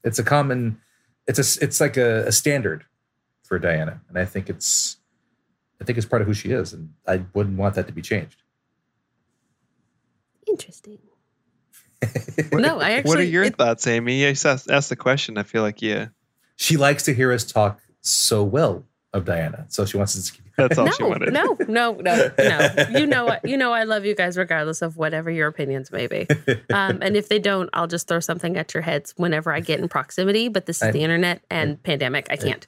[0.03, 0.81] it's a common
[1.27, 2.85] it's a it's like a, a standard
[3.43, 4.97] for Diana, and I think it's
[5.79, 8.01] I think it's part of who she is, and I wouldn't want that to be
[8.01, 8.43] changed.
[10.47, 10.99] Interesting.
[12.51, 13.09] No, I actually.
[13.09, 14.21] what are your it- thoughts, Amy?
[14.21, 15.37] You asked, asked the question.
[15.37, 16.07] I feel like yeah,
[16.55, 20.33] she likes to hear us talk so well of Diana, so she wants us to
[20.33, 20.41] keep.
[20.57, 21.33] that's all no, she wanted.
[21.33, 22.69] no, no, no, no.
[22.99, 23.45] You know what?
[23.47, 26.27] You know I love you guys regardless of whatever your opinions may be.
[26.73, 29.79] Um, and if they don't, I'll just throw something at your heads whenever I get
[29.79, 30.49] in proximity.
[30.49, 32.27] But this is I- the internet and pandemic.
[32.29, 32.67] I can't.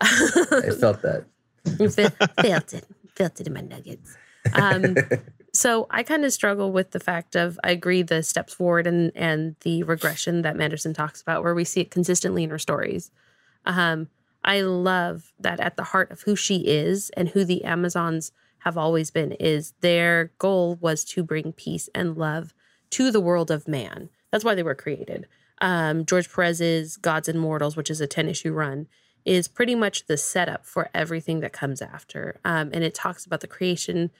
[0.00, 1.24] I felt that.
[1.64, 2.08] Fe-
[2.42, 2.86] felt it.
[3.14, 4.16] Felt it in my nuggets.
[4.52, 4.96] Um,
[5.52, 9.12] so I kind of struggle with the fact of I agree the steps forward and
[9.14, 13.10] and the regression that Manderson talks about, where we see it consistently in her stories.
[13.66, 14.08] Um,
[14.44, 18.76] I love that at the heart of who she is and who the Amazons have
[18.78, 22.54] always been is their goal was to bring peace and love
[22.90, 24.08] to the world of man.
[24.30, 25.26] That's why they were created.
[25.60, 28.88] um, George Perez's Gods and Mortals, which is a 10 issue run,
[29.24, 32.40] is pretty much the setup for everything that comes after.
[32.44, 34.10] Um, and it talks about the creation,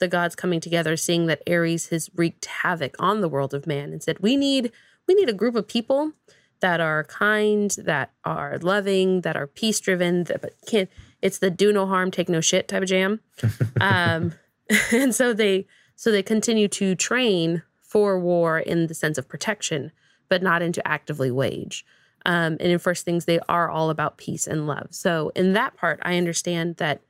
[0.00, 3.92] the gods coming together, seeing that Ares has wreaked havoc on the world of man
[3.92, 4.72] and said, we need,
[5.06, 6.12] we need a group of people
[6.60, 10.90] that are kind, that are loving, that are peace driven, that but can't,
[11.22, 13.20] it's the do no harm, take no shit type of jam.
[13.80, 14.34] um,
[14.92, 15.66] and so they,
[15.96, 19.92] so they continue to train for war in the sense of protection,
[20.28, 21.84] but not into actively wage.
[22.26, 24.88] Um, and in First Things, they are all about peace and love.
[24.90, 27.00] So, in that part, I understand that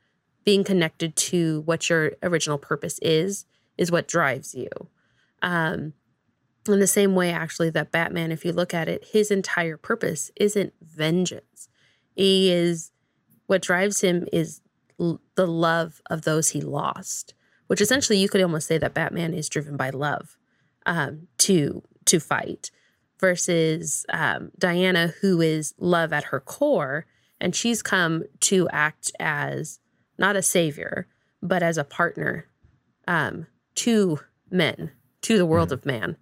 [0.44, 3.44] being connected to what your original purpose is,
[3.76, 4.68] is what drives you.
[5.42, 5.94] Um,
[6.68, 10.30] in the same way, actually, that Batman, if you look at it, his entire purpose
[10.36, 11.68] isn't vengeance.
[12.14, 12.92] He is
[13.46, 14.60] what drives him is
[15.00, 17.34] l- the love of those he lost,
[17.66, 20.36] which essentially you could almost say that Batman is driven by love
[20.86, 22.70] um, to to fight
[23.18, 27.06] versus um, Diana, who is love at her core,
[27.40, 29.79] and she's come to act as
[30.20, 31.08] not a savior,
[31.42, 32.46] but as a partner
[33.08, 34.20] um, to
[34.50, 34.92] men,
[35.22, 35.72] to the world mm.
[35.72, 36.16] of man,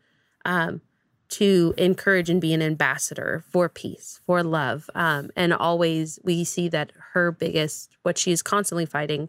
[0.45, 0.81] um,
[1.29, 4.89] to encourage and be an ambassador for peace, for love.
[4.95, 9.29] Um, and always we see that her biggest, what she is constantly fighting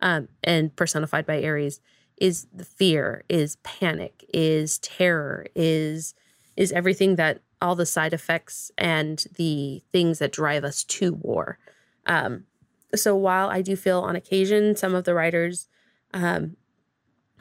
[0.00, 1.80] um, and personified by Ares,
[2.16, 6.14] is the fear, is panic, is terror, is
[6.56, 11.58] is everything that all the side effects and the things that drive us to war.
[12.06, 12.44] Um,
[12.94, 15.68] so while I do feel on occasion some of the writers
[16.14, 16.56] um,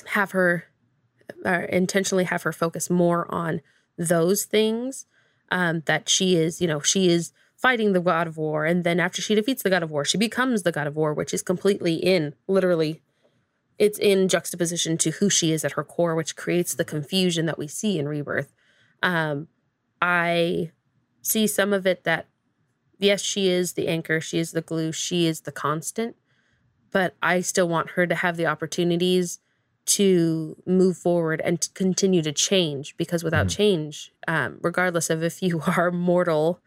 [0.08, 0.66] have her
[1.46, 3.62] uh, intentionally have her focus more on
[3.98, 5.06] those things,
[5.52, 9.00] um, that she is, you know, she is fighting the god of war, and then
[9.00, 11.42] after she defeats the god of war, she becomes the god of war, which is
[11.42, 13.02] completely in literally.
[13.78, 17.58] It's in juxtaposition to who she is at her core, which creates the confusion that
[17.58, 18.54] we see in Rebirth.
[19.04, 19.50] Um,
[20.02, 20.72] I
[21.22, 22.28] see some of it that,
[23.00, 26.16] yes, she is the anchor, she is the glue, she is the constant,
[26.92, 29.40] but I still want her to have the opportunities
[29.86, 33.56] to move forward and to continue to change because without mm.
[33.56, 36.60] change, um, regardless of if you are mortal,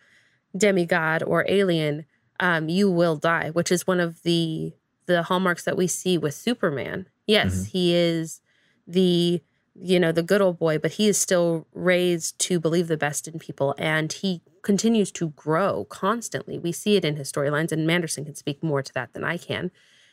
[0.57, 2.07] demigod, or alien,
[2.41, 4.73] um, you will die, which is one of the
[5.07, 7.07] the hallmarks that we see with Superman.
[7.27, 7.71] Yes, mm-hmm.
[7.71, 8.43] he is
[8.87, 9.43] the
[9.81, 13.29] you know, the good old boy, but he is still raised to believe the best
[13.29, 16.59] in people and he continues to grow constantly.
[16.59, 19.39] We see it in his storylines, and Manderson can speak more to that than I
[19.39, 19.71] can.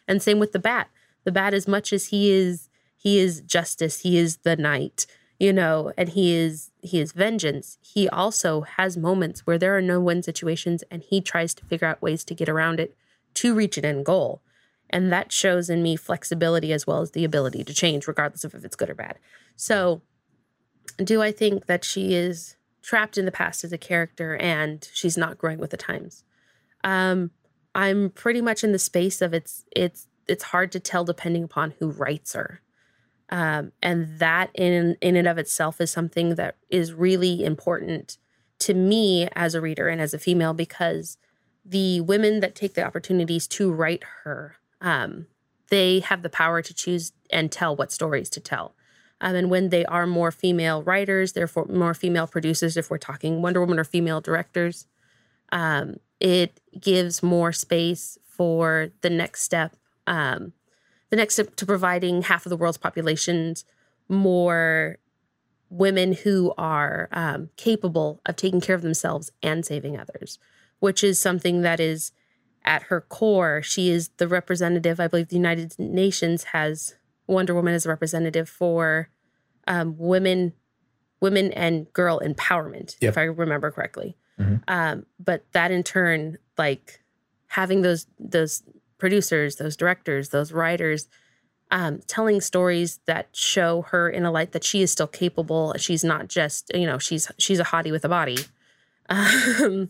[0.07, 0.89] And same with the bat.
[1.23, 5.05] The bat, as much as he is he is justice, he is the knight,
[5.39, 7.77] you know, and he is he is vengeance.
[7.81, 11.87] He also has moments where there are no win situations and he tries to figure
[11.87, 12.95] out ways to get around it
[13.35, 14.41] to reach an end goal.
[14.89, 18.53] And that shows in me flexibility as well as the ability to change, regardless of
[18.53, 19.17] if it's good or bad.
[19.55, 20.01] So,
[21.03, 25.17] do I think that she is trapped in the past as a character and she's
[25.17, 26.23] not growing with the times?
[26.83, 27.31] Um,
[27.73, 31.73] I'm pretty much in the space of it's it's it's hard to tell depending upon
[31.79, 32.61] who writes her.
[33.29, 38.17] Um, and that in in and of itself is something that is really important
[38.59, 41.17] to me as a reader and as a female because
[41.65, 45.27] the women that take the opportunities to write her um,
[45.69, 48.75] they have the power to choose and tell what stories to tell.
[49.21, 53.41] Um, and when they are more female writers, therefore more female producers, if we're talking
[53.41, 54.87] Wonder Woman or female directors,
[55.51, 59.75] um, it gives more space for the next step,
[60.05, 60.53] um,
[61.09, 63.63] the next step to providing half of the world's populations
[64.07, 64.97] more
[65.69, 70.37] women who are um, capable of taking care of themselves and saving others,
[70.79, 72.11] which is something that is
[72.65, 74.99] at her core, she is the representative.
[74.99, 76.95] I believe the United Nations has
[77.27, 79.09] Wonder Woman as a representative for
[79.67, 80.53] um, women,
[81.21, 83.09] women and girl empowerment, yep.
[83.09, 84.17] if I remember correctly.
[84.39, 84.55] Mm-hmm.
[84.67, 87.03] Um, but that in turn, like
[87.47, 88.63] having those those
[88.97, 91.07] producers, those directors, those writers,
[91.71, 95.73] um, telling stories that show her in a light that she is still capable.
[95.77, 98.37] She's not just you know she's she's a hottie with a body.
[99.07, 99.89] Um,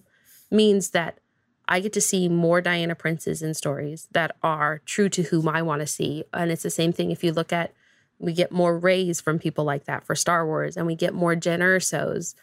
[0.52, 1.19] means that
[1.67, 5.61] I get to see more Diana Princes in stories that are true to whom I
[5.61, 6.23] want to see.
[6.33, 7.73] And it's the same thing if you look at,
[8.19, 11.35] we get more Rays from people like that for Star Wars, and we get more
[11.35, 12.33] Jyn Ersos,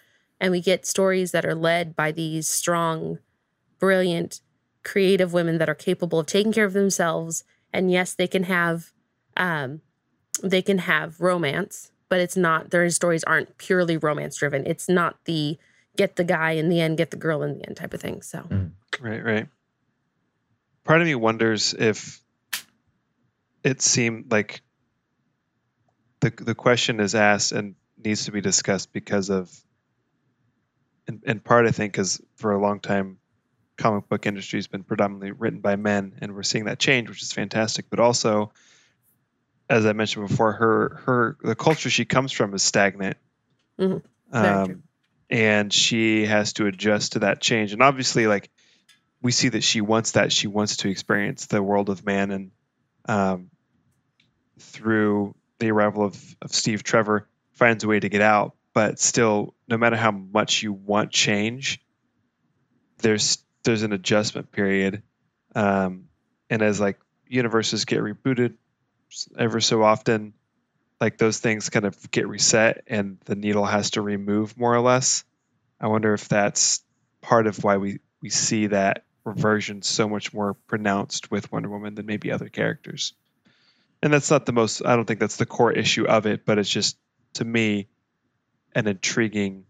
[0.40, 3.18] and we get stories that are led by these strong,
[3.78, 4.40] brilliant,
[4.82, 7.44] creative women that are capable of taking care of themselves.
[7.72, 8.92] And yes, they can have,
[9.36, 9.80] um,
[10.42, 12.70] they can have romance, but it's not.
[12.70, 14.66] Their stories aren't purely romance driven.
[14.66, 15.58] It's not the
[15.96, 18.22] get the guy in the end, get the girl in the end type of thing.
[18.22, 18.40] So.
[18.40, 18.72] Mm.
[19.00, 19.48] Right, right.
[20.84, 22.20] Part of me wonders if
[23.62, 24.62] it seemed like
[26.20, 29.50] the the question is asked and needs to be discussed because of
[31.06, 33.18] in, in part, I think, because for a long time,
[33.76, 37.22] comic book industry has been predominantly written by men, and we're seeing that change, which
[37.22, 37.86] is fantastic.
[37.90, 38.52] But also,
[39.68, 43.16] as I mentioned before, her her the culture she comes from is stagnant,
[43.78, 43.98] Mm-hmm.
[44.40, 44.74] Very true.
[44.74, 44.82] um,
[45.32, 47.72] and she has to adjust to that change.
[47.72, 48.50] And obviously, like
[49.22, 50.30] we see that she wants that.
[50.30, 52.50] She wants to experience the world of man, and
[53.06, 53.50] um,
[54.58, 58.54] through the arrival of, of Steve Trevor, finds a way to get out.
[58.74, 61.80] But still, no matter how much you want change,
[62.98, 65.02] there's there's an adjustment period.
[65.54, 66.08] Um,
[66.50, 68.54] and as like universes get rebooted
[69.38, 70.34] ever so often,
[71.02, 74.80] like those things kind of get reset, and the needle has to remove more or
[74.80, 75.24] less.
[75.80, 76.84] I wonder if that's
[77.20, 81.96] part of why we we see that reversion so much more pronounced with Wonder Woman
[81.96, 83.14] than maybe other characters.
[84.00, 86.58] And that's not the most I don't think that's the core issue of it, but
[86.58, 86.96] it's just
[87.34, 87.88] to me
[88.72, 89.64] an intriguing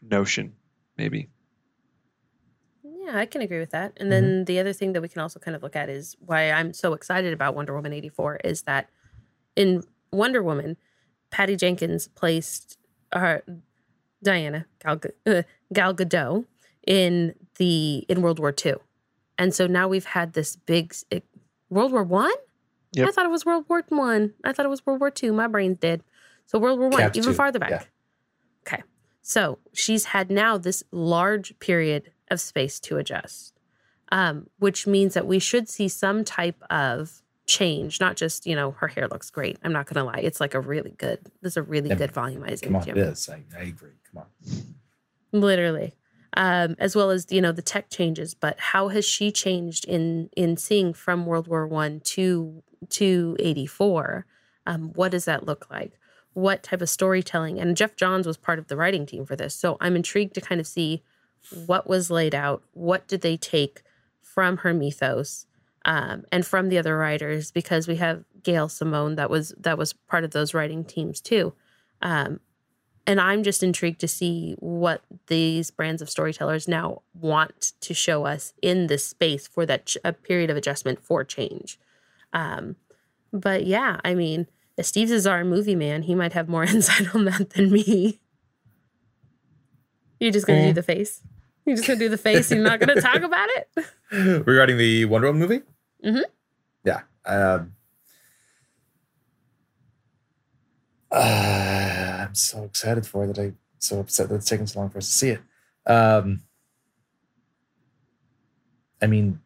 [0.00, 0.54] notion
[0.96, 1.28] maybe.
[2.82, 3.98] Yeah, I can agree with that.
[3.98, 4.44] And then mm-hmm.
[4.44, 6.94] the other thing that we can also kind of look at is why I'm so
[6.94, 8.88] excited about Wonder Woman 84 is that
[9.56, 9.82] in
[10.12, 10.76] Wonder Woman,
[11.30, 12.78] Patty Jenkins placed
[13.12, 13.38] uh,
[14.22, 15.42] Diana Gal, uh,
[15.72, 16.44] Gal Gadot
[16.86, 18.74] in the in World War II,
[19.38, 21.24] and so now we've had this big it,
[21.68, 22.30] World War One.
[22.92, 23.08] Yep.
[23.08, 24.34] I thought it was World War One.
[24.44, 24.52] I.
[24.52, 25.32] thought it was World War Two.
[25.32, 26.02] My brain's dead.
[26.46, 27.70] So World War One, even two, farther back.
[27.70, 27.82] yeah.
[28.66, 28.82] Okay,
[29.22, 33.54] so she's had now this large period of space to adjust,
[34.10, 38.00] um, which means that we should see some type of change.
[38.00, 39.58] Not just you know her hair looks great.
[39.64, 41.18] I'm not gonna lie, it's like a really good.
[41.42, 42.62] This is a really Yeah, good volumizing.
[42.64, 43.28] Come on, it camera is.
[43.28, 43.96] I, I agree.
[44.12, 44.26] Come on.
[45.32, 45.94] literally
[46.36, 50.28] um, as well as you know the tech changes but how has she changed in
[50.36, 54.26] in seeing from world war one to to 84
[54.66, 55.92] um, what does that look like
[56.32, 59.54] what type of storytelling and geoff johns was part of the writing team for this
[59.54, 61.02] so i'm intrigued to kind of see
[61.66, 63.82] what was laid out what did they take
[64.20, 65.46] from her mythos
[65.84, 69.92] um, and from the other writers because we have gail simone that was that was
[69.92, 71.52] part of those writing teams too
[72.02, 72.40] um,
[73.06, 78.24] and I'm just intrigued to see what these brands of storytellers now want to show
[78.26, 81.78] us in this space for that ch- a period of adjustment for change.
[82.32, 82.76] Um,
[83.32, 84.46] but yeah, I mean,
[84.76, 88.20] if Steve's is our movie man, he might have more insight on that than me.
[90.20, 90.66] You're just gonna Eh.
[90.68, 91.22] do the face.
[91.64, 92.50] You're just gonna do the face.
[92.50, 93.84] You're not gonna talk about it.
[94.46, 95.62] Regarding the Wonder Woman movie?
[96.04, 96.24] Mhm.
[96.84, 97.02] Yeah.
[97.24, 97.74] Um,
[101.10, 104.90] uh, I'm so excited for it that I'm so upset that it's taken so long
[104.90, 105.40] for us to see it.
[105.86, 106.42] Um,
[109.02, 109.40] I mean,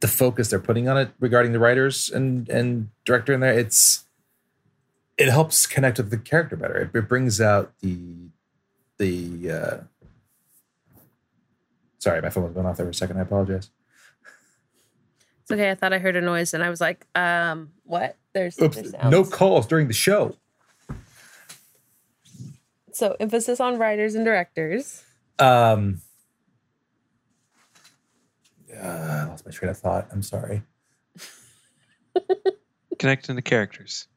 [0.00, 4.04] the focus they're putting on it regarding the writers and and director in there, it's
[5.16, 6.76] it helps connect with the character better.
[6.76, 8.06] It, it brings out the
[8.98, 9.76] the uh,
[11.98, 13.18] sorry, my phone was going off there for a second.
[13.18, 13.70] I apologize.
[15.44, 15.70] It's okay.
[15.70, 18.94] I thought I heard a noise, and I was like, um, "What?" There's, Oops, there's
[19.10, 20.34] no calls during the show.
[22.92, 25.04] So emphasis on writers and directors.
[25.38, 26.00] Um,
[28.74, 30.08] uh, I lost my train of thought.
[30.10, 30.62] I'm sorry.
[32.98, 34.08] Connecting the characters.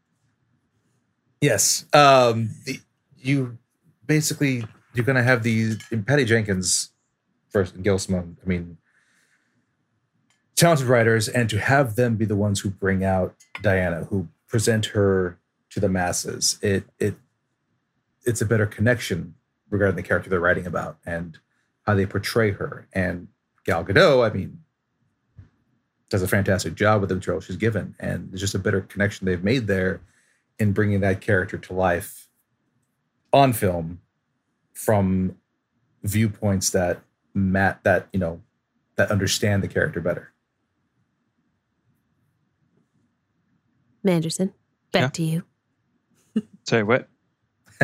[1.42, 1.86] Yes.
[1.94, 2.80] Um, the,
[3.18, 3.58] you
[4.06, 4.64] basically
[4.94, 6.92] you're gonna have these Patty Jenkins
[7.50, 8.38] first and Gail Simone.
[8.42, 8.78] I mean,
[10.58, 14.88] talented writers, and to have them be the ones who bring out Diana, who present
[14.88, 15.40] her
[15.70, 16.60] to the masses.
[16.62, 17.16] It it
[18.26, 19.36] it's a better connection
[19.70, 21.38] regarding the character they're writing about and
[21.86, 22.88] how they portray her.
[22.92, 23.30] And
[23.64, 24.60] Gal Gadot, I mean,
[26.10, 29.26] does a fantastic job with the material she's given, and there's just a better connection
[29.26, 30.02] they've made there
[30.60, 32.28] in bringing that character to life
[33.32, 34.02] on film
[34.74, 35.38] from
[36.04, 37.02] viewpoints that
[37.34, 38.42] Matt that you know
[38.96, 40.32] that understand the character better.
[44.06, 44.54] Manderson,
[44.92, 45.10] back Yeah.
[45.10, 45.44] to you.
[46.66, 47.08] Sorry, what?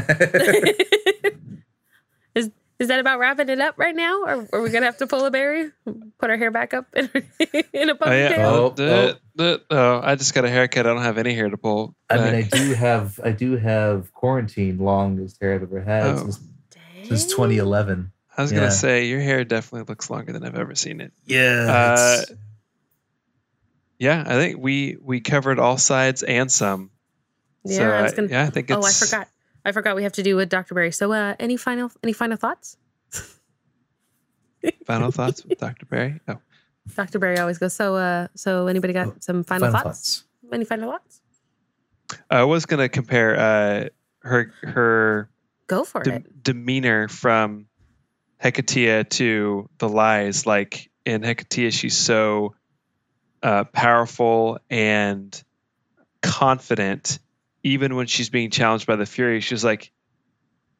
[2.35, 2.49] is
[2.79, 5.25] is that about wrapping it up right now, or are we gonna have to pull
[5.25, 5.71] a berry,
[6.19, 7.09] put our hair back up in,
[7.73, 8.07] in a ponytail?
[8.07, 8.47] Oh yeah.
[8.47, 10.85] Oh, Oh, the, the, oh, I just got a haircut.
[10.85, 11.95] I don't have any hair to pull.
[12.09, 16.17] I mean, I do have I do have quarantine longest hair I've ever had Oh.
[16.17, 16.39] since,
[17.07, 18.11] since 2011.
[18.35, 18.59] I was yeah.
[18.59, 21.13] gonna say your hair definitely looks longer than I've ever seen it.
[21.25, 22.37] Yeah, Uh, it's-
[24.03, 26.91] Yeah, I think we we covered all sides and some.
[27.63, 28.27] Yeah, so I was I- gonna.
[28.29, 29.27] yeah, I think oh, I forgot.
[29.65, 30.75] I forgot we have to do with Dr.
[30.75, 30.91] Barry.
[30.91, 32.75] So, uh, any final any final thoughts?
[34.85, 35.85] Final thoughts with Dr.
[35.85, 36.19] Barry?
[36.27, 36.37] Oh,
[36.95, 37.19] Dr.
[37.19, 37.73] Barry always goes.
[37.73, 40.23] So, uh, so anybody got Oh, some final, final thoughts?
[40.51, 41.21] Any final thoughts?
[42.29, 43.89] I was gonna compare uh,
[44.27, 45.29] her her
[45.67, 46.43] Go for de- it.
[46.43, 47.67] demeanor from
[48.43, 50.45] Hiketeia to the lies.
[50.45, 52.55] Like in Hiketeia, she's so
[53.43, 55.43] uh, powerful and
[56.21, 57.19] confident.
[57.63, 59.91] Even when she's being challenged by the Fury, she's like,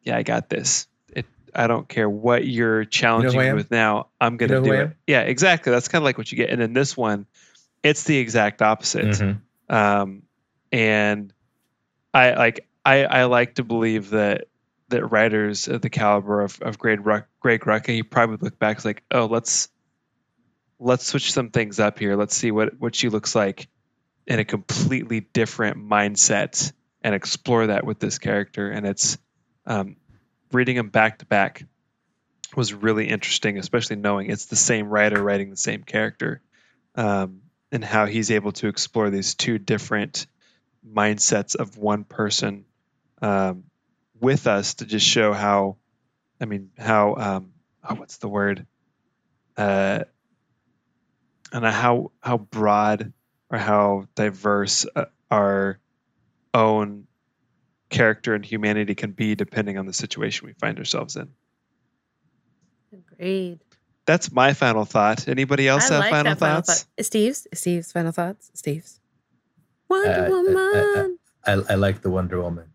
[0.02, 0.88] "Yeah, I got this.
[1.16, 1.26] It.
[1.54, 4.08] I don't care what you're challenging who I me with now.
[4.20, 5.72] I'm gonna know who do it." Yeah, exactly.
[5.72, 6.50] That's kind of like what you get.
[6.50, 7.26] And in this one,
[7.84, 9.42] it's the exact opposite Mhm.
[9.70, 10.24] um,
[10.72, 11.34] and
[12.14, 14.48] I like I, I like to believe that
[14.90, 18.84] that writers of the caliber of, of Greg Ruck, Greg Rucka, he probably look back
[18.84, 19.70] like, oh, let's
[20.84, 22.16] let's switch some things up here.
[22.16, 23.68] Let's see what what she looks like
[24.28, 28.70] in a completely different mindset and explore that with this character.
[28.70, 29.18] And it's
[29.66, 29.98] um,
[30.52, 31.66] reading them back to back
[32.56, 36.42] was really interesting, especially knowing it's the same writer writing the same character.
[36.96, 37.42] Um,
[37.72, 40.28] and how he's able to explore these two different
[40.88, 42.66] mindsets of one person
[43.22, 43.64] um,
[44.20, 45.78] with us to just show how,
[46.40, 47.54] I mean, how, um,
[47.84, 48.68] oh, what's the word?
[49.58, 50.04] Uh,
[51.54, 53.14] and how how broad
[53.50, 55.80] or how diverse uh, our
[56.54, 57.08] own
[57.90, 61.30] character and humanity can be depending on the situation we find ourselves in.
[62.92, 63.60] Agreed.
[64.06, 65.28] That's my final thought.
[65.28, 66.84] Anybody else I have like final that final thoughts?
[66.98, 67.06] thought.
[67.06, 68.52] Steve's Steve's final thoughts.
[68.54, 69.00] Steve's
[69.88, 71.20] Wonder Uh, uh, uh, Woman.
[71.46, 72.66] I, I like the Wonder Woman.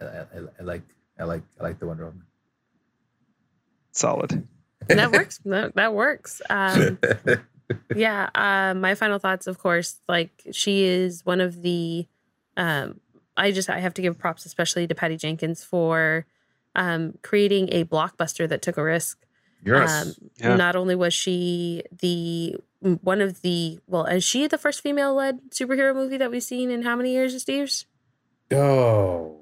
[0.00, 0.24] I, I,
[0.60, 0.82] I like
[1.18, 2.22] I like I like the Wonder Woman.
[3.92, 4.46] Solid.
[4.88, 5.38] that works.
[5.44, 6.40] That, that works.
[6.50, 6.98] Um,
[7.94, 8.30] yeah.
[8.34, 12.06] Uh, my final thoughts, of course, like she is one of the.
[12.56, 13.00] Um,
[13.36, 16.26] I just I have to give props, especially to Patty Jenkins for
[16.74, 19.18] um, creating a blockbuster that took a risk.
[19.64, 20.06] Yes.
[20.06, 20.56] Um, Yeah.
[20.56, 25.94] Not only was she the one of the well, is she the first female-led superhero
[25.94, 27.86] movie that we've seen in how many years, Steve's?
[28.52, 29.40] oh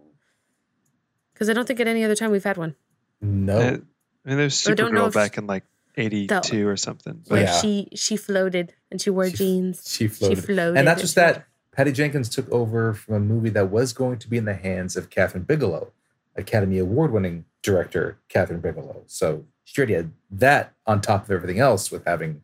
[1.32, 2.74] Because I don't think at any other time we've had one.
[3.20, 3.58] no.
[3.58, 3.76] Uh,
[4.24, 5.64] I mean, there's I don't Supergirl if back in like
[5.96, 7.22] 82 or something.
[7.28, 7.60] Where Yeah.
[7.60, 9.82] she she floated and she wore She- jeans.
[9.88, 10.36] she floated.
[10.36, 10.76] She floated.
[10.78, 14.28] and not just that, Patty Jenkins took over from a movie that was going to
[14.28, 15.92] be in the hands of Kathryn Bigelow,
[16.34, 19.02] Academy Award winning director Kathryn Bigelow.
[19.06, 22.42] So she already had that on top of everything else with having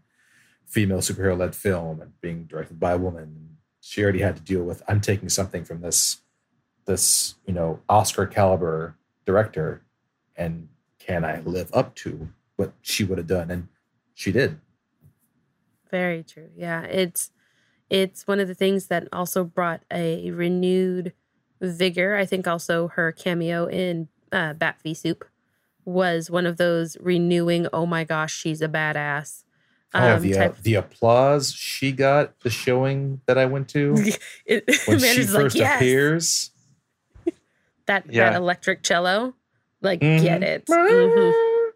[0.67, 3.57] female superhero led film and being directed by a woman.
[3.81, 6.19] She already had to deal with I'm taking something from this
[6.85, 9.83] this, you know, Oscar caliber director
[10.37, 10.69] and
[10.99, 13.51] can I live up to what she would have done?
[13.51, 13.69] And
[14.15, 14.61] she did.
[15.91, 16.51] Very true.
[16.57, 17.31] Yeah, it's
[17.91, 21.13] it's one of the things that also brought a renewed
[21.61, 22.17] vigor.
[22.17, 25.25] I think also her cameo in uh, Bat v Soup
[25.85, 27.67] was one of those renewing.
[27.73, 29.45] Oh my gosh, she's a badass.
[29.95, 34.03] Oh, Um, the, uh, the applause she got the showing that I went to
[34.47, 36.51] it, when she first like, yes, appears.
[37.85, 38.31] that Yeah.
[38.31, 39.35] that electric cello,
[39.83, 40.23] like Mhm.
[40.23, 41.35] get it Mhm.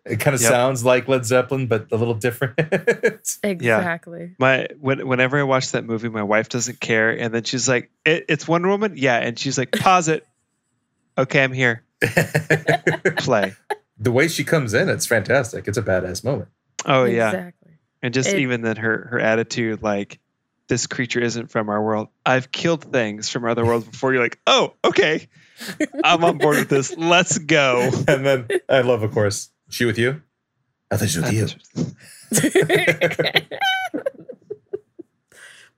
[0.09, 0.51] It kind of Yep.
[0.51, 2.55] sounds like Led Zeppelin, but a little different.
[3.43, 4.35] exactly.
[4.39, 7.91] My when, whenever I watch that movie, my wife doesn't care, and then she's like,
[8.05, 10.27] it, "It's Wonder Woman, yeah," and she's like, "Pause it."
[11.19, 11.83] Okay, I'm here.
[13.17, 13.55] Play.
[13.99, 15.67] the way she comes in, it's fantastic.
[15.67, 16.49] It's a badass moment.
[16.85, 17.73] Oh yeah, exactly.
[18.03, 20.21] and just It- even then her her attitude, like
[20.69, 22.09] this creature isn't from our world.
[22.25, 24.13] I've killed things from other worlds before.
[24.13, 25.29] You're like, oh, okay,
[26.05, 26.97] I'm on board with this.
[26.97, 27.89] Let's go.
[28.09, 30.23] And then I love, of course, she with you.
[30.91, 31.61] I thought she was with
[32.33, 33.41] you.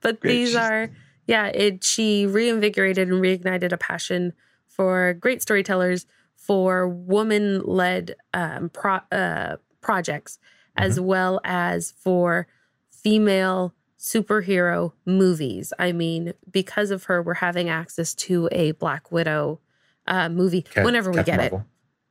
[0.00, 0.30] but Great.
[0.32, 0.90] these are
[1.26, 4.32] yeah it she reinvigorated and reignited a passion
[4.66, 6.06] for great storytellers
[6.36, 10.38] for woman led um, pro, uh, projects
[10.76, 12.46] as well as for
[12.90, 19.60] female superhero movies i mean because of her we're having access to a black widow
[20.06, 21.66] uh, movie Cap- whenever we Captain get Marvel.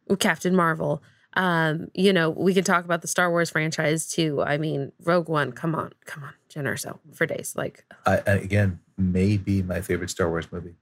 [0.10, 1.02] it captain marvel
[1.38, 4.42] um, you know, we can talk about the Star Wars franchise too.
[4.42, 7.54] I mean, Rogue One, come on, come on, Jyn Erso for days.
[7.56, 10.74] Like I, I, again, may be my favorite Star Wars movie.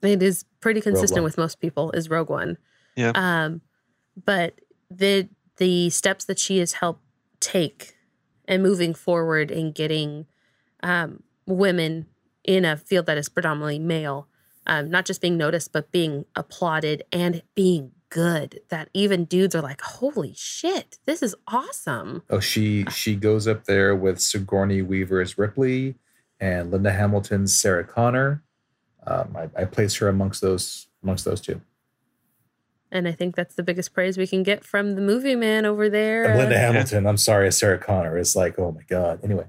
[0.00, 2.56] it is pretty consistent with most people is Rogue One.
[2.96, 3.12] Yeah.
[3.14, 3.60] Um,
[4.24, 4.54] but
[4.90, 5.28] the
[5.58, 7.02] the steps that she has helped
[7.40, 7.94] take
[8.48, 10.24] and moving forward in getting
[10.82, 12.06] um, women
[12.42, 14.28] in a field that is predominantly male,
[14.66, 18.60] um, not just being noticed, but being applauded and being good.
[18.68, 23.64] That even dudes are like, "Holy shit, this is awesome!" Oh, she she goes up
[23.64, 25.96] there with Sigourney Weaver's Ripley
[26.40, 28.42] and Linda Hamilton's Sarah Connor.
[29.06, 31.60] Um, I, I place her amongst those amongst those two.
[32.90, 35.90] And I think that's the biggest praise we can get from the movie man over
[35.90, 36.26] there.
[36.26, 39.18] And Linda Hamilton, I'm sorry, Sarah Connor is like, oh my god.
[39.24, 39.46] Anyway,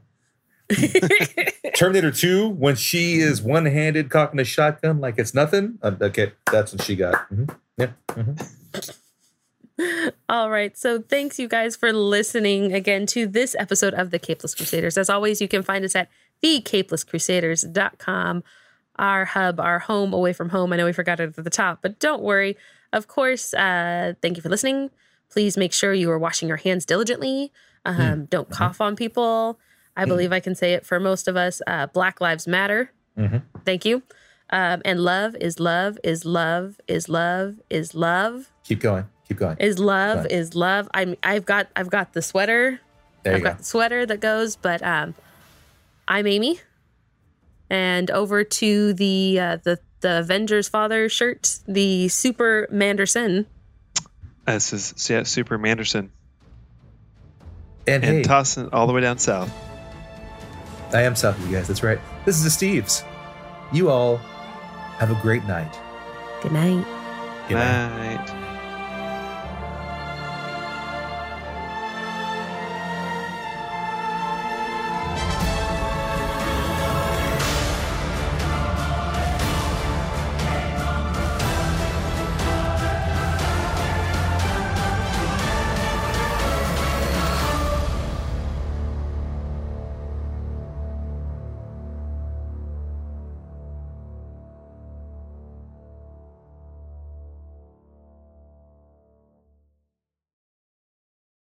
[1.76, 5.78] Terminator 2, when she is one handed cocking a shotgun like it's nothing.
[5.82, 7.30] uh, okay, that's what she got.
[7.32, 7.56] Mhm.
[7.78, 7.92] Yeah.
[8.10, 8.96] mhm.
[10.30, 10.78] All right.
[10.78, 14.98] So thanks you guys for listening again to this episode of the Capeless Crusaders.
[14.98, 16.10] As always, you can find us at
[16.42, 18.44] thecapelesscrusaders.com,
[18.98, 20.72] our hub, our home away from home.
[20.72, 22.56] I know we forgot it at the top, but don't worry.
[22.94, 24.92] Of course, uh, thank you for listening.
[25.30, 27.52] Please make sure you are washing your hands diligently.
[27.84, 29.60] Um, Don't cough on people.
[29.98, 31.62] I believe I can say it for most of us.
[31.66, 32.92] Uh, Black Lives Matter.
[33.18, 33.44] Mhm.
[33.66, 34.04] Thank you.
[34.50, 39.06] Um, and love is love is love is love is love Keep going.
[39.28, 39.58] Keep going.
[39.60, 40.32] is love Right.
[40.32, 40.88] is love.
[40.94, 42.80] I'm I've got I've got the sweater.
[43.24, 43.50] There you I've go.
[43.50, 45.16] got the sweater that goes, but um
[46.08, 46.60] I'm Amy.
[47.70, 53.48] And over to the uh, the the Avengers Father shirt, the Super Manderson.
[54.46, 56.12] This is yeah, Super Manderson.
[57.88, 59.52] And, And hey, tossing all the way down south.
[60.96, 61.68] I am south of you guys.
[61.68, 62.00] That's right.
[62.26, 63.04] This is Esteves.
[63.74, 64.18] You all
[64.98, 65.78] have a great night.
[66.42, 66.86] Good night.
[67.50, 68.26] Good night.
[68.26, 68.45] Night.